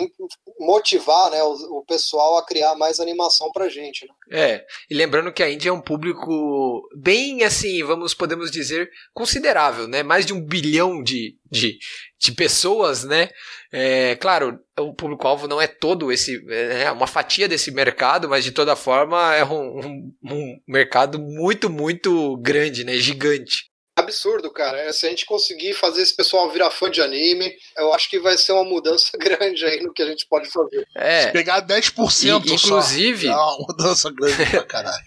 [0.60, 4.06] motivar né, o, o, pessoal a criar mais animação pra gente.
[4.06, 4.14] Né?
[4.32, 9.88] É, e lembrando que a Índia é um público bem assim, vamos podemos dizer, considerável,
[9.88, 10.04] né?
[10.04, 11.78] Mais de um bilhão de, de,
[12.20, 13.30] de pessoas, né?
[13.72, 18.52] É, claro, o público-alvo não é todo esse, é uma fatia desse mercado, mas de
[18.52, 22.98] toda forma é um, um, um mercado muito, muito grande, né?
[22.98, 23.75] Gigante
[24.06, 24.78] absurdo, cara.
[24.80, 28.20] É, se a gente conseguir fazer esse pessoal virar fã de anime, eu acho que
[28.20, 30.88] vai ser uma mudança grande aí no que a gente pode fazer.
[30.96, 31.24] É.
[31.24, 35.04] Se pegar 10% e, inclusive, só, é uma mudança grande pra caralho.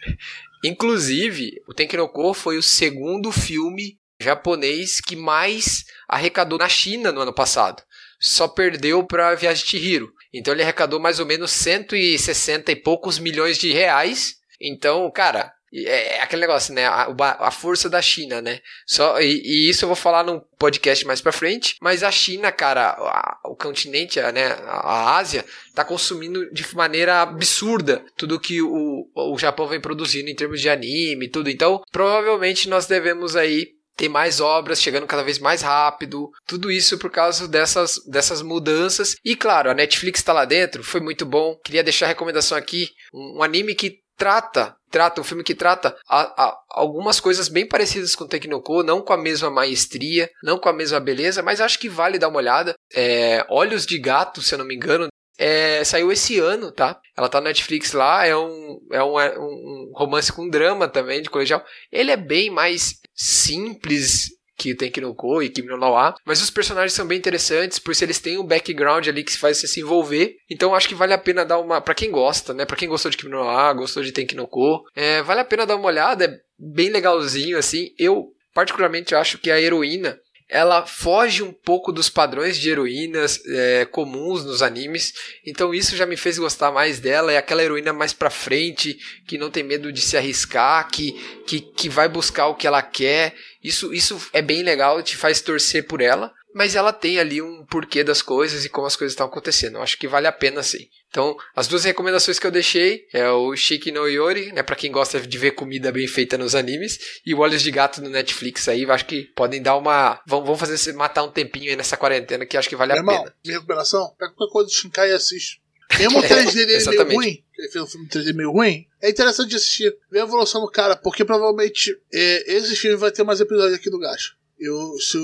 [0.65, 7.33] inclusive, o Tenkinoko foi o segundo filme japonês que mais arrecadou na China no ano
[7.33, 7.83] passado.
[8.21, 10.13] Só perdeu para Viagem de Chihiro.
[10.35, 14.35] Então ele arrecadou mais ou menos 160 e poucos milhões de reais.
[14.61, 16.87] Então, cara, é, é aquele negócio, né?
[16.87, 18.61] A, a, força da China, né?
[18.87, 21.77] Só, e, e, isso eu vou falar num podcast mais pra frente.
[21.81, 24.53] Mas a China, cara, a, o continente, né?
[24.67, 30.35] A, Ásia, tá consumindo de maneira absurda tudo que o, o Japão vem produzindo em
[30.35, 31.51] termos de anime e tudo.
[31.51, 36.97] Então, provavelmente nós devemos aí ter mais obras chegando cada vez mais rápido, tudo isso
[36.99, 39.17] por causa dessas, dessas mudanças.
[39.25, 41.57] E claro, a Netflix está lá dentro, foi muito bom.
[41.65, 45.97] Queria deixar a recomendação aqui: um, um anime que trata, trata um filme que trata
[46.09, 50.69] a, a, algumas coisas bem parecidas com Tecnoco, não com a mesma maestria, não com
[50.69, 52.75] a mesma beleza, mas acho que vale dar uma olhada.
[52.93, 55.07] É, Olhos de Gato, se eu não me engano,
[55.39, 57.01] é, saiu esse ano, tá?
[57.17, 61.23] Ela tá na Netflix lá, é um, é um, é um romance com drama também,
[61.23, 61.65] de colegial.
[61.93, 66.43] Ele é bem mais simples que tem que no Ko e Kimi no Nawa, mas
[66.43, 69.69] os personagens são bem interessantes, por se eles têm um background ali que faz você
[69.69, 70.37] se envolver.
[70.51, 72.67] Então acho que vale a pena dar uma, para quem gosta, né?
[72.67, 75.45] Para quem gostou de Kimi no Nawa, gostou de Tenki no Ko, é, vale a
[75.45, 77.91] pena dar uma olhada, é bem legalzinho assim.
[77.97, 80.19] Eu particularmente acho que a heroína
[80.49, 85.13] ela foge um pouco dos padrões de heroínas é, comuns nos animes,
[85.45, 87.33] então isso já me fez gostar mais dela.
[87.33, 91.13] É aquela heroína mais pra frente, que não tem medo de se arriscar, que,
[91.47, 93.35] que, que vai buscar o que ela quer.
[93.63, 97.67] Isso, isso é bem legal, te faz torcer por ela, mas ela tem ali um
[97.67, 99.77] porquê das coisas e como as coisas estão acontecendo.
[99.77, 100.89] Eu acho que vale a pena sim.
[101.11, 104.93] Então, as duas recomendações que eu deixei é o Shiki no Yori, né, para quem
[104.93, 108.69] gosta de ver comida bem feita nos animes, e o Olhos de Gato no Netflix
[108.69, 111.97] aí, acho que podem dar uma, vão, vão fazer você matar um tempinho aí nessa
[111.97, 113.35] quarentena que acho que vale Meu a irmão, pena.
[113.45, 115.63] Minha recuperação, pega qualquer coisa do Shinkai e assiste.
[115.99, 119.09] Mesmo o 3D dele é meio ruim, ele fez um filme 3D meio ruim, é
[119.09, 123.25] interessante de assistir, ver a evolução do cara, porque provavelmente é, esse filme vai ter
[123.25, 124.33] mais episódios aqui do Gacha.
[124.59, 125.21] Eu, se o,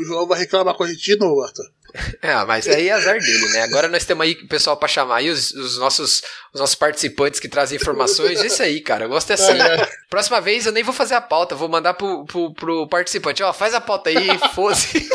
[0.00, 1.70] o João vai reclamar com a gente de novo, Arthur.
[2.22, 3.62] É, mas aí é azar dele, né?
[3.62, 6.22] Agora nós temos aí o pessoal para chamar aí os, os, nossos,
[6.52, 8.42] os nossos participantes que trazem informações.
[8.42, 9.06] Isso aí, cara.
[9.06, 9.52] Eu gosto assim.
[9.52, 9.88] É.
[10.10, 13.42] Próxima vez eu nem vou fazer a pauta, vou mandar pro, pro, pro participante.
[13.42, 15.08] Ó, faz a pauta aí, fosse.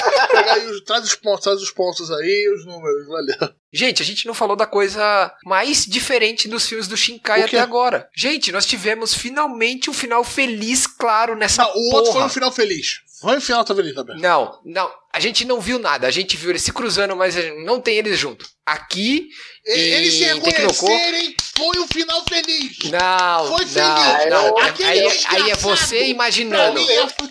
[0.86, 3.54] traz os pontos, traz os pontos aí, os números, valeu.
[3.72, 8.10] Gente, a gente não falou da coisa mais diferente dos filmes do Shinkai até agora.
[8.16, 11.96] Gente, nós tivemos finalmente um final feliz, claro, nessa não, o porra.
[11.98, 13.02] outro foi um final feliz.
[13.22, 14.22] Vai enfiar outra avenida também.
[14.22, 14.90] Não, não.
[15.16, 16.08] A gente não viu nada.
[16.08, 18.46] A gente viu eles se cruzando, mas não tem eles junto.
[18.66, 19.30] Aqui.
[19.64, 22.78] Eles se reconhecerem foi um final feliz.
[22.92, 23.48] Não.
[23.56, 24.30] Foi feliz.
[24.30, 24.58] Não, não.
[24.58, 26.82] Aí, aí, é você imaginando.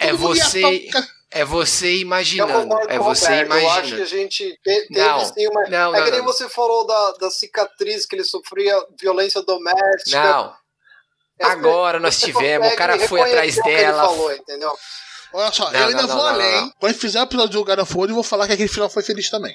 [0.01, 0.89] É você.
[1.31, 2.75] É você imaginando.
[2.89, 3.61] É você imaginando.
[3.61, 5.69] Eu acho que a gente teve não, sim uma.
[5.69, 6.27] Não, é não, que nem não.
[6.27, 10.25] você falou da, da cicatriz que ele sofria violência doméstica.
[10.25, 10.57] Não.
[11.43, 14.07] Agora nós tivemos, o cara foi atrás dela.
[14.07, 14.75] Falou, entendeu?
[15.35, 16.73] Olha só, não, eu ainda não, vou não, além.
[16.79, 19.55] Quando fizer o episódio do War, eu vou falar que aquele final foi feliz também.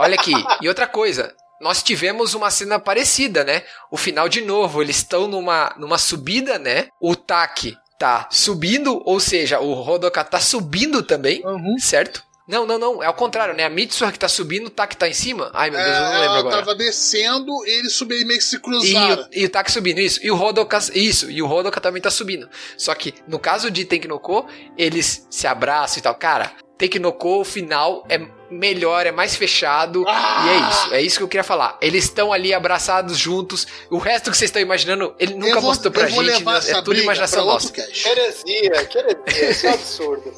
[0.00, 0.32] Olha aqui,
[0.62, 1.34] e outra coisa.
[1.60, 3.62] Nós tivemos uma cena parecida, né?
[3.90, 6.88] O final de novo, eles estão numa, numa subida, né?
[6.98, 11.78] O Taki tá subindo, ou seja, o Rodoka tá subindo também, uhum.
[11.78, 12.24] certo?
[12.50, 13.02] Não, não, não.
[13.02, 13.64] É ao contrário, né?
[13.64, 15.52] A Mitsuha que tá subindo, o Taki tá em cima.
[15.54, 16.56] Ai, meu Deus, é, eu não lembro ela agora.
[16.56, 19.28] Ela tava descendo, ele subiu e meio que se cruzaram.
[19.30, 20.18] E, e, o Taki subindo, isso.
[20.20, 21.30] E o Hodoka, isso.
[21.30, 22.48] E o Hodoka também tá subindo.
[22.76, 24.46] Só que, no caso de Tenkinoko,
[24.76, 26.14] eles se abraçam e tal.
[26.16, 28.18] Cara, Tenkinoko, o final é
[28.50, 30.04] melhor, é mais fechado.
[30.08, 30.44] Ah!
[30.44, 30.94] E é isso.
[30.94, 31.78] É isso que eu queria falar.
[31.80, 33.64] Eles estão ali abraçados juntos.
[33.88, 36.44] O resto que vocês estão imaginando, ele nunca vou, mostrou pra gente.
[36.44, 36.60] Né?
[36.66, 37.72] É tudo imaginação nossa.
[37.78, 39.50] Heresia, que heresia.
[39.50, 40.32] Isso é absurdo.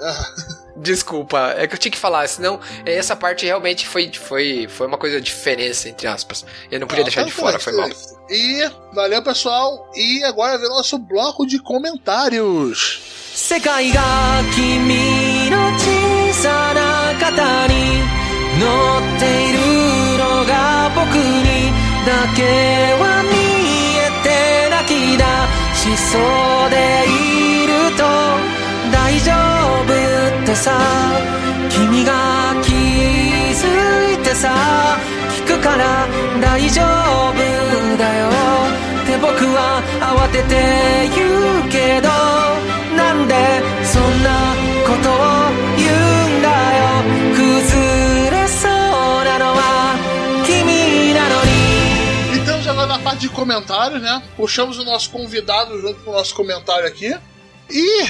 [0.76, 4.86] Desculpa, é que eu tinha que falar, senão eh, essa parte realmente foi, foi, foi
[4.86, 6.44] uma coisa de diferença, entre aspas.
[6.70, 7.90] Eu não podia ah, deixar de tá, fora, tá, foi mal.
[8.30, 9.90] E valeu, pessoal.
[9.94, 13.00] E agora vem o nosso bloco de comentários.
[13.34, 13.92] Sekai
[14.54, 14.78] de
[29.11, 29.31] 大丈
[29.85, 29.93] 夫
[30.43, 30.71] ってさ
[31.69, 34.97] 君が気づいてさ
[35.45, 36.07] 聞く から
[36.41, 38.29] 大丈夫だよ
[39.03, 40.55] って僕は慌てて
[41.15, 42.09] 言うけど
[42.95, 43.33] なんで
[43.83, 44.55] そんな
[44.85, 45.13] ことを
[45.77, 46.47] 言うんだ
[46.77, 46.83] よ
[47.35, 48.71] 崩れそう
[49.25, 49.95] なのは
[50.45, 51.57] 君なのに
[52.43, 54.23] Então, já agora na parte de comentários, né?
[54.37, 57.13] Puxamos o nosso convidado junto com o nosso comentário aqui.
[57.69, 58.05] E,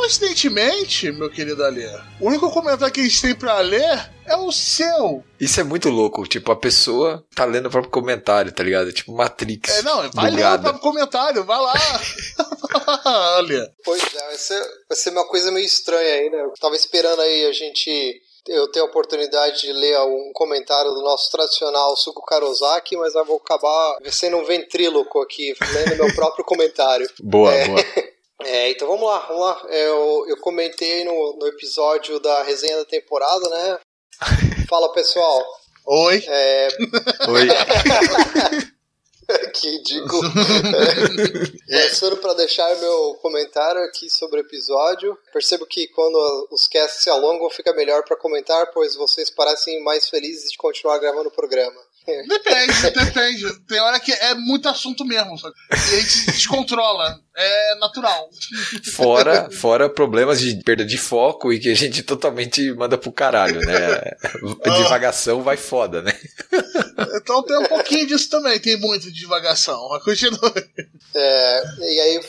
[0.00, 1.86] coincidentemente, meu querido Alê,
[2.20, 5.24] o único comentário que a gente tem pra ler é o seu.
[5.40, 6.26] Isso é muito louco.
[6.26, 8.92] Tipo, a pessoa tá lendo o próprio comentário, tá ligado?
[8.92, 9.70] Tipo Matrix.
[9.78, 11.74] É, não, vai ler o próprio comentário, vai lá.
[13.38, 13.70] Olha.
[13.84, 16.40] Pois é, vai ser, vai ser uma coisa meio estranha aí, né?
[16.42, 18.20] Eu tava esperando aí a gente.
[18.48, 23.24] Eu ter a oportunidade de ler um comentário do nosso tradicional Suko Karozaki, mas eu
[23.24, 27.10] vou acabar sendo um ventríloco aqui, lendo meu próprio comentário.
[27.20, 27.66] Boa, É.
[27.66, 27.80] boa.
[28.42, 29.66] É, então vamos lá, vamos lá.
[29.68, 33.78] É, Eu, eu comentei no, no episódio da resenha da temporada, né?
[34.68, 35.44] Fala pessoal.
[35.86, 36.22] Oi.
[36.26, 36.68] É,
[37.28, 37.48] Oi.
[39.54, 40.22] que ridículo.
[41.68, 45.16] É, Começando para deixar meu comentário aqui sobre o episódio.
[45.32, 50.08] Percebo que quando os casts se alongam, fica melhor para comentar, pois vocês parecem mais
[50.08, 51.80] felizes de continuar gravando o programa.
[52.06, 53.60] Depende, depende.
[53.66, 55.36] Tem hora que é muito assunto mesmo.
[55.38, 55.54] sabe?
[55.70, 57.20] E a gente se descontrola.
[57.36, 58.30] É natural.
[58.94, 63.60] Fora, fora problemas de perda de foco e que a gente totalmente manda pro caralho,
[63.60, 64.00] né?
[64.78, 66.12] Divagação vai foda, né?
[67.16, 68.58] Então tem um pouquinho disso também.
[68.58, 69.88] Tem muito de divagação.
[69.90, 70.54] Mas continua.
[71.14, 72.20] É, e aí,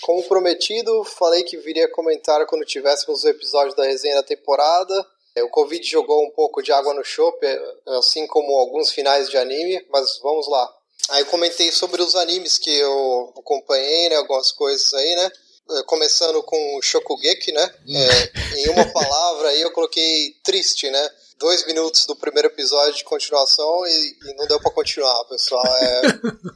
[0.00, 5.06] como prometido, falei que viria comentar quando tivéssemos o episódio da resenha da temporada.
[5.38, 7.60] É, O Covid jogou um pouco de água no chope, é,
[7.98, 10.74] assim como alguns finais de anime, mas vamos lá.
[11.10, 15.30] Aí eu comentei sobre os animes que eu acompanhei, né, algumas coisas aí, né?
[15.70, 17.74] É, Começando com o Shokugeki, né?
[17.88, 21.10] É, em uma palavra aí eu coloquei triste, né?
[21.38, 25.64] Dois minutos do primeiro episódio de continuação e, e não deu pra continuar, pessoal.
[25.64, 26.02] É,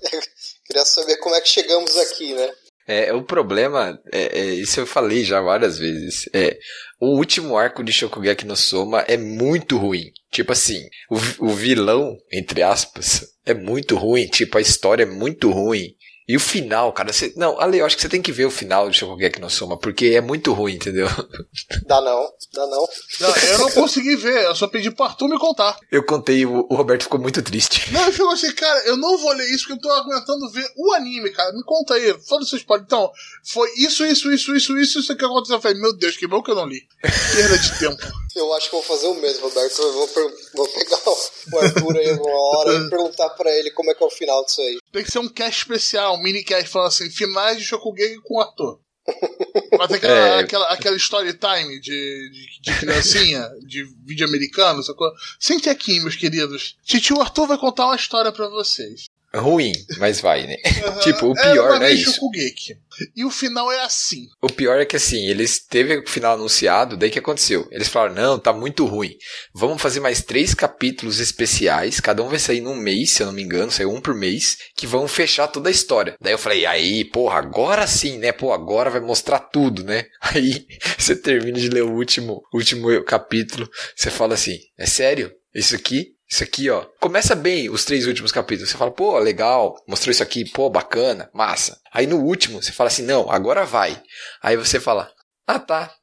[0.66, 2.52] queria saber como é que chegamos aqui, né?
[2.86, 6.58] É, o problema, é, é, isso eu falei já várias vezes, é,
[7.00, 10.12] o último arco de Shokugeki no Soma é muito ruim.
[10.30, 10.80] Tipo assim,
[11.10, 15.94] o, o vilão, entre aspas, é muito ruim, tipo, a história é muito ruim.
[16.28, 18.50] E o final, cara, você, não, Ale, eu acho que você tem que ver o
[18.50, 21.08] final de Shokugeki no Soma, porque é muito ruim, entendeu?
[21.86, 22.88] Dá não, dá não.
[23.20, 24.44] Não, eu não consegui ver.
[24.44, 25.76] Eu só pedi pro Arthur me contar.
[25.90, 27.92] Eu contei, o, o Roberto ficou muito triste.
[27.92, 30.66] Não, eu fico assim, cara, eu não vou ler isso porque eu tô aguentando ver
[30.76, 31.52] o anime, cara.
[31.52, 32.84] Me conta aí, fala seus spoiler.
[32.86, 33.10] Então,
[33.44, 35.56] foi isso, isso, isso, isso, isso, isso que aconteceu.
[35.56, 36.80] Eu falei, meu Deus, que bom que eu não li.
[37.00, 38.02] Perda de tempo.
[38.34, 39.82] Eu acho que vou fazer o mesmo, Roberto.
[39.82, 40.08] Eu vou,
[40.54, 41.16] vou pegar o
[41.50, 44.44] o Arthur aí uma hora e perguntar pra ele como é que é o final
[44.44, 44.78] disso aí.
[44.92, 48.34] Tem que ser um cast especial, um mini cast falando assim, finais de Shokugeki com
[48.34, 48.78] o Arthur.
[49.76, 50.38] Vai ter aquela, É.
[50.40, 55.10] aquela, aquela story time de, de, de criancinha, de vídeo americano, sacou?
[55.40, 56.76] Sente aqui, meus queridos.
[56.84, 59.06] Titio Arthur vai contar uma história pra vocês.
[59.34, 60.56] Ruim, mas vai, né?
[61.02, 62.12] tipo, o pior uma não é isso.
[62.14, 62.76] Shokugeki.
[63.16, 64.28] E o final é assim.
[64.42, 67.66] O pior é que assim, eles teve o final anunciado, daí que aconteceu?
[67.70, 69.16] Eles falaram, não, tá muito ruim.
[69.54, 73.32] Vamos fazer mais três capítulos especiais, cada um vai sair num mês, se eu não
[73.32, 76.14] me engano, saiu um por mês, que vão fechar toda a história.
[76.20, 78.32] Daí eu falei, aí, porra, agora sim, né?
[78.32, 80.04] Pô, agora vai mostrar tudo, né?
[80.20, 80.66] Aí
[80.98, 85.32] você termina de ler o último, último capítulo, você fala assim, é sério?
[85.54, 86.14] Isso aqui?
[86.32, 86.86] Isso aqui, ó.
[86.98, 88.70] Começa bem os três últimos capítulos.
[88.70, 91.78] Você fala, pô, legal, mostrou isso aqui, pô, bacana, massa.
[91.92, 94.02] Aí no último, você fala assim, não, agora vai.
[94.42, 95.12] Aí você fala,
[95.46, 95.94] ah tá.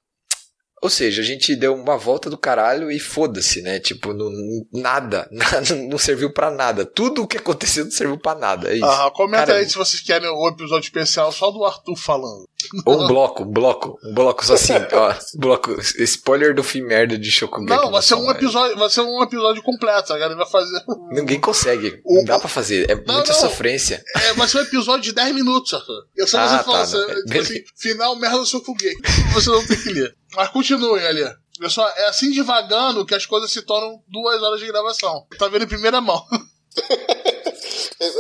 [0.82, 3.80] Ou seja, a gente deu uma volta do caralho e foda-se, né?
[3.80, 4.30] Tipo, não,
[4.74, 6.86] nada, nada, não serviu pra nada.
[6.86, 8.70] Tudo o que aconteceu não serviu pra nada.
[8.72, 8.86] É isso.
[8.86, 12.48] Aham, comenta aí se vocês querem o episódio especial só do Arthur falando.
[12.86, 15.14] Ou um bloco, um bloco, um bloco só assim, ó.
[15.36, 17.70] Bloco, spoiler do fim merda de Shokugeki.
[17.70, 18.32] Não, vai ser um Soma.
[18.32, 20.82] episódio, vai ser um episódio completo, a galera vai fazer.
[21.12, 23.40] Ninguém consegue, O- não dá pra fazer, é Não, muita não.
[23.40, 24.04] sofrência.
[24.16, 26.06] É, vai ser um episódio de 10 minutos, Arthur.
[26.18, 27.08] Eu só Ah, você falar, tá, você, não.
[27.16, 27.54] tipo Beleza.
[27.54, 29.02] assim, final merda do Shokugeki.
[29.34, 30.14] Você não tem que ler.
[30.36, 31.24] Mas continue ali.
[31.60, 35.28] Pessoal, é assim devagando que as coisas se tornam duas horas de gravação.
[35.38, 36.24] Tá vendo em primeira mão.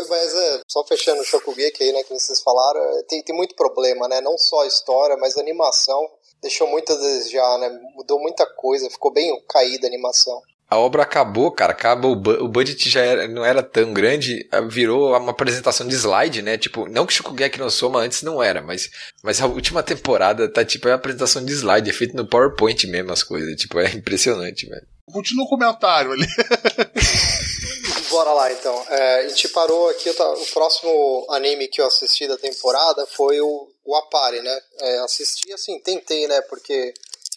[0.10, 3.56] Mas é, só fechando o Shokugeki aí, né, que vocês falaram, é, tem, tem muito
[3.56, 4.19] problema, né?
[4.19, 6.10] Não só a história, mas a animação
[6.41, 7.69] deixou muito a desejar, né?
[7.95, 10.41] Mudou muita coisa, ficou bem caída a animação.
[10.70, 11.72] A obra acabou, cara.
[11.72, 15.96] Acaba o, bu- o budget já era- não era tão grande, virou uma apresentação de
[15.96, 16.58] slide, né?
[16.58, 18.90] Tipo, não que Shokugeki no Soma antes não era, mas,
[19.24, 22.86] mas a última temporada tá tipo é uma apresentação de slide, é feito no PowerPoint
[22.88, 23.56] mesmo as coisas.
[23.60, 24.86] Tipo, é impressionante, velho.
[25.12, 26.28] Continua o comentário ali.
[28.12, 28.86] Bora lá então.
[28.90, 33.40] É, a gente parou aqui, tá- o próximo anime que eu assisti da temporada foi
[33.41, 34.60] o, o Apare, né?
[34.82, 36.41] É, assisti assim, tentei, né?
[36.41, 36.94] Porque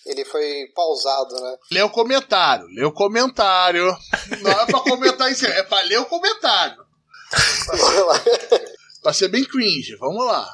[0.06, 1.56] Ele foi pausado, né?
[1.70, 3.96] Lê o comentário, lê o comentário.
[4.40, 6.76] Não é pra comentar isso, é pra ler o comentário.
[7.66, 8.22] Bora lá.
[9.02, 10.48] Pra ser bem cringe, vamos lá.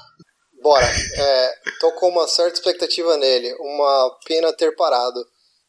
[0.63, 0.87] Bora.
[0.87, 3.55] É, tô com uma certa expectativa nele.
[3.61, 5.25] Uma pena ter parado.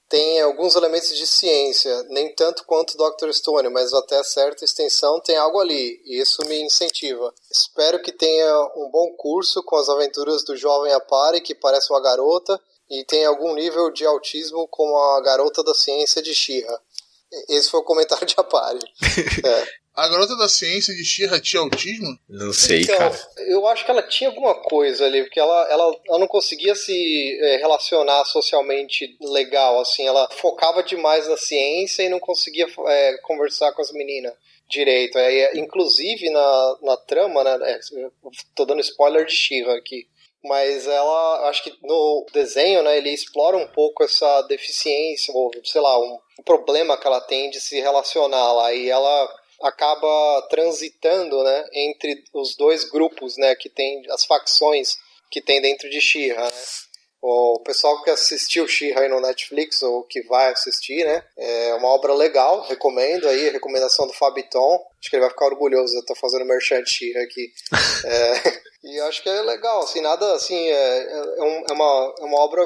[0.09, 3.31] Tem alguns elementos de ciência, nem tanto quanto Dr.
[3.31, 7.31] Stone, mas até certa extensão tem algo ali, e isso me incentiva.
[7.51, 12.01] Espero que tenha um bom curso com as aventuras do jovem Apari, que parece uma
[12.01, 12.59] garota,
[12.89, 16.79] e tenha algum nível de autismo como a garota da ciência de Shira.
[17.47, 18.79] Esse foi o comentário de Apari.
[19.45, 19.79] É.
[19.95, 22.17] A garota da ciência de Shira tinha autismo?
[22.29, 23.19] Não sei, Então, cara.
[23.47, 27.37] eu acho que ela tinha alguma coisa ali, porque ela, ela, ela não conseguia se
[27.41, 33.73] eh, relacionar socialmente legal, assim, ela focava demais na ciência e não conseguia eh, conversar
[33.73, 34.33] com as meninas
[34.69, 35.17] direito.
[35.17, 37.79] Aí, inclusive na, na trama, né, é,
[38.55, 40.07] tô dando spoiler de Shiva aqui,
[40.43, 45.81] mas ela, acho que no desenho, né, ele explora um pouco essa deficiência, ou sei
[45.81, 51.65] lá, um problema que ela tem de se relacionar lá, e ela acaba transitando, né,
[51.73, 54.97] entre os dois grupos, né, que tem as facções
[55.29, 56.63] que tem dentro de She-Ra, né?
[57.21, 61.23] O pessoal que assistiu She-Ra aí no Netflix ou que vai assistir, né?
[61.37, 64.75] É uma obra legal, recomendo aí, recomendação do Fabiton.
[64.99, 67.51] Acho que ele vai ficar orgulhoso de eu estar fazendo merchan de She-Ra aqui.
[68.05, 72.23] É, e acho que é legal, assim, nada assim, é, é, um- é uma, é
[72.23, 72.61] uma obra,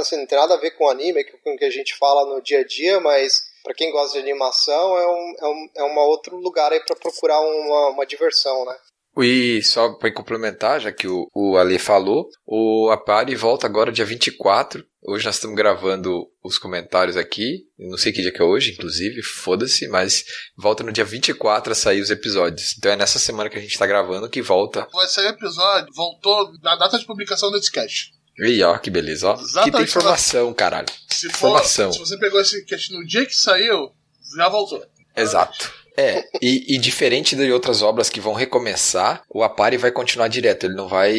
[0.00, 2.40] assim, não tem nada a ver com anime, com o que a gente fala no
[2.40, 6.02] dia a dia, mas Pra quem gosta de animação, é um, é um, é uma
[6.04, 8.74] outro lugar aí pra procurar uma, uma diversão, né?
[9.22, 14.04] E só para complementar, já que o, o Ale falou, o Apari volta agora dia
[14.04, 14.84] 24.
[15.06, 17.64] Hoje nós estamos gravando os comentários aqui.
[17.78, 20.24] Não sei que dia que é hoje, inclusive, foda-se, mas
[20.56, 22.74] volta no dia 24 a sair os episódios.
[22.76, 24.86] Então é nessa semana que a gente tá gravando que volta.
[24.92, 28.12] Vai sair episódio, voltou na data de publicação desse cast.
[28.38, 29.34] E ó, que beleza, ó.
[29.34, 29.88] Que tem Exatamente.
[29.88, 30.88] informação, caralho.
[31.08, 31.92] Se, for, Informação.
[31.92, 33.90] se você pegou esse cast no dia que saiu,
[34.36, 34.84] já voltou.
[35.16, 35.72] Exato.
[35.98, 40.66] É, e, e diferente de outras obras que vão recomeçar, o Apari vai continuar direto,
[40.66, 41.12] ele não vai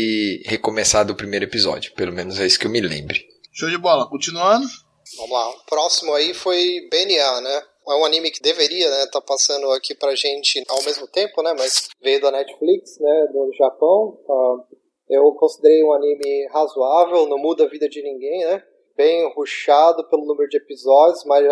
[0.45, 1.93] recomeçar do primeiro episódio.
[1.95, 3.26] Pelo menos é isso que eu me lembre.
[3.51, 4.07] Show de bola.
[4.10, 4.65] Continuando.
[5.18, 5.49] Vamos lá.
[5.49, 7.61] O próximo aí foi BNA, né?
[7.89, 11.56] É um anime que deveria, né, tá passando aqui pra gente ao mesmo tempo, né,
[11.57, 14.15] mas veio da Netflix, né, do Japão.
[14.30, 14.76] Ah,
[15.10, 18.64] eu considerei um anime razoável, não muda a vida de ninguém, né?
[18.95, 21.43] Bem ruchado pelo número de episódios, mas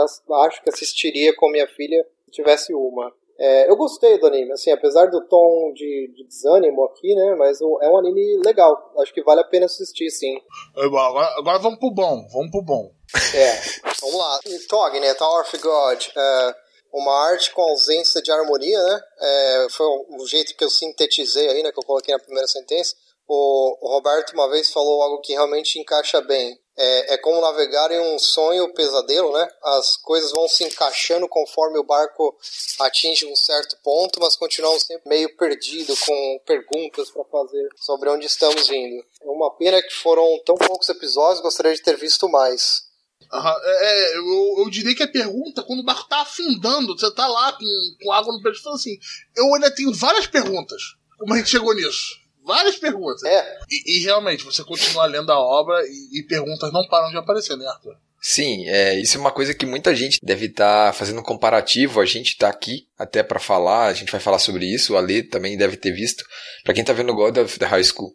[0.46, 3.12] acho que assistiria com minha filha tivesse uma.
[3.40, 7.62] É, eu gostei do anime, assim, apesar do tom de, de desânimo aqui, né, mas
[7.62, 8.76] o- é um anime legal.
[9.00, 10.42] Acho que vale a pena assistir, sim.
[10.76, 12.28] Agora, agora vamos pro bom.
[12.34, 12.92] Vamos pro bom.
[13.36, 13.62] É,
[14.02, 14.40] vamos lá.
[14.68, 15.14] Tog, né?
[15.14, 16.04] Tower of God.
[16.18, 16.56] É,
[16.92, 19.02] uma arte com ausência de harmonia, né?
[19.22, 21.72] É, foi o jeito que eu sintetizei aí, né?
[21.72, 22.96] Que eu coloquei na primeira sentença.
[23.28, 26.58] O, o Roberto uma vez falou algo que realmente encaixa bem.
[26.78, 29.48] É, é como navegar em um sonho pesadelo, né?
[29.64, 32.38] As coisas vão se encaixando conforme o barco
[32.82, 38.28] atinge um certo ponto, mas continuamos sempre meio perdido com perguntas para fazer sobre onde
[38.28, 39.04] estamos indo.
[39.22, 42.86] É uma pena que foram tão poucos episódios, gostaria de ter visto mais.
[43.34, 47.28] Aham, é, eu, eu diria que a pergunta, quando o barco tá afundando, você tá
[47.28, 47.66] lá com,
[48.02, 48.98] com água no peito, assim,
[49.36, 50.82] eu ainda tenho várias perguntas.
[51.18, 52.27] Como a gente chegou nisso?
[52.48, 53.22] Várias perguntas.
[53.24, 57.18] É, E, e realmente, você continua lendo a obra e, e perguntas não param de
[57.18, 57.96] aparecer, né, Arthur?
[58.22, 62.02] Sim, é, isso é uma coisa que muita gente deve estar fazendo um comparativo.
[62.02, 64.94] A gente está aqui até para falar, a gente vai falar sobre isso.
[64.94, 66.26] O Ale também deve ter visto.
[66.64, 68.14] Para quem tá vendo God of the High School,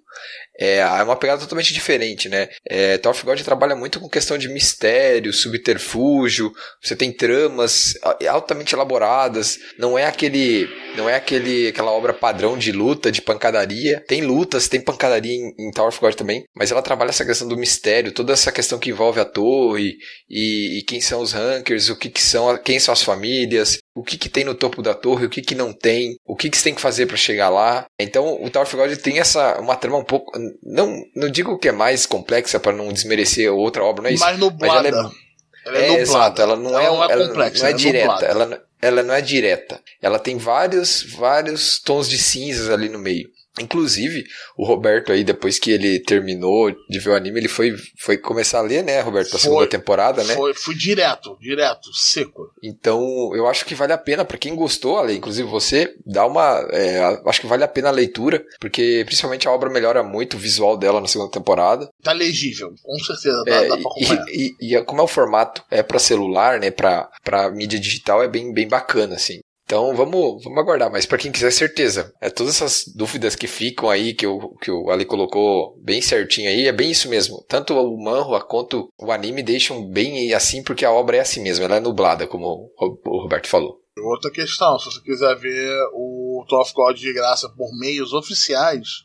[0.59, 2.49] é, é uma pegada totalmente diferente, né?
[2.69, 6.53] É, Tower of God trabalha muito com questão de mistério, subterfúgio.
[6.83, 7.95] Você tem tramas
[8.29, 9.59] altamente elaboradas.
[9.79, 14.05] Não é aquele, não é aquele, aquela obra padrão de luta, de pancadaria.
[14.07, 17.49] Tem lutas, tem pancadaria em, em Tower of God também, mas ela trabalha essa questão
[17.49, 19.97] do mistério, toda essa questão que envolve a torre
[20.29, 24.03] e, e quem são os rankers, o que, que são, quem são as famílias, o
[24.03, 26.57] que, que tem no topo da torre, o que, que não tem, o que, que
[26.57, 27.85] você tem que fazer para chegar lá.
[27.99, 30.33] Então, o Tower of God tem essa uma trama um pouco,
[30.63, 34.25] não, não digo que é mais complexa para não desmerecer outra obra, não é isso.
[34.25, 34.89] Mais nublada.
[34.89, 35.23] ela é-
[35.65, 36.03] Ela É, nublada.
[36.03, 38.59] exato, ela não é, Ela não é ela complexa, não é é direta, ela, não-
[38.81, 39.81] ela não é direta.
[40.01, 43.29] Ela tem vários, vários tons de cinzas ali no meio.
[43.61, 44.25] Inclusive,
[44.57, 48.59] o Roberto aí, depois que ele terminou de ver o anime, ele foi, foi começar
[48.59, 50.35] a ler, né, Roberto, a segunda temporada, né?
[50.35, 52.51] Foi, fui direto, direto, seco.
[52.63, 56.67] Então, eu acho que vale a pena, pra quem gostou, Ale, inclusive você, dá uma.
[56.71, 60.41] é, acho que vale a pena a leitura, porque principalmente a obra melhora muito o
[60.41, 61.89] visual dela na segunda temporada.
[62.03, 64.27] Tá legível, com certeza, dá, É, dá pra acompanhar.
[64.29, 68.23] e, e, e como é o formato, é para celular, né, pra, pra mídia digital,
[68.23, 69.41] é bem, bem bacana, assim.
[69.73, 73.89] Então vamos, vamos aguardar, mas para quem quiser certeza, é todas essas dúvidas que ficam
[73.89, 77.43] aí, que o, que o Ali colocou bem certinho aí, é bem isso mesmo.
[77.49, 81.65] Tanto o manhwa quanto o anime deixam bem assim, porque a obra é assim mesmo,
[81.65, 83.81] ela é nublada, como o Roberto falou.
[83.97, 89.05] Outra questão, se você quiser ver o of God de graça por meios oficiais,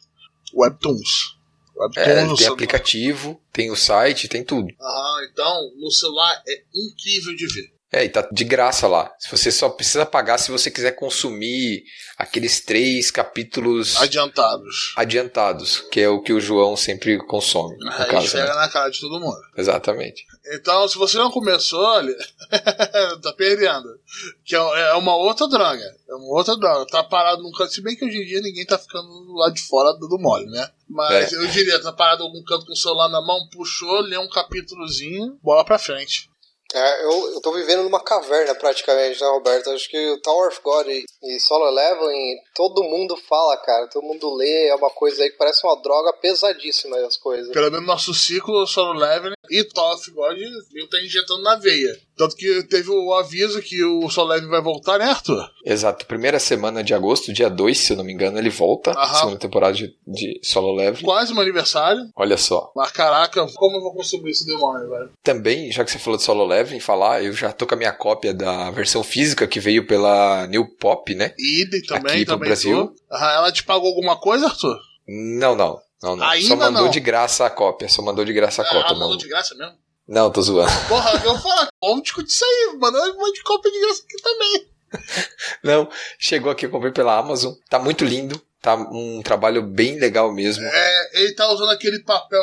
[0.54, 1.38] Webtoons.
[1.78, 2.54] Webtoons É, tem celular.
[2.54, 4.68] aplicativo, tem o site, tem tudo.
[4.82, 7.77] Ah, então, no celular é incrível de ver.
[7.92, 9.10] É, e tá de graça lá.
[9.18, 11.84] Se você só precisa pagar se você quiser consumir
[12.18, 14.94] aqueles três capítulos Adiantados.
[14.98, 18.56] adiantados, que é o que o João sempre consome, no Aí caso, chega né?
[18.56, 19.38] na cara de todo mundo.
[19.56, 20.26] Exatamente.
[20.54, 22.14] Então, se você não começou, olha,
[23.22, 23.88] tá perdendo.
[24.46, 25.84] Que é é uma outra droga.
[26.10, 26.86] É uma outra droga.
[26.88, 27.74] Tá parado num canto.
[27.74, 30.70] Se bem que hoje em dia ninguém tá ficando lá de fora do mole, né?
[30.90, 31.36] Mas É.
[31.36, 34.30] eu diria, tá parado em algum canto com o celular na mão, puxou, lê um
[34.30, 36.30] capítulozinho, bola pra frente.
[36.74, 39.70] É, eu, eu tô vivendo numa caverna praticamente, né, Roberto?
[39.70, 43.88] Acho que o Tower of God e, e Solo Leveling, todo mundo fala, cara.
[43.88, 47.52] Todo mundo lê, é uma coisa aí que parece uma droga pesadíssima as coisas.
[47.54, 51.98] Pelo menos nosso ciclo, solo leveling e Toll of God, ele tá injetando na veia.
[52.16, 55.48] Tanto que teve o aviso que o solo leveling vai voltar, né, Arthur?
[55.64, 56.06] Exato.
[56.08, 58.92] Primeira semana de agosto, dia 2, se eu não me engano, ele volta.
[58.92, 59.14] Aham.
[59.20, 61.04] Segunda temporada de, de Solo Level.
[61.04, 62.02] Quase meu aniversário.
[62.16, 62.72] Olha só.
[62.76, 65.12] Mas caraca, como eu vou consumir esse demônio, velho?
[65.24, 67.94] Também, já que você falou de Solo Level, falar, eu já tô com a minha
[67.94, 71.34] cópia da versão física que veio pela New Pop, né?
[71.38, 72.88] E Idem também, Aqui pro também Brasil?
[72.88, 72.96] tô.
[73.12, 74.78] Ah, ela te pagou alguma coisa, Arthur?
[75.08, 75.80] Não, não.
[76.02, 76.26] Não, não.
[76.28, 76.92] Ainda só mandou não.
[76.92, 77.90] de graça a cópia.
[77.90, 78.94] Só mandou de graça a Ah, cópia.
[78.94, 79.18] mandou não.
[79.18, 79.76] de graça mesmo?
[80.08, 80.72] não, tô zoando.
[80.88, 82.78] Porra, eu vou falar, vamos discutir isso aí.
[82.80, 84.68] Mandou um monte de cópia de graça aqui também.
[85.64, 87.54] Não, chegou aqui, eu comprei pela Amazon.
[87.70, 88.42] Tá muito lindo.
[88.62, 90.64] Tá um trabalho bem legal mesmo.
[90.66, 92.42] É, ele tá usando aquele papel.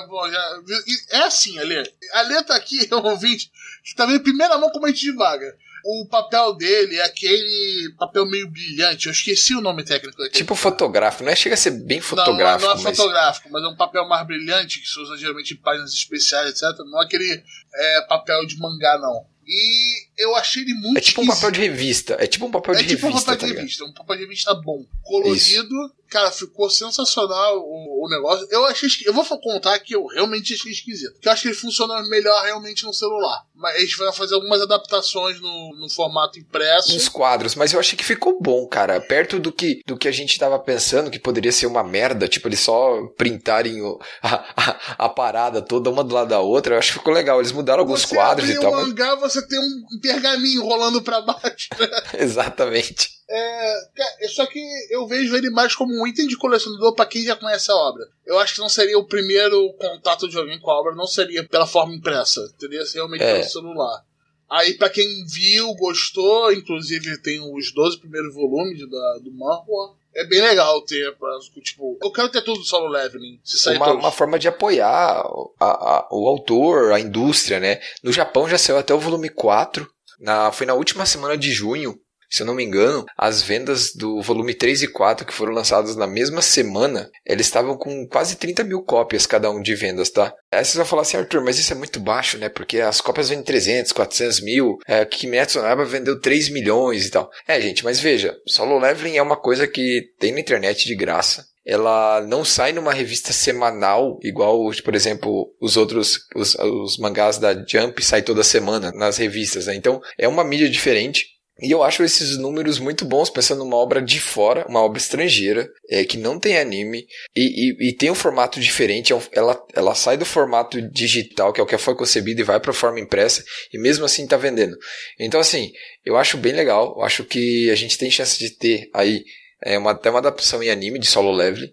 [1.11, 1.83] É assim, Alê.
[2.13, 3.51] Alê tá aqui, é um ouvinte,
[3.85, 5.57] que tá vendo primeira mão como a gente divaga.
[5.87, 9.07] O papel dele é aquele papel meio brilhante.
[9.07, 10.39] Eu esqueci o nome técnico daquele.
[10.39, 11.37] Tipo fotográfico, não é?
[11.37, 14.27] Chega a ser bem Não, fotográfico, não é mas fotográfico, mas é um papel mais
[14.27, 16.79] brilhante que se usa geralmente em páginas especiais, etc.
[16.87, 17.45] Não é aquele
[17.75, 19.27] é, papel de mangá, não.
[19.47, 22.17] E eu achei ele muito é tipo um papel de revista.
[22.21, 23.63] É tipo um papel É de tipo um revista, papel tá de ligado?
[23.63, 24.85] revista, um papel de revista bom.
[25.03, 25.75] Colorido,
[26.09, 28.47] cara, ficou sensacional o, o negócio.
[28.51, 31.13] Eu achei Eu vou contar que eu realmente achei esquisito.
[31.15, 33.43] Porque eu acho que ele funciona melhor realmente no celular.
[33.55, 36.95] Mas a gente vai fazer algumas adaptações no, no formato impresso.
[36.95, 39.01] Uns quadros, mas eu achei que ficou bom, cara.
[39.01, 42.49] Perto do que, do que a gente tava pensando, que poderia ser uma merda, tipo,
[42.49, 46.75] eles só printarem o- a, a, a parada toda uma do lado da outra.
[46.75, 47.39] Eu acho que ficou legal.
[47.41, 48.73] Eles mudaram alguns você quadros e tal.
[48.73, 49.83] um mas- mangá, você tem um
[50.13, 51.69] pergaminho rolando pra baixo.
[52.19, 53.09] Exatamente.
[53.29, 54.61] É, cara, só que
[54.91, 58.05] eu vejo ele mais como um item de colecionador pra quem já conhece a obra.
[58.27, 61.43] Eu acho que não seria o primeiro contato de alguém com a obra, não seria
[61.49, 63.33] pela forma impressa, teria sido realmente É.
[63.39, 64.03] pelo celular.
[64.51, 69.97] Aí, pra quem viu, gostou, inclusive tem os 12 primeiros volumes da, do manhwa.
[70.15, 71.29] É bem legal ter, pra,
[71.61, 74.01] tipo, eu quero ter tudo do solo leveling, se sair Uma, todos.
[74.05, 75.65] uma forma de apoiar o- a-
[75.97, 77.81] a- o autor, a indústria, né?
[78.01, 79.91] No Japão já saiu até o volume 4.
[80.25, 81.95] Na, foi na última semana de junho,
[82.31, 85.95] se eu não me engano, as vendas do volume 3 e 4, que foram lançados
[85.95, 90.33] na mesma semana, eles estavam com quase 30 mil cópias cada um de vendas, tá?
[90.51, 92.49] Aí vocês vão falar assim, Arthur, mas isso é muito baixo, né?
[92.49, 97.11] Porque as cópias vendem 300, 400 mil, é, Kimetsu no Yaiba vendeu 3 milhões e
[97.11, 97.31] tal.
[97.47, 101.45] É, gente, mas veja, Solo Leveling é uma coisa que tem na internet de graça.
[101.67, 107.55] Ela não sai numa revista semanal, igual, por exemplo, os outros, os, os mangás da
[107.67, 109.75] Jump saem toda semana nas revistas, né?
[109.75, 111.33] Então, é uma mídia diferente.
[111.63, 115.71] E eu acho esses números muito bons, pensando numa obra de fora, uma obra estrangeira,
[115.89, 117.43] é, que não tem anime, e,
[117.87, 121.61] e, e tem um formato diferente, é um- ela, ela sai do formato digital, que
[121.61, 124.37] é o que foi concebido, e vai para a forma impressa, e mesmo assim tá
[124.37, 124.77] vendendo.
[125.19, 125.71] Então, assim,
[126.05, 129.23] eu acho bem legal, eu acho que a gente tem chance de ter aí
[129.65, 131.73] é, uma, até uma adaptação em anime de solo leveling,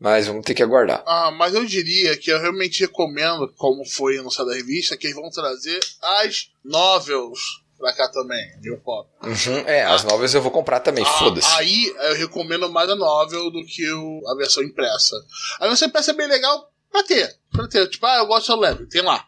[0.00, 1.02] mas vamos ter que aguardar.
[1.06, 5.16] Ah, mas eu diria que eu realmente recomendo, como foi anunciado da revista, que eles
[5.16, 7.38] vão trazer as novels
[7.78, 9.08] pra cá também, New Pop.
[9.22, 11.46] Uhum, é, as novas eu vou comprar também, Ah, foda-se.
[11.54, 15.14] Aí eu recomendo mais a novel do que o- a versão impressa.
[15.60, 17.36] A versão impressa é bem legal pra ter.
[17.52, 17.86] Pra ter.
[17.88, 19.24] Tipo, ah, eu gosto do leve, tem lá.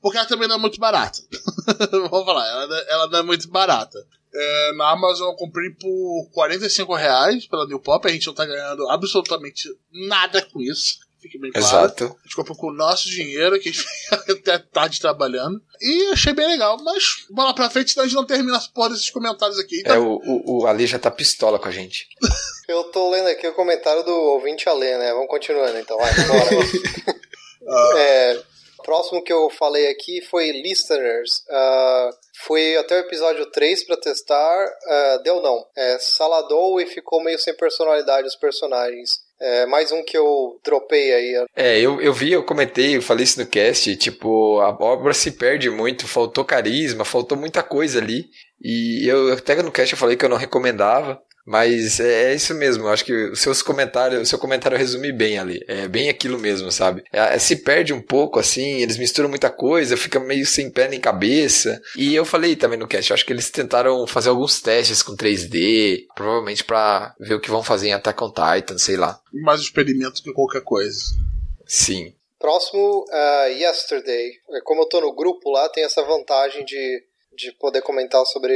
[0.00, 1.18] Porque ela também não é muito barata.
[1.90, 3.98] Vamos falar, ela, é- ela não é muito barata.
[4.32, 8.46] É, na Amazon eu comprei por 45 reais pela New Pop, a gente não tá
[8.46, 10.98] ganhando absolutamente nada com isso.
[11.20, 11.66] Fique bem claro.
[11.66, 12.04] Exato.
[12.04, 15.60] A gente comprou com o nosso dinheiro, que a gente fica até tarde trabalhando.
[15.80, 18.90] E achei bem legal, mas bola pra frente, senão a gente não termina as porra
[18.90, 19.80] desses comentários aqui.
[19.80, 22.08] Então, É, o, o, o Ali já tá pistola com a gente.
[22.66, 25.12] Eu tô lendo aqui o comentário do ouvinte Alê, né?
[25.12, 27.20] Vamos continuando então, vai, bora.
[27.96, 28.42] É,
[28.90, 31.44] próximo que eu falei aqui foi listeners.
[31.48, 32.10] Ah,
[32.46, 35.62] Fui até o episódio 3 pra testar, uh, deu não.
[35.76, 39.10] É, saladou e ficou meio sem personalidade os personagens.
[39.38, 41.46] É, mais um que eu dropei aí.
[41.54, 45.32] É, eu, eu vi, eu comentei, eu falei isso no cast, tipo, a obra se
[45.32, 48.26] perde muito, faltou carisma, faltou muita coisa ali.
[48.62, 51.20] E eu até no cast eu falei que eu não recomendava,
[51.50, 55.10] mas é, é isso mesmo, eu acho que os seus comentários, o seu comentário resume
[55.10, 55.60] bem ali.
[55.66, 57.02] É bem aquilo mesmo, sabe?
[57.12, 61.00] É, se perde um pouco, assim, eles misturam muita coisa, fica meio sem pé nem
[61.00, 61.82] cabeça.
[61.96, 65.16] E eu falei também no cast, eu acho que eles tentaram fazer alguns testes com
[65.16, 69.20] 3D, provavelmente para ver o que vão fazer em Attack on Titan, sei lá.
[69.32, 71.00] Mais experimento que qualquer coisa.
[71.66, 72.14] Sim.
[72.38, 74.34] Próximo, uh, Yesterday.
[74.62, 77.02] Como eu tô no grupo lá, tem essa vantagem de
[77.40, 78.54] de poder comentar sobre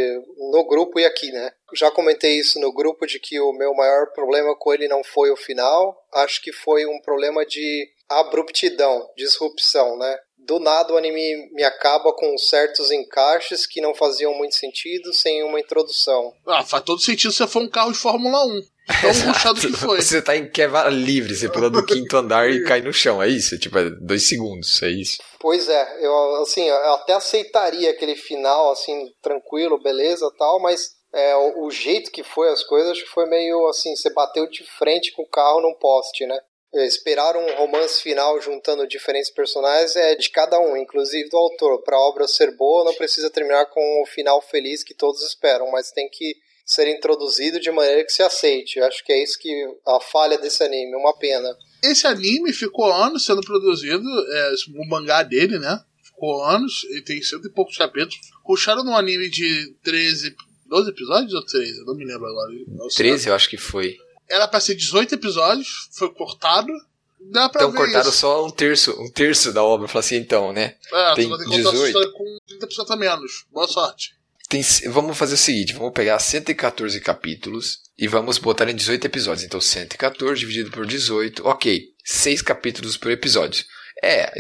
[0.52, 1.51] no grupo e aqui, né?
[1.74, 5.31] Já comentei isso no grupo de que o meu maior problema com ele não foi
[5.31, 10.19] o final, acho que foi um problema de abruptidão, disrupção, né?
[10.47, 15.43] Do nada o anime me acaba com certos encaixes que não faziam muito sentido sem
[15.43, 16.33] uma introdução.
[16.47, 18.75] Ah, faz todo sentido se for um carro de Fórmula 1.
[19.01, 20.03] Tão ruxado que foi.
[20.03, 23.29] Você tá em queda livre, você pula do quinto andar e cai no chão, é
[23.29, 23.59] isso?
[23.59, 25.19] Tipo, é dois segundos, é isso?
[25.41, 31.35] Pois é, eu assim, eu até aceitaria aquele final, assim, tranquilo, beleza tal, mas é,
[31.37, 34.65] o, o, jeito que foi as coisas, acho que foi meio assim, você bateu de
[34.65, 36.39] frente com o carro num poste, né?
[36.75, 41.83] É, esperar um romance final juntando diferentes personagens é de cada um, inclusive do autor.
[41.83, 45.71] Para a obra ser boa, não precisa terminar com o final feliz que todos esperam,
[45.71, 46.35] mas tem que
[46.67, 48.79] ser introduzido de maneira que se aceite.
[48.79, 49.53] Eu acho que é isso que
[49.87, 51.57] a falha desse anime, uma pena.
[51.83, 55.79] Esse anime ficou anos sendo produzido, é, o mangá dele, né?
[56.03, 58.17] Ficou anos, ele tem cento e poucos capítulos.
[58.45, 60.35] Puxaram num anime de 13,
[60.67, 61.79] 12 episódios ou 13?
[61.79, 62.53] Eu não me lembro agora.
[62.69, 63.97] Não 13 eu acho que foi.
[64.29, 66.73] Era pra ser 18 episódios, foi cortado.
[67.21, 68.19] Dá pra então ver cortaram isso.
[68.19, 69.89] só um terço, um terço da obra.
[69.89, 70.75] Falei assim, então, né?
[70.93, 71.87] É, tem tu vai ter que contar essa 18.
[71.87, 73.47] história com 30% a menos.
[73.51, 74.15] Boa sorte.
[74.49, 79.45] Tem, vamos fazer o seguinte, vamos pegar 114 capítulos e vamos botar em 18 episódios.
[79.45, 83.65] Então 114 dividido por 18, ok, 6 capítulos por episódio.
[84.03, 84.33] É,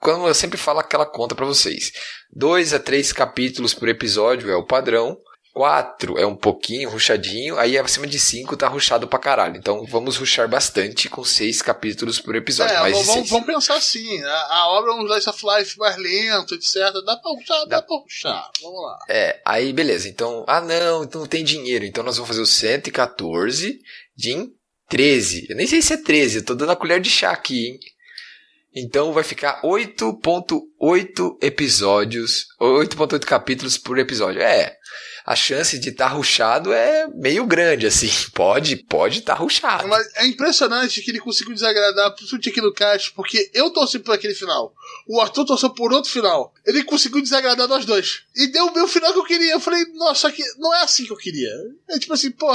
[0.00, 1.92] quando eu sempre falo aquela conta para vocês.
[2.34, 5.16] 2 a 3 capítulos por episódio é o padrão.
[5.52, 9.56] 4 é um pouquinho ruchadinho, aí acima de 5 tá ruchado pra caralho.
[9.56, 12.74] Então vamos ruchar bastante com 6 capítulos por episódio.
[12.74, 13.30] É, mais de vamos, seis.
[13.30, 16.74] vamos pensar assim: a, a obra é um slice of life mais lento, etc.
[17.04, 18.50] Dá pra ruxar, dá pra ruxar.
[18.62, 18.98] Vamos lá.
[19.10, 20.08] É, aí beleza.
[20.08, 21.84] Então, ah não, então não tem dinheiro.
[21.84, 23.78] Então nós vamos fazer o 114
[24.16, 24.52] de em
[24.88, 25.46] 13.
[25.50, 27.78] Eu nem sei se é 13, eu tô dando a colher de chá aqui, hein?
[28.74, 34.40] Então vai ficar 8.8 episódios, 8.8 capítulos por episódio.
[34.40, 34.76] É,
[35.24, 38.10] a chance de estar tá ruchado é meio grande, assim.
[38.34, 39.86] Pode, pode estar tá ruchado.
[39.88, 44.14] Mas é impressionante que ele conseguiu desagradar principalmente aqui no cast, porque eu torci por
[44.14, 44.74] aquele final.
[45.06, 46.52] O Arthur torceu por outro final.
[46.66, 48.22] Ele conseguiu desagradar nós dois.
[48.34, 49.52] E deu o meu final que eu queria.
[49.52, 51.52] Eu falei, nossa, que não é assim que eu queria.
[51.88, 52.48] É tipo assim, pô,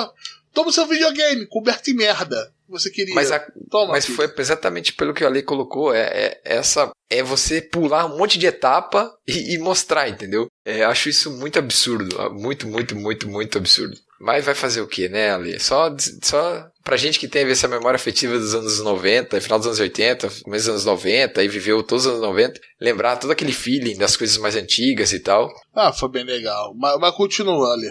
[0.54, 2.52] toma seu videogame, coberto em merda.
[2.70, 3.16] Você queria.
[3.16, 5.94] Mas, a- Toma, mas foi exatamente pelo que a lei colocou.
[5.94, 10.48] É, é essa é você pular um monte de etapa e, e mostrar, entendeu?
[10.66, 12.08] É, acho isso muito absurdo.
[12.34, 13.98] Muito, muito, muito, muito absurdo.
[14.20, 15.60] Mas vai fazer o que, né, Ale?
[15.60, 19.80] Só, só pra gente que teve essa memória afetiva dos anos 90, final dos anos
[19.80, 23.96] 80, começo dos anos 90, e viveu todos os anos 90, lembrar todo aquele feeling
[23.96, 25.54] das coisas mais antigas e tal.
[25.76, 26.74] Ah, foi bem legal.
[26.76, 27.90] Mas, mas continua ali.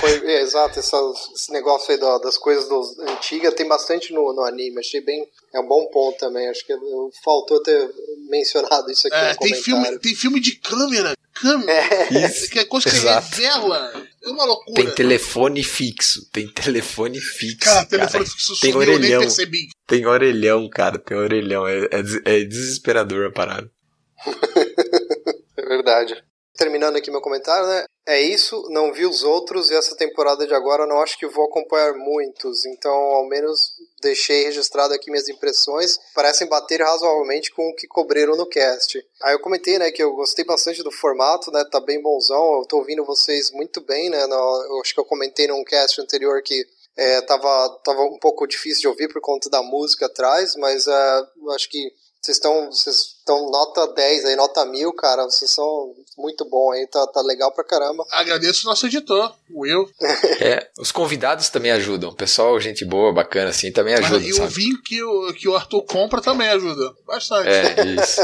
[0.00, 4.32] Foi, é, exato, essa- esse negócio aí da- das coisas dos- antigas tem bastante no,
[4.32, 4.80] no anime.
[4.80, 5.24] Achei bem.
[5.54, 6.48] É um bom ponto também.
[6.48, 7.88] Acho que eu- faltou ter
[8.28, 9.62] mencionado isso aqui É, no tem, comentário.
[9.64, 11.14] filme, tem filme de câmera.
[11.34, 12.26] Câmera.
[12.26, 12.50] Isso.
[12.50, 13.28] Que é coisa que Exato.
[13.36, 13.92] revela.
[14.22, 14.74] É uma loucura.
[14.84, 17.58] Tem telefone fixo, tem telefone fixo.
[17.60, 19.20] Cara, Cara, telefone fixo tem sumiu, eu nem orelhão.
[19.22, 19.68] percebi.
[19.86, 21.66] Tem orelhão, cara, tem orelhão.
[21.66, 21.84] É,
[22.24, 23.70] é é desesperador a parada.
[25.56, 26.14] É verdade.
[26.60, 27.84] Terminando aqui meu comentário, né?
[28.06, 31.46] É isso, não vi os outros e essa temporada de agora não acho que vou
[31.46, 33.58] acompanhar muitos, então ao menos
[34.02, 39.02] deixei registrado aqui minhas impressões, parecem bater razoavelmente com o que cobriram no cast.
[39.22, 42.66] Aí eu comentei, né, que eu gostei bastante do formato, né, tá bem bonzão, eu
[42.68, 46.42] tô ouvindo vocês muito bem, né, no- eu acho que eu comentei num cast anterior
[46.42, 46.62] que
[46.94, 51.22] é, tava, tava um pouco difícil de ouvir por conta da música atrás, mas é,
[51.54, 51.90] acho que
[52.22, 55.24] vocês estão vocês estão nota 10 aí, nota mil, cara.
[55.24, 58.04] Vocês são muito bom aí, tá, tá legal pra caramba.
[58.10, 59.88] Agradeço o nosso editor, o Will.
[60.40, 62.10] É, os convidados também ajudam.
[62.10, 65.54] O pessoal, gente boa, bacana, assim, também ajuda, e o vinho que o, que o
[65.56, 66.94] Arthur compra também ajuda.
[67.06, 67.48] Bastante.
[67.48, 68.20] É, isso.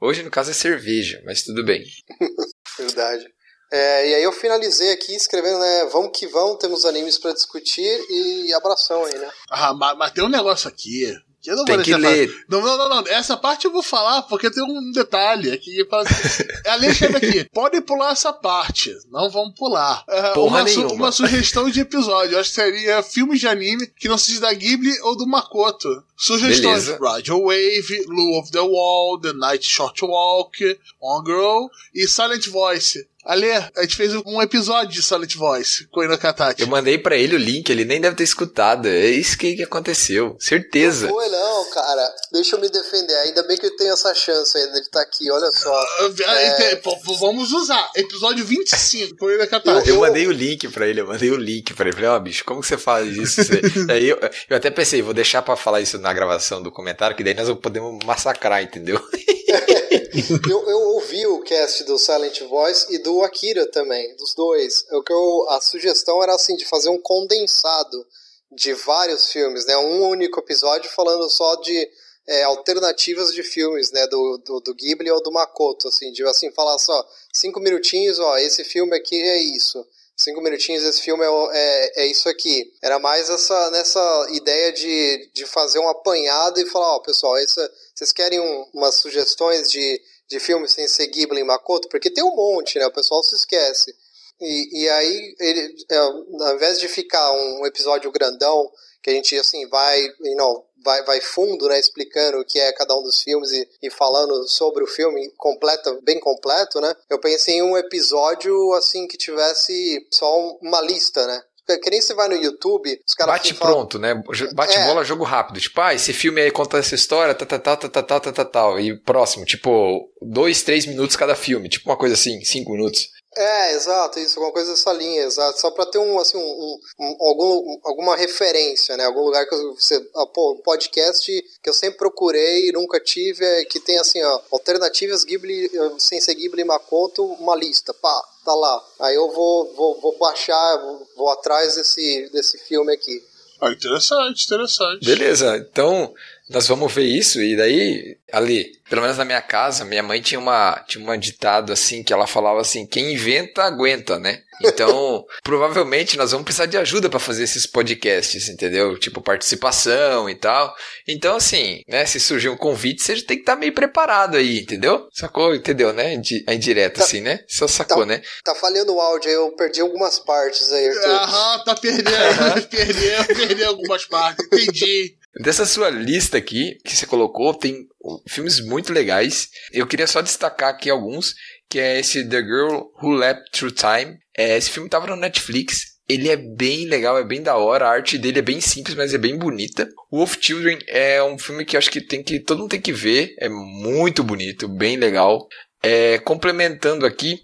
[0.00, 1.84] Hoje, no caso, é cerveja, mas tudo bem.
[2.78, 3.26] Verdade.
[3.72, 5.84] É, e aí eu finalizei aqui escrevendo, né?
[5.92, 9.30] Vamos que vamos, temos animes pra discutir e abração aí, né?
[9.48, 11.14] Ah, mas, mas tem um negócio aqui.
[11.46, 12.28] Eu não Tem vou que ler.
[12.28, 12.44] falar.
[12.48, 13.08] Não, não, não, não.
[13.08, 15.86] Essa parte eu vou falar porque tem um detalhe aqui.
[15.90, 17.44] assim, A lei chega aqui.
[17.52, 18.94] Podem pular essa parte.
[19.10, 20.04] Não vamos pular.
[20.08, 20.94] Ah, Porra uma, su- nenhuma.
[20.94, 22.34] uma sugestão de episódio.
[22.34, 25.88] Eu acho que seria filmes de anime que não seja da Ghibli ou do Makoto.
[26.16, 26.98] Sugestões: Beleza.
[27.00, 33.08] Radio Wave, Lure of the Wall, The Night Short Walk, On Girl e Silent Voice.
[33.24, 36.62] Ale, a gente fez um episódio de Silent Voice com o Inokatachi.
[36.62, 38.86] Eu mandei pra ele o link, ele nem deve ter escutado.
[38.88, 40.36] É isso que, que aconteceu.
[40.40, 41.06] Certeza.
[41.06, 42.14] Não foi não, cara.
[42.32, 43.14] Deixa eu me defender.
[43.16, 44.78] Ainda bem que eu tenho essa chance ainda.
[44.78, 45.70] Ele tá aqui, olha só.
[45.72, 47.90] Ah, pô, pô, Vamos usar.
[47.94, 49.90] Episódio 25 com o Inokatachi.
[49.90, 51.94] Eu mandei o link pra ele, eu mandei o link pra ele.
[51.94, 53.44] Falei, ó, bicho, como que você faz isso?
[53.44, 53.60] Você-
[53.92, 54.18] Aí eu,
[54.48, 57.50] eu até pensei, vou deixar pra falar isso na gravação do comentário, que daí nós
[57.58, 59.00] podemos massacrar, entendeu?
[59.90, 64.84] eu, eu ouvi o cast do Silent Voice e do Akira também, dos dois.
[64.92, 68.06] O que eu, a sugestão era assim de fazer um condensado
[68.52, 69.76] de vários filmes, né?
[69.76, 71.88] Um único episódio falando só de
[72.28, 74.06] é, alternativas de filmes, né?
[74.06, 78.38] Do, do, do Ghibli ou do Makoto, assim, de assim falar só cinco minutinhos, ó,
[78.38, 79.84] esse filme aqui é isso.
[80.16, 82.72] Cinco minutinhos, esse filme é, é, é isso aqui.
[82.82, 87.72] Era mais essa, nessa ideia de, de fazer um apanhado e falar, ó, pessoal, essa,
[88.00, 91.86] vocês querem um- umas sugestões de, de filmes sem ser Ghibli e Makoto?
[91.88, 92.86] Porque tem um monte, né?
[92.86, 93.94] O pessoal se esquece.
[94.40, 98.70] E, e aí, ele, é, ao invés de ficar um episódio grandão,
[99.02, 100.00] que a gente, assim, vai,
[100.34, 103.90] know, vai, vai fundo, né, explicando o que é cada um dos filmes e, e
[103.90, 109.16] falando sobre o filme completa, bem completo, né, eu pensei em um episódio, assim, que
[109.18, 111.42] tivesse só um- uma lista, né,
[111.78, 113.34] que nem você vai no YouTube, os caras.
[113.34, 114.10] Bate pronto, né?
[114.10, 114.54] É.
[114.54, 114.86] Bate é.
[114.86, 115.60] bola, jogo rápido.
[115.60, 118.20] Tipo, ah, esse filme aí conta essa história, tal, tá, tal, tá, tal, tá, tal,
[118.20, 118.80] tal, tal, tal.
[118.80, 121.68] E próximo, tipo, dois, três minutos cada filme.
[121.68, 123.08] Tipo uma coisa assim, cinco minutos.
[123.36, 125.60] É, exato, isso, alguma coisa dessa linha, exato.
[125.60, 129.04] Só para ter um, assim, um, um, algum, alguma referência, né?
[129.04, 130.04] Algum lugar que você.
[130.16, 131.30] Ah, pô, um podcast
[131.62, 136.20] que eu sempre procurei nunca tive, é, que tem assim, ó, alternativas Ghibli, eh, sem
[136.20, 138.84] ser Ghibli e Makoto, uma lista, pá tá lá.
[139.00, 143.22] Aí eu vou, vou, vou baixar, vou, vou atrás desse, desse filme aqui.
[143.60, 145.04] Ah, interessante, interessante.
[145.04, 146.14] Beleza, então
[146.50, 147.40] nós vamos ver isso.
[147.40, 151.72] E daí, ali, pelo menos na minha casa, minha mãe tinha uma, tinha uma ditado
[151.72, 154.42] assim, que ela falava assim: quem inventa, aguenta, né?
[154.62, 158.98] Então, provavelmente nós vamos precisar de ajuda para fazer esses podcasts, entendeu?
[158.98, 160.74] Tipo, participação e tal.
[161.08, 162.04] Então, assim, né?
[162.04, 165.08] Se surgir um convite, você já tem que estar meio preparado aí, entendeu?
[165.12, 165.54] Sacou?
[165.54, 166.20] Entendeu, né?
[166.46, 167.04] A indireta, Tá.
[167.04, 167.40] assim, né?
[167.48, 168.06] Só sacou, Tá.
[168.06, 168.22] né?
[168.44, 171.10] Tá falhando o áudio aí, eu perdi algumas partes aí, Arthur.
[171.10, 172.10] Aham, tá perdendo,
[172.68, 175.14] perdeu, perdeu algumas partes, entendi.
[175.38, 177.86] Dessa sua lista aqui que você colocou, tem
[178.28, 179.48] filmes muito legais.
[179.72, 181.34] Eu queria só destacar aqui alguns,
[181.68, 184.18] que é esse The Girl Who Leapt Through Time.
[184.36, 185.90] É, esse filme tava no Netflix.
[186.08, 187.86] Ele é bem legal, é bem da hora.
[187.86, 189.88] A arte dele é bem simples, mas é bem bonita.
[190.10, 193.32] Wolf Children é um filme que acho que tem que todo mundo tem que ver.
[193.38, 195.46] É muito bonito, bem legal.
[195.80, 197.38] É, complementando aqui,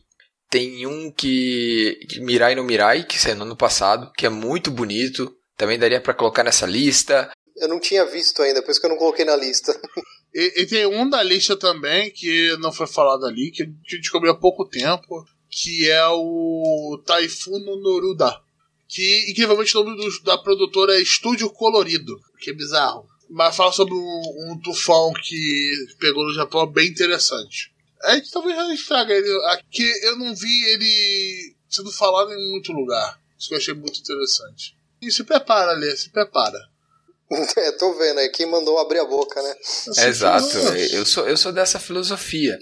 [0.51, 4.73] tem um que, que Mirai no Mirai, que saiu no ano passado, que é muito
[4.73, 5.33] bonito.
[5.57, 7.31] Também daria pra colocar nessa lista.
[7.59, 9.78] Eu não tinha visto ainda, por isso que eu não coloquei na lista.
[10.35, 14.01] E, e tem um da lista também, que não foi falado ali, que a gente
[14.01, 18.39] descobriu há pouco tempo, que é o Taifuno Noruda.
[18.89, 23.09] Que, incrivelmente, o nome do- da produtora é Estúdio Colorido, que é bizarro.
[23.31, 27.73] Mas fala sobre um, um tufão que pegou no Japão, bem interessante.
[28.03, 29.91] A gente talvez a gente traga ele aqui.
[30.03, 33.19] Eu não vi ele sendo falado em muito lugar.
[33.39, 34.77] Isso que eu achei muito interessante.
[35.03, 36.59] E se prepara, Lê, se prepara.
[37.57, 39.55] é, tô vendo aí, quem mandou abrir a boca, né?
[39.61, 40.59] Assim, Exato,
[40.93, 42.57] eu sou, eu sou dessa filosofia.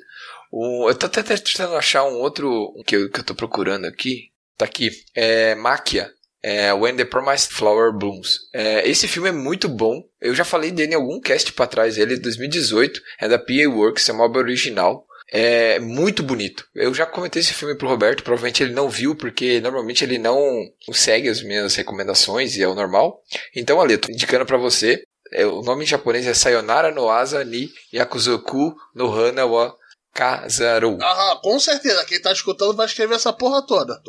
[0.51, 4.31] O, eu tô até tentando achar um outro que eu, que eu tô procurando aqui.
[4.57, 4.91] Tá aqui.
[5.15, 6.11] É Máquia.
[6.41, 8.39] É When the Promised Flower Blooms.
[8.53, 10.03] É, esse filme é muito bom.
[10.21, 11.99] Eu já falei dele em algum cast pra trás.
[11.99, 13.01] Ele é de 2018.
[13.19, 14.09] É da PA Works.
[14.09, 15.05] É uma obra original.
[15.31, 16.67] É muito bonito.
[16.75, 18.23] Eu já comentei esse filme pro Roberto.
[18.23, 22.75] Provavelmente ele não viu, porque normalmente ele não segue as minhas recomendações e é o
[22.75, 23.21] normal.
[23.55, 25.03] Então, ali, eu tô indicando pra você.
[25.33, 29.75] É, o nome em japonês é Sayonara no Asa ni Yakuzoku no Hana wa
[30.13, 30.97] Kazaru.
[31.03, 32.05] Aham, com certeza.
[32.05, 34.01] Quem tá escutando vai escrever essa porra toda.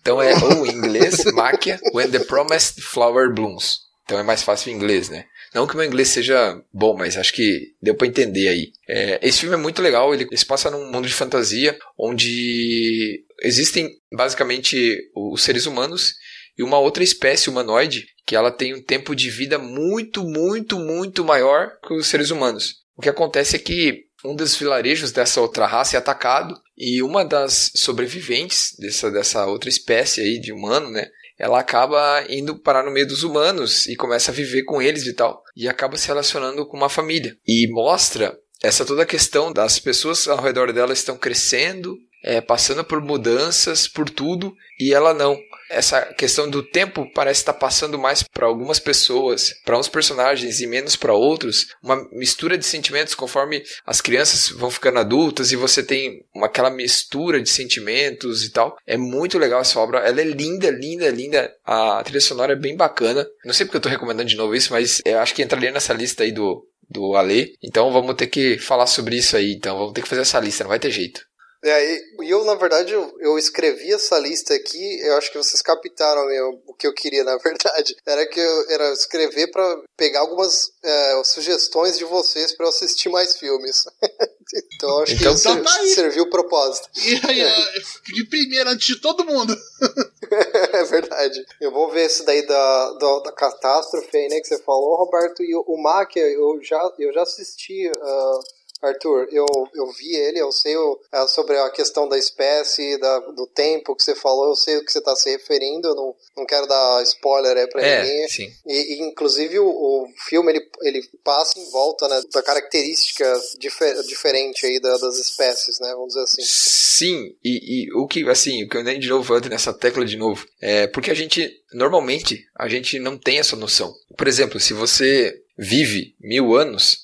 [0.00, 3.82] Então é ou em inglês, Makia, When the Promised Flower Blooms.
[4.04, 5.26] Então é mais fácil em inglês, né?
[5.54, 8.72] Não que meu inglês seja bom, mas acho que deu pra entender aí.
[8.88, 13.24] É, esse filme é muito legal, ele, ele se passa num mundo de fantasia, onde
[13.40, 16.14] existem basicamente os seres humanos
[16.58, 21.24] e uma outra espécie humanoide que ela tem um tempo de vida muito, muito, muito
[21.24, 22.76] maior que os seres humanos.
[22.96, 27.24] O que acontece é que um dos vilarejos dessa outra raça é atacado e uma
[27.24, 31.06] das sobreviventes dessa, dessa outra espécie aí de humano, né?
[31.38, 35.12] Ela acaba indo parar no meio dos humanos e começa a viver com eles e
[35.12, 35.43] tal.
[35.56, 37.36] E acaba se relacionando com uma família.
[37.46, 42.82] E mostra essa toda a questão das pessoas ao redor dela estão crescendo, é, passando
[42.82, 45.38] por mudanças, por tudo, e ela não.
[45.70, 50.66] Essa questão do tempo parece estar passando mais para algumas pessoas, para uns personagens e
[50.66, 55.82] menos para outros, uma mistura de sentimentos conforme as crianças vão ficando adultas e você
[55.82, 58.76] tem uma, aquela mistura de sentimentos e tal.
[58.86, 61.52] É muito legal essa obra, ela é linda, linda, linda.
[61.64, 63.26] A trilha sonora é bem bacana.
[63.44, 65.92] Não sei porque eu estou recomendando de novo isso, mas eu acho que entraria nessa
[65.92, 67.54] lista aí do do Ale.
[67.62, 69.52] Então vamos ter que falar sobre isso aí.
[69.52, 71.22] Então vamos ter que fazer essa lista, não vai ter jeito.
[71.64, 75.62] É, e eu, na verdade, eu, eu, escrevi essa lista aqui, eu acho que vocês
[75.62, 77.96] captaram meu, o que eu queria, na verdade.
[78.04, 83.08] Era que eu era escrever para pegar algumas é, sugestões de vocês para eu assistir
[83.08, 83.84] mais filmes.
[84.74, 86.88] então acho então, que tá serviu o propósito.
[86.96, 87.82] E aí,
[88.12, 89.56] de primeira, antes de todo mundo.
[90.72, 91.42] é verdade.
[91.60, 95.42] Eu vou ver esse daí da, da, da catástrofe aí, né, que você falou, Roberto,
[95.42, 97.88] e o, o Mac, eu já, eu já assisti.
[97.88, 102.98] Uh, Arthur, eu, eu vi ele, eu sei o, é, sobre a questão da espécie,
[102.98, 105.94] da, do tempo que você falou, eu sei o que você está se referindo, eu
[105.94, 108.28] não, não quero dar spoiler aí pra é, ninguém.
[108.28, 108.52] Sim.
[108.66, 113.24] E, e inclusive o, o, filme ele, ele passa em volta né, da característica
[113.58, 115.92] difer, diferente aí da, das espécies, né?
[115.92, 116.42] Vamos dizer assim.
[116.42, 120.04] Sim, e, e o que, assim, o que eu nem de novo ando nessa tecla
[120.04, 123.94] de novo, é porque a gente, normalmente, a gente não tem essa noção.
[124.16, 127.03] Por exemplo, se você vive mil anos,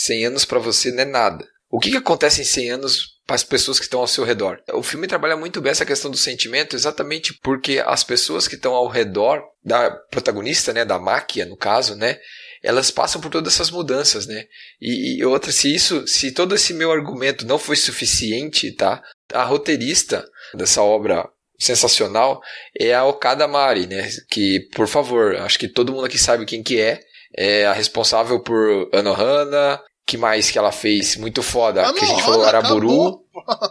[0.00, 1.46] 100 anos para você não é nada.
[1.70, 4.58] O que, que acontece em 100 anos para as pessoas que estão ao seu redor?
[4.72, 8.74] O filme trabalha muito bem essa questão do sentimento, exatamente porque as pessoas que estão
[8.74, 12.18] ao redor da protagonista, né, da máquina, no caso, né,
[12.62, 14.44] elas passam por todas essas mudanças, né?
[14.80, 19.02] E, e outra, se isso, se todo esse meu argumento não foi suficiente, tá?
[19.32, 21.26] A roteirista dessa obra
[21.58, 22.40] sensacional
[22.78, 24.10] é a Okada Mari, né?
[24.28, 27.00] Que, por favor, acho que todo mundo aqui sabe quem que é.
[27.36, 29.80] É a responsável por Anohana,
[30.10, 31.16] que mais que ela fez?
[31.16, 31.86] Muito foda.
[31.86, 33.24] Ah, que a gente falou Araburu.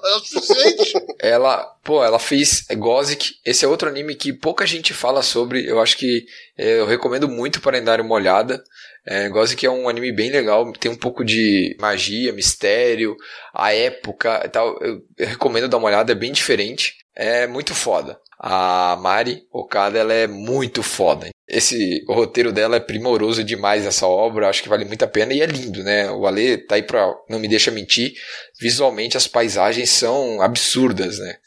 [0.06, 0.94] é o suficiente.
[1.20, 3.34] ela, pô, ela fez Gothic.
[3.46, 5.70] Esse é outro anime que pouca gente fala sobre.
[5.70, 6.24] Eu acho que
[6.58, 8.64] é, eu recomendo muito para dar uma olhada.
[9.06, 13.18] É, Gothic é um anime bem legal, tem um pouco de magia, mistério,
[13.54, 14.78] a época e tal.
[14.82, 16.94] Eu, eu recomendo dar uma olhada, é bem diferente.
[17.14, 18.18] É muito foda.
[18.40, 21.30] A Mari Okada, ela é muito foda.
[21.48, 25.42] Esse roteiro dela é primoroso demais essa obra, acho que vale muito a pena e
[25.42, 26.10] é lindo, né?
[26.12, 28.14] O Ale tá aí pra não me deixa mentir.
[28.60, 31.38] Visualmente as paisagens são absurdas, né?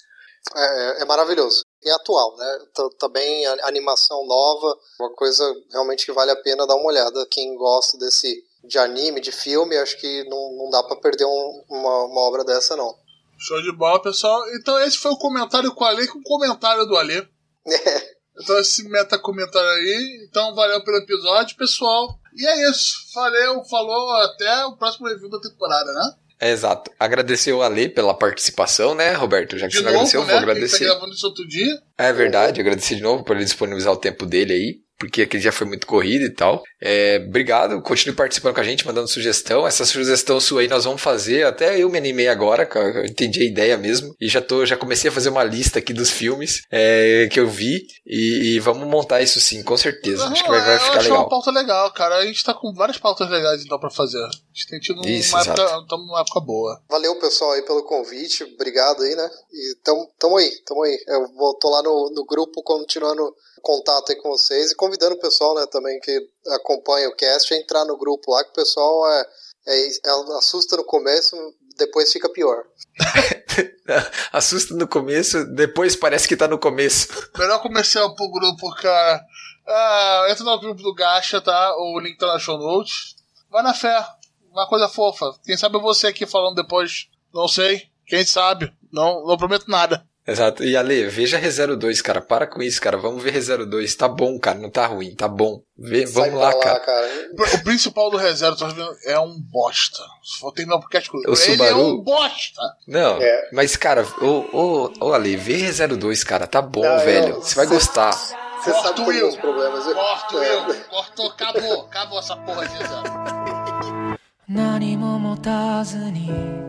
[0.55, 1.63] É, é maravilhoso.
[1.83, 2.59] E é atual, né?
[2.99, 7.27] Também animação nova, uma coisa realmente que vale a pena dar uma olhada.
[7.31, 11.65] Quem gosta desse de anime, de filme, acho que não, não dá para perder um,
[11.69, 12.95] uma, uma obra dessa, não.
[13.43, 14.41] Show de bola, pessoal.
[14.55, 17.27] Então esse foi o comentário com o Ale com o comentário do Ale.
[18.35, 20.27] Então esse meta comentário aí.
[20.27, 22.19] Então valeu pelo episódio, pessoal.
[22.35, 22.95] E é isso.
[23.15, 26.15] Valeu, falou até o próximo review da temporada, né?
[26.41, 26.91] É, exato.
[26.99, 29.59] Agradecer o Ale pela participação, né, Roberto?
[29.59, 30.33] Já que de você não agradeceu, né?
[30.33, 30.77] vou agradecer.
[30.77, 31.83] Ele tá gravando isso outro dia.
[31.99, 35.51] É verdade, agradecer de novo por ele disponibilizar o tempo dele aí porque aquele já
[35.51, 36.63] foi muito corrido e tal.
[36.81, 39.67] É, obrigado, continue participando com a gente, mandando sugestão.
[39.67, 41.45] Essa sugestão sua aí nós vamos fazer.
[41.45, 44.15] Até eu me animei agora, eu entendi a ideia mesmo.
[44.21, 47.49] E já tô, já comecei a fazer uma lista aqui dos filmes é, que eu
[47.49, 47.85] vi.
[48.07, 50.25] E, e, vamos montar isso sim, com certeza.
[50.25, 51.19] Não, acho que vai, vai ficar legal.
[51.19, 52.19] uma pauta legal, cara.
[52.19, 54.23] A gente tá com várias pautas legais então pra fazer.
[54.23, 56.81] A gente tem tido isso, uma, época, uma época boa.
[56.89, 58.45] Valeu, pessoal, aí pelo convite.
[58.45, 59.29] Obrigado aí, né?
[59.53, 60.97] E tamo, tamo aí, tamo aí.
[61.09, 65.21] Eu vou, tô lá no, no grupo continuando contato aí com vocês e convidando o
[65.21, 69.11] pessoal, né, também que acompanha o cast a entrar no grupo lá, que o pessoal
[69.11, 69.27] é,
[69.69, 71.37] é, é assusta no começo,
[71.77, 72.65] depois fica pior.
[74.33, 77.09] assusta no começo, depois parece que tá no começo.
[77.39, 79.25] Melhor comercial pro grupo, cara.
[79.67, 81.75] Ah, entra no grupo do Gacha, tá?
[81.77, 83.15] O link tá na show notes.
[83.51, 84.05] Vai na fé.
[84.51, 85.33] Uma coisa fofa.
[85.45, 87.09] Quem sabe você aqui falando depois.
[87.33, 87.89] Não sei.
[88.07, 88.73] Quem sabe.
[88.93, 90.07] Não, não prometo nada.
[90.27, 90.63] Exato.
[90.63, 92.21] E Ale, veja Re02, cara.
[92.21, 92.97] Para com isso, cara.
[92.97, 93.97] Vamos ver Re02.
[93.97, 94.59] Tá bom, cara.
[94.59, 95.15] Não tá ruim.
[95.15, 95.63] Tá bom.
[95.77, 96.81] Vê, vamos lá, lá, cara.
[96.81, 97.09] cara.
[97.37, 99.99] O principal do Re0, tô vendo, é um bosta.
[100.39, 101.71] For terminar o podcast com ele, o Subaru...
[101.71, 102.63] é um bosta.
[102.87, 103.49] Não, é.
[103.53, 106.47] mas, cara, ô, ô, ô Ale, vê Re02, cara.
[106.47, 107.35] Tá bom, não, velho.
[107.37, 108.13] Você vai gostar.
[108.13, 109.85] Você sabe quais os problemas.
[109.85, 110.55] Corto é.
[110.55, 110.85] eu.
[110.85, 111.27] Cortou.
[111.31, 111.81] Acabou.
[111.87, 114.19] Acabou essa porra de Re0.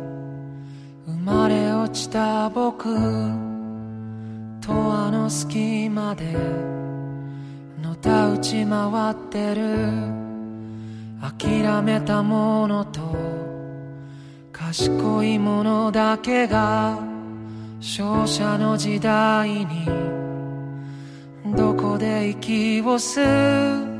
[1.24, 2.84] まれ落ちた僕
[4.62, 6.26] とあの隙間で
[7.82, 10.24] のたうち回ってる。
[11.24, 13.00] 諦めたものと
[14.52, 17.00] 賢いものだけが
[17.80, 19.86] 勝者の時代に
[21.56, 23.93] どこで息を吸う？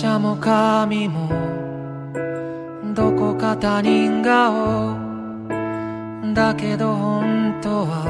[0.00, 1.28] 者も神も
[2.94, 4.96] どこか他人顔
[6.34, 8.04] だけど本当は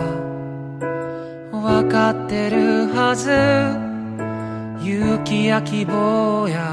[1.50, 3.30] 分かってるはず。
[4.86, 6.70] 勇気や希望や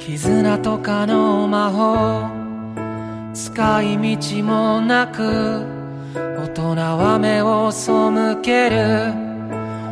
[0.00, 2.28] 絆とかの魔法。
[3.32, 5.64] 使い道もなく
[6.16, 7.92] 大人は目を背
[8.42, 9.14] ける。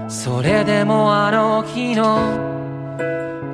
[0.09, 2.59] それでもあの日の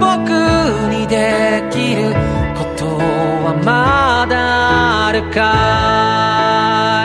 [0.00, 0.30] 僕
[0.90, 2.12] にできる
[2.56, 5.38] ことはまだあるか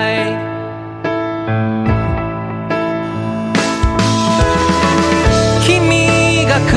[0.10, 0.34] い？
[5.66, 6.72] 君がく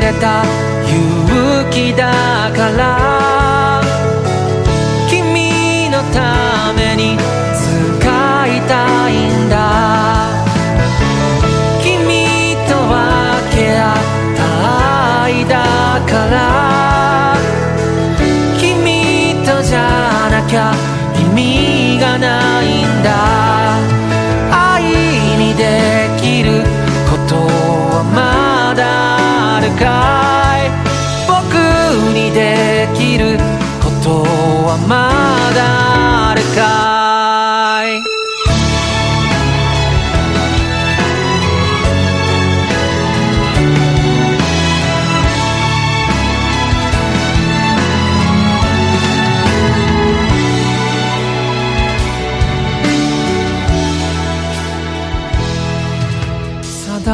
[0.00, 0.44] れた
[0.86, 2.02] 勇気だ
[2.56, 2.99] から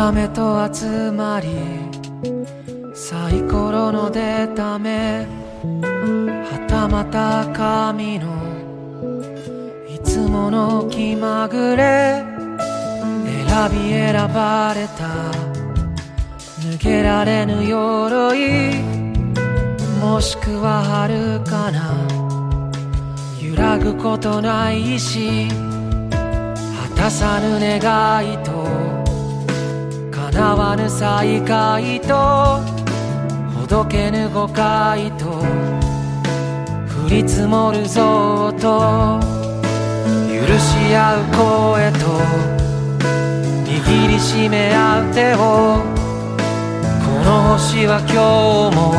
[0.07, 1.49] 定めと集まり
[2.95, 5.27] サイコロの出た目
[5.83, 8.28] はたまた神の
[9.93, 12.23] いつもの気まぐれ
[13.24, 15.33] 選び選ばれた
[16.61, 18.77] 抜けられぬ鎧
[20.01, 21.97] もしくは遥かな
[23.43, 28.86] 揺らぐことないし果たさぬ願いと
[30.37, 32.61] 叶わぬ再会と
[33.59, 39.19] ほどけぬ誤解と降り積もるぞと
[40.29, 41.99] 許し合う声と
[43.65, 45.39] 握りしめ合う手を
[47.01, 48.11] この星は今
[48.71, 48.93] 日も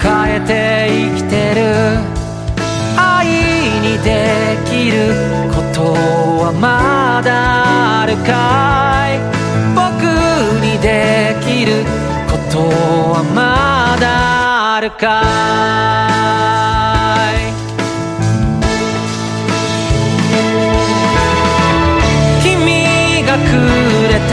[0.00, 2.18] 抱えて生きてる。
[3.00, 3.26] 愛
[3.80, 5.14] にできる
[5.54, 5.92] こと
[6.42, 8.87] はまだあるか
[10.88, 11.84] できる
[12.30, 12.60] こと
[13.12, 15.20] はまだあるか
[17.36, 17.52] い？
[22.42, 22.48] 君
[23.26, 23.52] がく
[24.08, 24.16] れ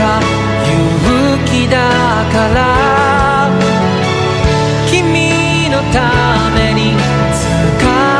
[0.64, 0.72] 勇
[1.44, 1.74] 気だ
[2.32, 2.58] から。
[4.90, 5.04] 君
[5.68, 5.96] のた
[6.56, 6.80] めに
[7.36, 7.44] 使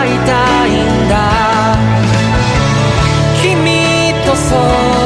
[0.05, 0.31] いた
[0.67, 1.15] いんだ。
[3.41, 3.49] 君
[4.27, 4.45] と育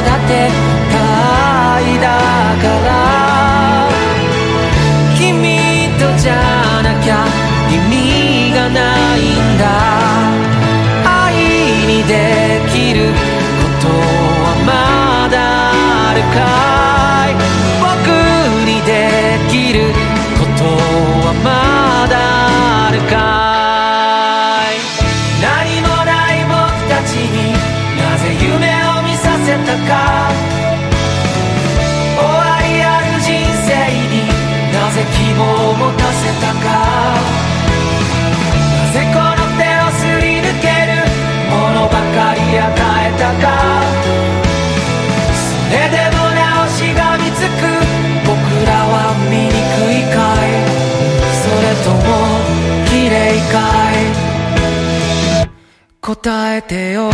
[56.21, 57.09] 答えてよ。